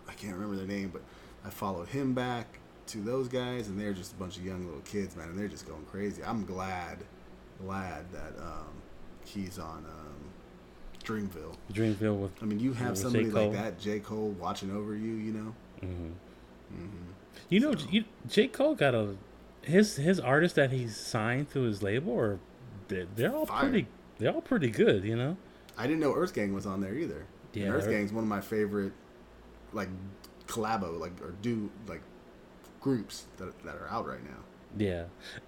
I 0.07 0.13
can't 0.13 0.33
remember 0.33 0.55
their 0.55 0.67
name, 0.67 0.89
but 0.91 1.03
I 1.45 1.49
followed 1.49 1.87
him 1.87 2.13
back 2.13 2.59
to 2.87 2.97
those 2.97 3.27
guys, 3.27 3.67
and 3.67 3.79
they're 3.79 3.93
just 3.93 4.13
a 4.13 4.15
bunch 4.15 4.37
of 4.37 4.45
young 4.45 4.65
little 4.65 4.81
kids, 4.81 5.15
man, 5.15 5.29
and 5.29 5.37
they're 5.37 5.47
just 5.47 5.67
going 5.67 5.85
crazy. 5.85 6.23
I'm 6.23 6.43
glad, 6.43 6.97
glad 7.63 8.11
that 8.11 8.33
um, 8.41 8.81
he's 9.23 9.59
on 9.59 9.85
um, 9.85 10.29
Dreamville. 11.03 11.55
Dreamville 11.71 12.17
with 12.17 12.31
I 12.41 12.45
mean, 12.45 12.59
you 12.59 12.73
have 12.73 12.97
somebody 12.97 13.29
like 13.29 13.53
that, 13.53 13.79
J. 13.79 13.99
Cole, 13.99 14.35
watching 14.39 14.75
over 14.75 14.95
you. 14.95 15.13
You 15.13 15.31
know. 15.33 15.55
You 17.49 17.59
know 17.59 17.75
So- 17.75 17.87
you, 17.89 18.05
J 18.27 18.47
Cole 18.47 18.75
got 18.75 18.95
a 18.95 19.15
his 19.63 19.97
his 19.97 20.19
artists 20.19 20.55
that 20.55 20.71
he's 20.71 20.95
signed 20.95 21.51
to 21.51 21.61
his 21.61 21.83
label 21.83 22.17
are 22.17 22.39
they're, 22.87 23.05
they're 23.15 23.35
all 23.35 23.45
Fire. 23.45 23.61
pretty 23.69 23.87
they're 24.17 24.33
all 24.33 24.41
pretty 24.41 24.69
good, 24.69 25.03
you 25.03 25.15
know. 25.15 25.37
I 25.77 25.83
didn't 25.87 25.99
know 26.01 26.13
Earth 26.13 26.33
Gang 26.33 26.53
was 26.53 26.65
on 26.65 26.81
there 26.81 26.95
either. 26.95 27.25
Yeah, 27.53 27.65
and 27.65 27.73
Earth 27.75 27.83
Earth- 27.85 27.89
Gang's 27.91 28.13
one 28.13 28.23
of 28.23 28.29
my 28.29 28.41
favorite, 28.41 28.93
like 29.73 29.89
collabo, 30.47 30.99
like 30.99 31.19
or 31.21 31.33
do 31.41 31.69
like 31.87 32.01
groups 32.81 33.25
that 33.37 33.57
that 33.63 33.75
are 33.75 33.87
out 33.89 34.07
right 34.07 34.23
now. 34.23 34.37
Yeah, 34.77 35.05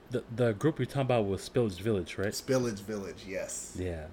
the 0.09 0.23
the 0.35 0.53
group 0.53 0.79
you're 0.79 0.85
talking 0.87 1.01
about 1.01 1.25
was 1.27 1.47
Spillage 1.47 1.79
Village, 1.79 2.17
right? 2.17 2.29
Spillage 2.33 2.79
Village, 2.81 3.23
yes, 3.27 3.75
Yeah, 3.79 4.05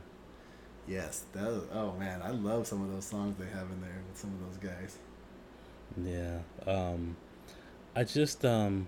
yes. 0.87 1.25
That 1.33 1.45
was, 1.47 1.63
oh 1.73 1.93
man, 1.99 2.21
I 2.23 2.31
love 2.31 2.67
some 2.67 2.83
of 2.83 2.91
those 2.93 3.07
songs 3.07 3.37
they 3.39 3.47
have 3.47 3.71
in 3.71 3.81
there 3.81 4.03
with 4.09 4.19
some 4.19 4.31
of 4.35 4.41
those 4.61 4.71
guys. 4.71 4.99
yeah. 6.05 6.39
Um, 6.71 7.17
I 7.99 8.05
just 8.05 8.45
um, 8.45 8.87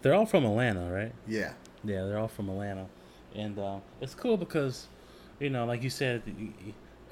they're 0.00 0.14
all 0.14 0.24
from 0.26 0.44
Atlanta, 0.46 0.90
right? 0.90 1.12
Yeah, 1.28 1.52
Yeah, 1.84 2.04
they're 2.06 2.18
all 2.18 2.28
from 2.28 2.48
Atlanta, 2.48 2.86
and 3.34 3.58
uh, 3.58 3.78
it's 4.00 4.14
cool 4.14 4.36
because, 4.38 4.86
you 5.40 5.50
know, 5.50 5.66
like 5.66 5.82
you 5.82 5.90
said, 5.90 6.22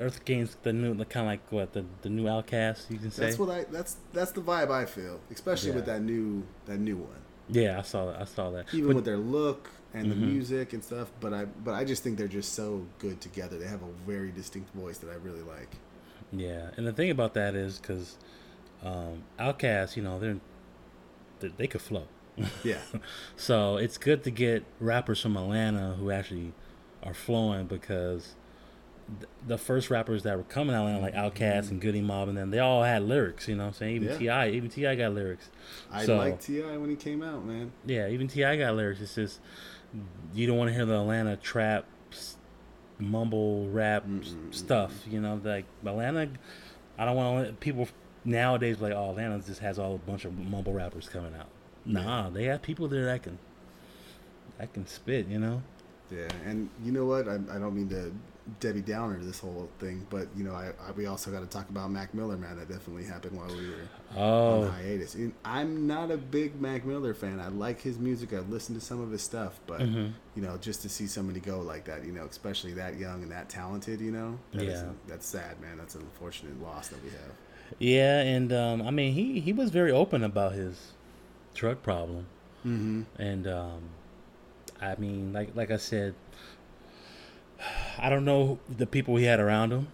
Earth 0.00 0.24
Gang's 0.24 0.56
the 0.62 0.72
new, 0.72 0.94
the 0.94 1.04
kind 1.04 1.26
of 1.26 1.32
like 1.32 1.52
what 1.52 1.72
the 1.74 1.84
the 2.02 2.08
new 2.08 2.24
Outkast, 2.24 2.90
you 2.90 2.98
can 2.98 3.10
say. 3.10 3.26
that's 3.26 3.38
what 3.38 3.50
I 3.50 3.64
that's 3.70 3.96
that's 4.14 4.32
the 4.32 4.40
vibe 4.40 4.70
I 4.70 4.86
feel, 4.86 5.20
especially 5.30 5.72
with 5.72 5.84
that 5.86 6.00
new 6.02 6.42
that 6.64 6.78
new 6.78 6.96
one. 6.96 7.20
yeah, 7.50 7.78
I 7.78 7.82
saw 7.82 8.06
that. 8.06 8.20
I 8.20 8.24
saw 8.24 8.50
that. 8.52 8.72
Even 8.72 8.88
But- 8.88 8.96
with 8.96 9.04
their 9.04 9.18
look 9.18 9.70
and 9.92 10.10
the 10.10 10.14
Mhm. 10.16 10.32
music 10.32 10.72
and 10.72 10.82
stuff, 10.82 11.12
but 11.20 11.34
I 11.34 11.44
but 11.44 11.74
I 11.74 11.84
just 11.84 12.02
think 12.02 12.16
they're 12.16 12.26
just 12.40 12.54
so 12.54 12.86
good 12.98 13.20
together. 13.20 13.58
They 13.58 13.66
have 13.68 13.82
a 13.82 13.92
very 14.06 14.32
distinct 14.32 14.74
voice 14.74 14.96
that 14.98 15.10
I 15.10 15.16
really 15.16 15.42
like. 15.42 15.76
Yeah, 16.32 16.70
and 16.78 16.86
the 16.86 16.92
thing 16.92 17.10
about 17.10 17.34
that 17.34 17.54
is 17.54 17.78
because 17.78 18.16
um, 18.82 19.22
Outkast, 19.38 19.96
you 19.96 20.02
know, 20.02 20.18
they're 20.18 20.36
they, 21.40 21.48
they 21.48 21.66
could 21.66 21.80
flow. 21.82 22.06
Yeah, 22.64 22.78
So 23.36 23.76
it's 23.76 23.96
good 23.98 24.24
to 24.24 24.30
get 24.30 24.64
rappers 24.80 25.20
from 25.20 25.36
Atlanta 25.36 25.94
who 25.94 26.10
actually 26.10 26.52
are 27.02 27.14
flowing 27.14 27.66
because 27.66 28.34
th- 29.20 29.28
the 29.46 29.56
first 29.58 29.88
rappers 29.90 30.22
that 30.24 30.36
were 30.36 30.42
coming 30.44 30.74
out 30.74 30.86
of 30.88 30.94
Atlanta, 30.94 31.02
like 31.22 31.34
Outkast 31.34 31.70
and 31.70 31.80
Goodie 31.80 32.00
Mob, 32.00 32.28
and 32.28 32.36
then 32.36 32.50
they 32.50 32.58
all 32.58 32.82
had 32.82 33.02
lyrics. 33.04 33.46
You 33.46 33.54
know, 33.54 33.64
what 33.64 33.68
I'm 33.68 33.74
saying 33.74 33.96
even 33.96 34.08
Yeah. 34.08 34.18
T.I., 34.18 34.48
even 34.50 34.68
T.I. 34.70 34.94
got 34.96 35.12
lyrics. 35.14 35.48
I 35.92 36.04
So- 36.06 36.16
liked 36.16 36.42
T.I. 36.42 36.76
when 36.76 36.90
he 36.90 36.96
came 36.96 37.22
out, 37.22 37.44
man. 37.44 37.70
Yeah, 37.86 38.08
even 38.08 38.26
T.I. 38.26 38.56
got 38.56 38.74
lyrics. 38.74 39.00
It's 39.00 39.14
just 39.14 39.40
you 40.34 40.46
don't 40.48 40.56
want 40.58 40.68
to 40.70 40.74
hear 40.74 40.86
the 40.86 40.98
Atlanta 40.98 41.36
trap, 41.36 41.84
mumble 42.98 43.68
rap 43.68 44.06
Mm-mm, 44.06 44.52
stuff. 44.54 44.92
You 45.08 45.20
know, 45.20 45.40
like 45.42 45.66
Atlanta. 45.86 46.28
I 46.98 47.04
don't 47.04 47.16
want 47.16 47.60
people 47.60 47.88
nowadays 48.24 48.80
like, 48.80 48.92
oh, 48.92 49.10
Atlanta 49.10 49.38
just 49.40 49.60
has 49.60 49.78
all 49.78 49.94
a 49.94 49.98
bunch 49.98 50.24
of 50.24 50.36
mumble 50.38 50.72
rappers 50.72 51.08
coming 51.08 51.34
out. 51.34 51.48
Nah, 51.84 52.30
they 52.30 52.44
have 52.44 52.62
people 52.62 52.88
there 52.88 53.04
that 53.06 53.22
can 53.22 53.38
that 54.58 54.72
can 54.72 54.86
spit. 54.86 55.26
You 55.28 55.38
know. 55.38 55.62
Yeah, 56.10 56.28
and 56.44 56.68
you 56.84 56.92
know 56.92 57.06
what? 57.06 57.28
I, 57.28 57.34
I 57.34 57.58
don't 57.58 57.74
mean 57.74 57.88
to 57.88 58.12
Debbie 58.60 58.82
Downer 58.82 59.18
this 59.20 59.40
whole 59.40 59.68
thing, 59.78 60.06
but 60.10 60.28
you 60.36 60.44
know, 60.44 60.52
I, 60.54 60.66
I 60.86 60.92
we 60.92 61.06
also 61.06 61.30
got 61.30 61.40
to 61.40 61.46
talk 61.46 61.68
about 61.70 61.90
Mac 61.90 62.12
Miller, 62.14 62.36
man. 62.36 62.56
That 62.58 62.68
definitely 62.68 63.04
happened 63.04 63.36
while 63.36 63.48
we 63.48 63.68
were 63.70 63.88
Oh, 64.16 64.62
on 64.62 64.70
hiatus. 64.70 65.14
And 65.14 65.32
I'm 65.44 65.86
not 65.86 66.10
a 66.10 66.16
big 66.18 66.60
Mac 66.60 66.84
Miller 66.84 67.14
fan. 67.14 67.40
I 67.40 67.48
like 67.48 67.80
his 67.80 67.98
music. 67.98 68.32
I've 68.34 68.50
listened 68.50 68.78
to 68.78 68.84
some 68.84 69.00
of 69.00 69.10
his 69.10 69.22
stuff, 69.22 69.58
but 69.66 69.80
Mhm. 69.80 70.12
you 70.36 70.42
know, 70.42 70.56
just 70.58 70.82
to 70.82 70.88
see 70.90 71.06
somebody 71.06 71.40
go 71.40 71.60
like 71.60 71.86
that, 71.86 72.04
you 72.04 72.12
know, 72.12 72.24
especially 72.26 72.74
that 72.74 72.98
young 72.98 73.22
and 73.22 73.32
that 73.32 73.48
talented, 73.48 74.00
you 74.00 74.12
know, 74.12 74.38
that 74.52 74.64
Yeah. 74.64 74.90
that's 75.08 75.26
sad, 75.26 75.58
man. 75.60 75.78
That's 75.78 75.94
an 75.94 76.02
unfortunate 76.02 76.62
loss 76.62 76.88
that 76.88 77.02
we 77.02 77.10
have. 77.10 77.32
Yeah, 77.78 78.20
and 78.20 78.52
um, 78.52 78.82
I 78.82 78.90
mean, 78.90 79.12
he 79.14 79.40
he 79.40 79.52
was 79.52 79.70
very 79.70 79.90
open 79.90 80.22
about 80.24 80.52
his 80.52 80.92
drug 81.54 81.82
problem. 81.82 82.26
Mm-hmm. 82.66 83.02
and 83.20 83.46
um, 83.46 83.80
I 84.80 84.94
mean, 84.96 85.32
like 85.32 85.54
like 85.54 85.70
I 85.70 85.76
said, 85.76 86.14
I 87.98 88.08
don't 88.10 88.24
know 88.24 88.58
the 88.68 88.86
people 88.86 89.16
he 89.16 89.24
had 89.24 89.40
around 89.40 89.72
him, 89.72 89.88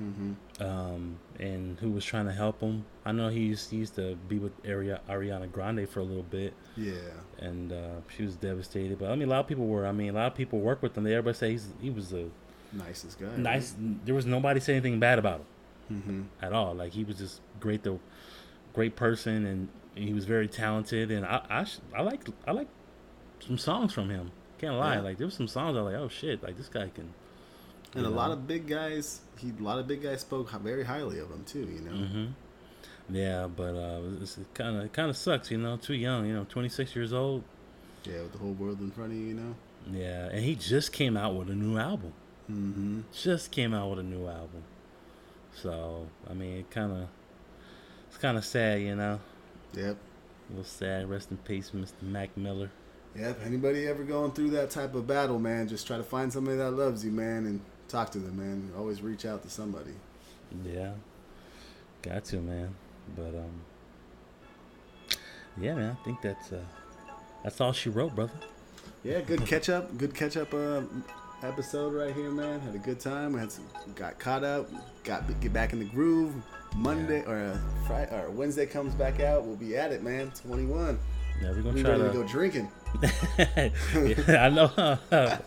Mm-hmm. 0.00 0.62
um, 0.62 1.18
and 1.40 1.76
who 1.80 1.90
was 1.90 2.04
trying 2.04 2.26
to 2.26 2.32
help 2.32 2.60
him. 2.60 2.84
I 3.04 3.10
know 3.10 3.28
he 3.30 3.40
used, 3.40 3.70
he 3.72 3.78
used 3.78 3.96
to 3.96 4.14
be 4.28 4.38
with 4.38 4.52
Ari- 4.64 4.96
Ariana 5.08 5.50
Grande 5.50 5.88
for 5.88 5.98
a 6.00 6.04
little 6.04 6.22
bit, 6.22 6.54
Yeah. 6.76 6.92
and 7.40 7.72
uh, 7.72 8.00
she 8.16 8.22
was 8.22 8.36
devastated. 8.36 8.98
But 9.00 9.10
I 9.10 9.16
mean, 9.16 9.26
a 9.26 9.30
lot 9.32 9.40
of 9.40 9.48
people 9.48 9.66
were. 9.66 9.86
I 9.88 9.92
mean, 9.92 10.10
a 10.10 10.12
lot 10.12 10.26
of 10.28 10.34
people 10.36 10.60
work 10.60 10.82
with 10.82 10.96
him. 10.96 11.02
They 11.04 11.14
everybody 11.14 11.36
say 11.36 11.50
he's, 11.52 11.66
he 11.80 11.90
was 11.90 12.12
a 12.12 12.26
Nicest 12.72 13.18
guy. 13.18 13.34
nice. 13.36 13.74
There 14.04 14.14
was 14.14 14.24
nobody 14.26 14.60
saying 14.60 14.76
anything 14.78 15.00
bad 15.00 15.18
about 15.18 15.40
him 15.40 15.46
Mm-hmm. 15.90 16.22
at 16.42 16.52
all. 16.52 16.74
Like 16.74 16.92
he 16.92 17.04
was 17.04 17.16
just 17.18 17.40
great, 17.60 17.82
the 17.82 17.98
great 18.74 18.94
person, 18.96 19.46
and 19.46 19.68
he 19.94 20.12
was 20.12 20.24
very 20.24 20.48
talented. 20.48 21.10
And 21.10 21.24
I 21.26 21.42
I, 21.48 21.64
sh- 21.64 21.78
I 21.96 22.02
like 22.02 22.20
I 22.46 22.52
like 22.52 22.68
some 23.40 23.58
songs 23.58 23.92
from 23.92 24.10
him. 24.10 24.30
Can't 24.58 24.74
lie, 24.76 24.96
Yeah. 24.96 25.00
like 25.02 25.18
there 25.18 25.26
was 25.26 25.34
some 25.34 25.48
songs 25.48 25.76
I 25.76 25.82
was 25.82 25.92
like, 25.92 26.00
oh 26.02 26.08
shit, 26.08 26.42
like 26.42 26.56
this 26.56 26.68
guy 26.68 26.88
can. 26.94 27.12
And 27.94 28.04
a 28.04 28.08
you 28.10 28.14
lot 28.14 28.30
of 28.32 28.46
big 28.46 28.66
guys, 28.66 29.20
he 29.38 29.50
a 29.58 29.62
lot 29.62 29.78
of 29.78 29.86
big 29.86 30.02
guys 30.02 30.20
spoke 30.20 30.50
very 30.50 30.84
highly 30.84 31.18
of 31.20 31.30
him 31.30 31.44
too. 31.44 31.60
You 31.60 31.80
know. 31.80 31.92
hmm 32.06 32.26
Yeah, 33.10 33.46
but 33.46 33.74
uh, 33.74 34.00
it's 34.20 34.38
kind 34.54 34.82
of 34.82 34.92
kind 34.92 35.08
of 35.08 35.16
sucks, 35.16 35.50
you 35.50 35.58
know. 35.58 35.76
Too 35.78 35.94
young, 35.94 36.26
you 36.26 36.34
know, 36.34 36.44
26 36.48 36.94
years 36.94 37.12
old. 37.12 37.44
Yeah, 38.04 38.22
with 38.22 38.32
the 38.32 38.38
whole 38.38 38.52
world 38.52 38.80
in 38.80 38.90
front 38.90 39.12
of 39.12 39.16
you, 39.18 39.26
you 39.28 39.34
know. 39.34 39.54
Yeah, 39.90 40.26
and 40.30 40.44
he 40.44 40.54
just 40.54 40.92
came 40.92 41.16
out 41.16 41.34
with 41.34 41.48
a 41.48 41.54
new 41.54 41.78
album. 41.78 42.12
Mm-hmm. 42.50 43.00
Just 43.12 43.50
came 43.52 43.72
out 43.72 43.88
with 43.90 43.98
a 44.00 44.02
new 44.02 44.26
album. 44.26 44.62
So 45.62 46.06
I 46.28 46.34
mean, 46.34 46.58
it 46.58 46.70
kind 46.70 46.92
of 46.92 47.08
it's 48.08 48.18
kind 48.18 48.36
of 48.36 48.44
sad, 48.44 48.80
you 48.80 48.94
know. 48.94 49.20
Yep. 49.74 49.96
A 49.96 50.50
little 50.50 50.64
sad. 50.64 51.10
Rest 51.10 51.30
in 51.30 51.36
peace, 51.38 51.70
Mr. 51.74 52.02
Mac 52.02 52.36
Miller. 52.36 52.70
Yep. 53.16 53.40
Anybody 53.44 53.86
ever 53.86 54.04
going 54.04 54.30
through 54.32 54.50
that 54.50 54.70
type 54.70 54.94
of 54.94 55.06
battle, 55.06 55.38
man? 55.38 55.68
Just 55.68 55.86
try 55.86 55.96
to 55.96 56.02
find 56.02 56.32
somebody 56.32 56.56
that 56.56 56.70
loves 56.70 57.04
you, 57.04 57.10
man, 57.10 57.46
and 57.46 57.60
talk 57.88 58.10
to 58.12 58.18
them, 58.18 58.36
man. 58.36 58.70
Always 58.76 59.02
reach 59.02 59.26
out 59.26 59.42
to 59.42 59.50
somebody. 59.50 59.92
Yeah, 60.64 60.92
got 62.02 62.24
to 62.26 62.36
man. 62.36 62.74
But 63.16 63.34
um, 63.34 63.62
yeah, 65.60 65.74
man. 65.74 65.96
I 66.00 66.04
think 66.04 66.22
that's 66.22 66.52
uh, 66.52 66.64
that's 67.42 67.60
all 67.60 67.72
she 67.72 67.90
wrote, 67.90 68.14
brother. 68.14 68.32
Yeah, 69.04 69.20
good 69.20 69.46
catch 69.46 69.68
up. 69.68 69.96
Good 69.96 70.14
catch 70.14 70.36
up 70.36 70.52
uh, 70.54 70.82
episode 71.42 71.92
right 71.94 72.14
here, 72.14 72.30
man. 72.30 72.60
Had 72.60 72.74
a 72.74 72.78
good 72.78 73.00
time. 73.00 73.32
We 73.32 73.40
had 73.40 73.52
some, 73.52 73.64
got 73.94 74.18
caught 74.18 74.44
up. 74.44 74.68
Got 75.04 75.24
get 75.40 75.52
back 75.52 75.72
in 75.72 75.78
the 75.78 75.84
groove. 75.86 76.34
Monday 76.76 77.24
or 77.26 77.38
uh, 77.38 77.58
Friday 77.86 78.14
or 78.14 78.30
Wednesday 78.30 78.66
comes 78.66 78.94
back 78.94 79.20
out. 79.20 79.44
We'll 79.44 79.56
be 79.56 79.76
at 79.76 79.90
it, 79.92 80.02
man. 80.02 80.30
Twenty 80.32 80.66
one. 80.66 80.98
Yeah, 81.40 81.50
we're 81.52 81.62
gonna 81.62 81.74
We 81.74 81.82
try 81.82 81.96
to. 81.96 82.10
go 82.10 82.22
drinking. 82.24 82.68
yeah, 83.38 84.46
I 84.46 84.48
know. 84.50 84.98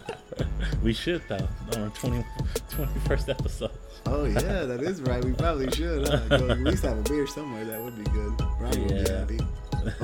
we 0.84 0.94
should 0.94 1.22
though 1.28 1.48
on 1.76 1.82
our 1.84 1.90
20, 1.90 2.24
21st 2.70 3.30
episode. 3.30 3.72
Oh 4.06 4.26
yeah, 4.26 4.64
that 4.64 4.82
is 4.82 5.02
right. 5.02 5.24
We 5.24 5.34
probably 5.34 5.70
should. 5.72 6.08
Huh? 6.08 6.38
Go 6.38 6.50
at 6.50 6.60
least 6.60 6.84
have 6.84 6.98
a 6.98 7.02
beer 7.04 7.28
somewhere. 7.28 7.66
That 7.66 7.82
would 7.84 7.98
be 7.98 8.10
good. 8.12 8.38
Brian 8.58 8.82
would 8.86 8.88
be 8.90 9.12
Yeah. 9.12 9.20
happy. 9.20 9.40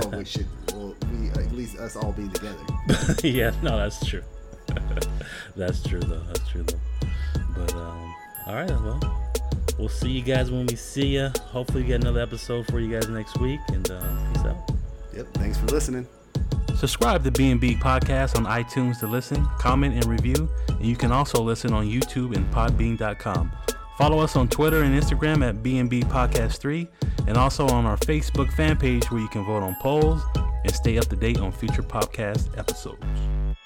Oh, 0.04 0.10
we 0.18 0.26
should. 0.26 0.48
Well, 0.74 0.96
we 1.12 1.30
at 1.30 1.52
least 1.54 1.78
us 1.78 1.96
all 1.96 2.12
be 2.12 2.28
together. 2.30 2.58
yeah, 3.24 3.52
no, 3.64 3.78
that's 3.78 4.06
true. 4.06 4.24
that's 5.56 5.84
true 5.84 6.00
though. 6.00 6.22
That's 6.28 6.48
true 6.50 6.64
though. 6.64 7.10
But 7.56 7.74
um, 7.74 8.16
all 8.48 8.56
right, 8.56 8.70
well, 8.70 9.00
we'll 9.78 9.90
see 9.90 10.10
you 10.10 10.22
guys 10.22 10.52
when 10.52 10.66
we 10.66 10.76
see 10.76 11.08
you. 11.08 11.32
Hopefully, 11.52 11.84
we 11.84 11.88
get 11.88 12.02
another 12.02 12.22
episode 12.22 12.66
for 12.68 12.80
you 12.80 12.92
guys 12.92 13.10
next 13.10 13.40
week. 13.40 13.60
And 13.70 13.90
uh, 13.90 14.02
peace 14.34 14.46
out. 14.46 14.72
Yep. 15.16 15.28
Thanks 15.34 15.58
for 15.58 15.66
listening. 15.68 16.08
Subscribe 16.78 17.24
to 17.24 17.32
B&B 17.32 17.76
Podcast 17.76 18.38
on 18.38 18.46
iTunes 18.46 19.00
to 19.00 19.08
listen, 19.08 19.44
comment, 19.58 19.96
and 19.96 20.06
review. 20.06 20.48
And 20.70 20.86
you 20.86 20.96
can 20.96 21.12
also 21.12 21.42
listen 21.42 21.74
on 21.74 21.88
YouTube 21.88 22.36
and 22.36 22.46
podbean.com. 22.54 23.52
Follow 23.98 24.20
us 24.20 24.36
on 24.36 24.48
Twitter 24.48 24.84
and 24.84 24.94
Instagram 24.94 25.44
at 25.44 25.64
B&B 25.64 26.02
Podcast 26.02 26.60
3 26.60 26.88
and 27.28 27.36
also 27.36 27.68
on 27.70 27.88
our 27.88 27.98
Facebook 27.98 28.54
fan 28.54 28.78
page 28.78 29.10
where 29.10 29.20
you 29.20 29.28
can 29.30 29.44
vote 29.44 29.64
on 29.64 29.76
polls 29.82 30.22
and 30.36 30.72
stay 30.72 31.00
up 31.00 31.08
to 31.08 31.16
date 31.16 31.40
on 31.40 31.52
future 31.52 31.82
podcast 31.82 32.56
episodes. 32.60 33.57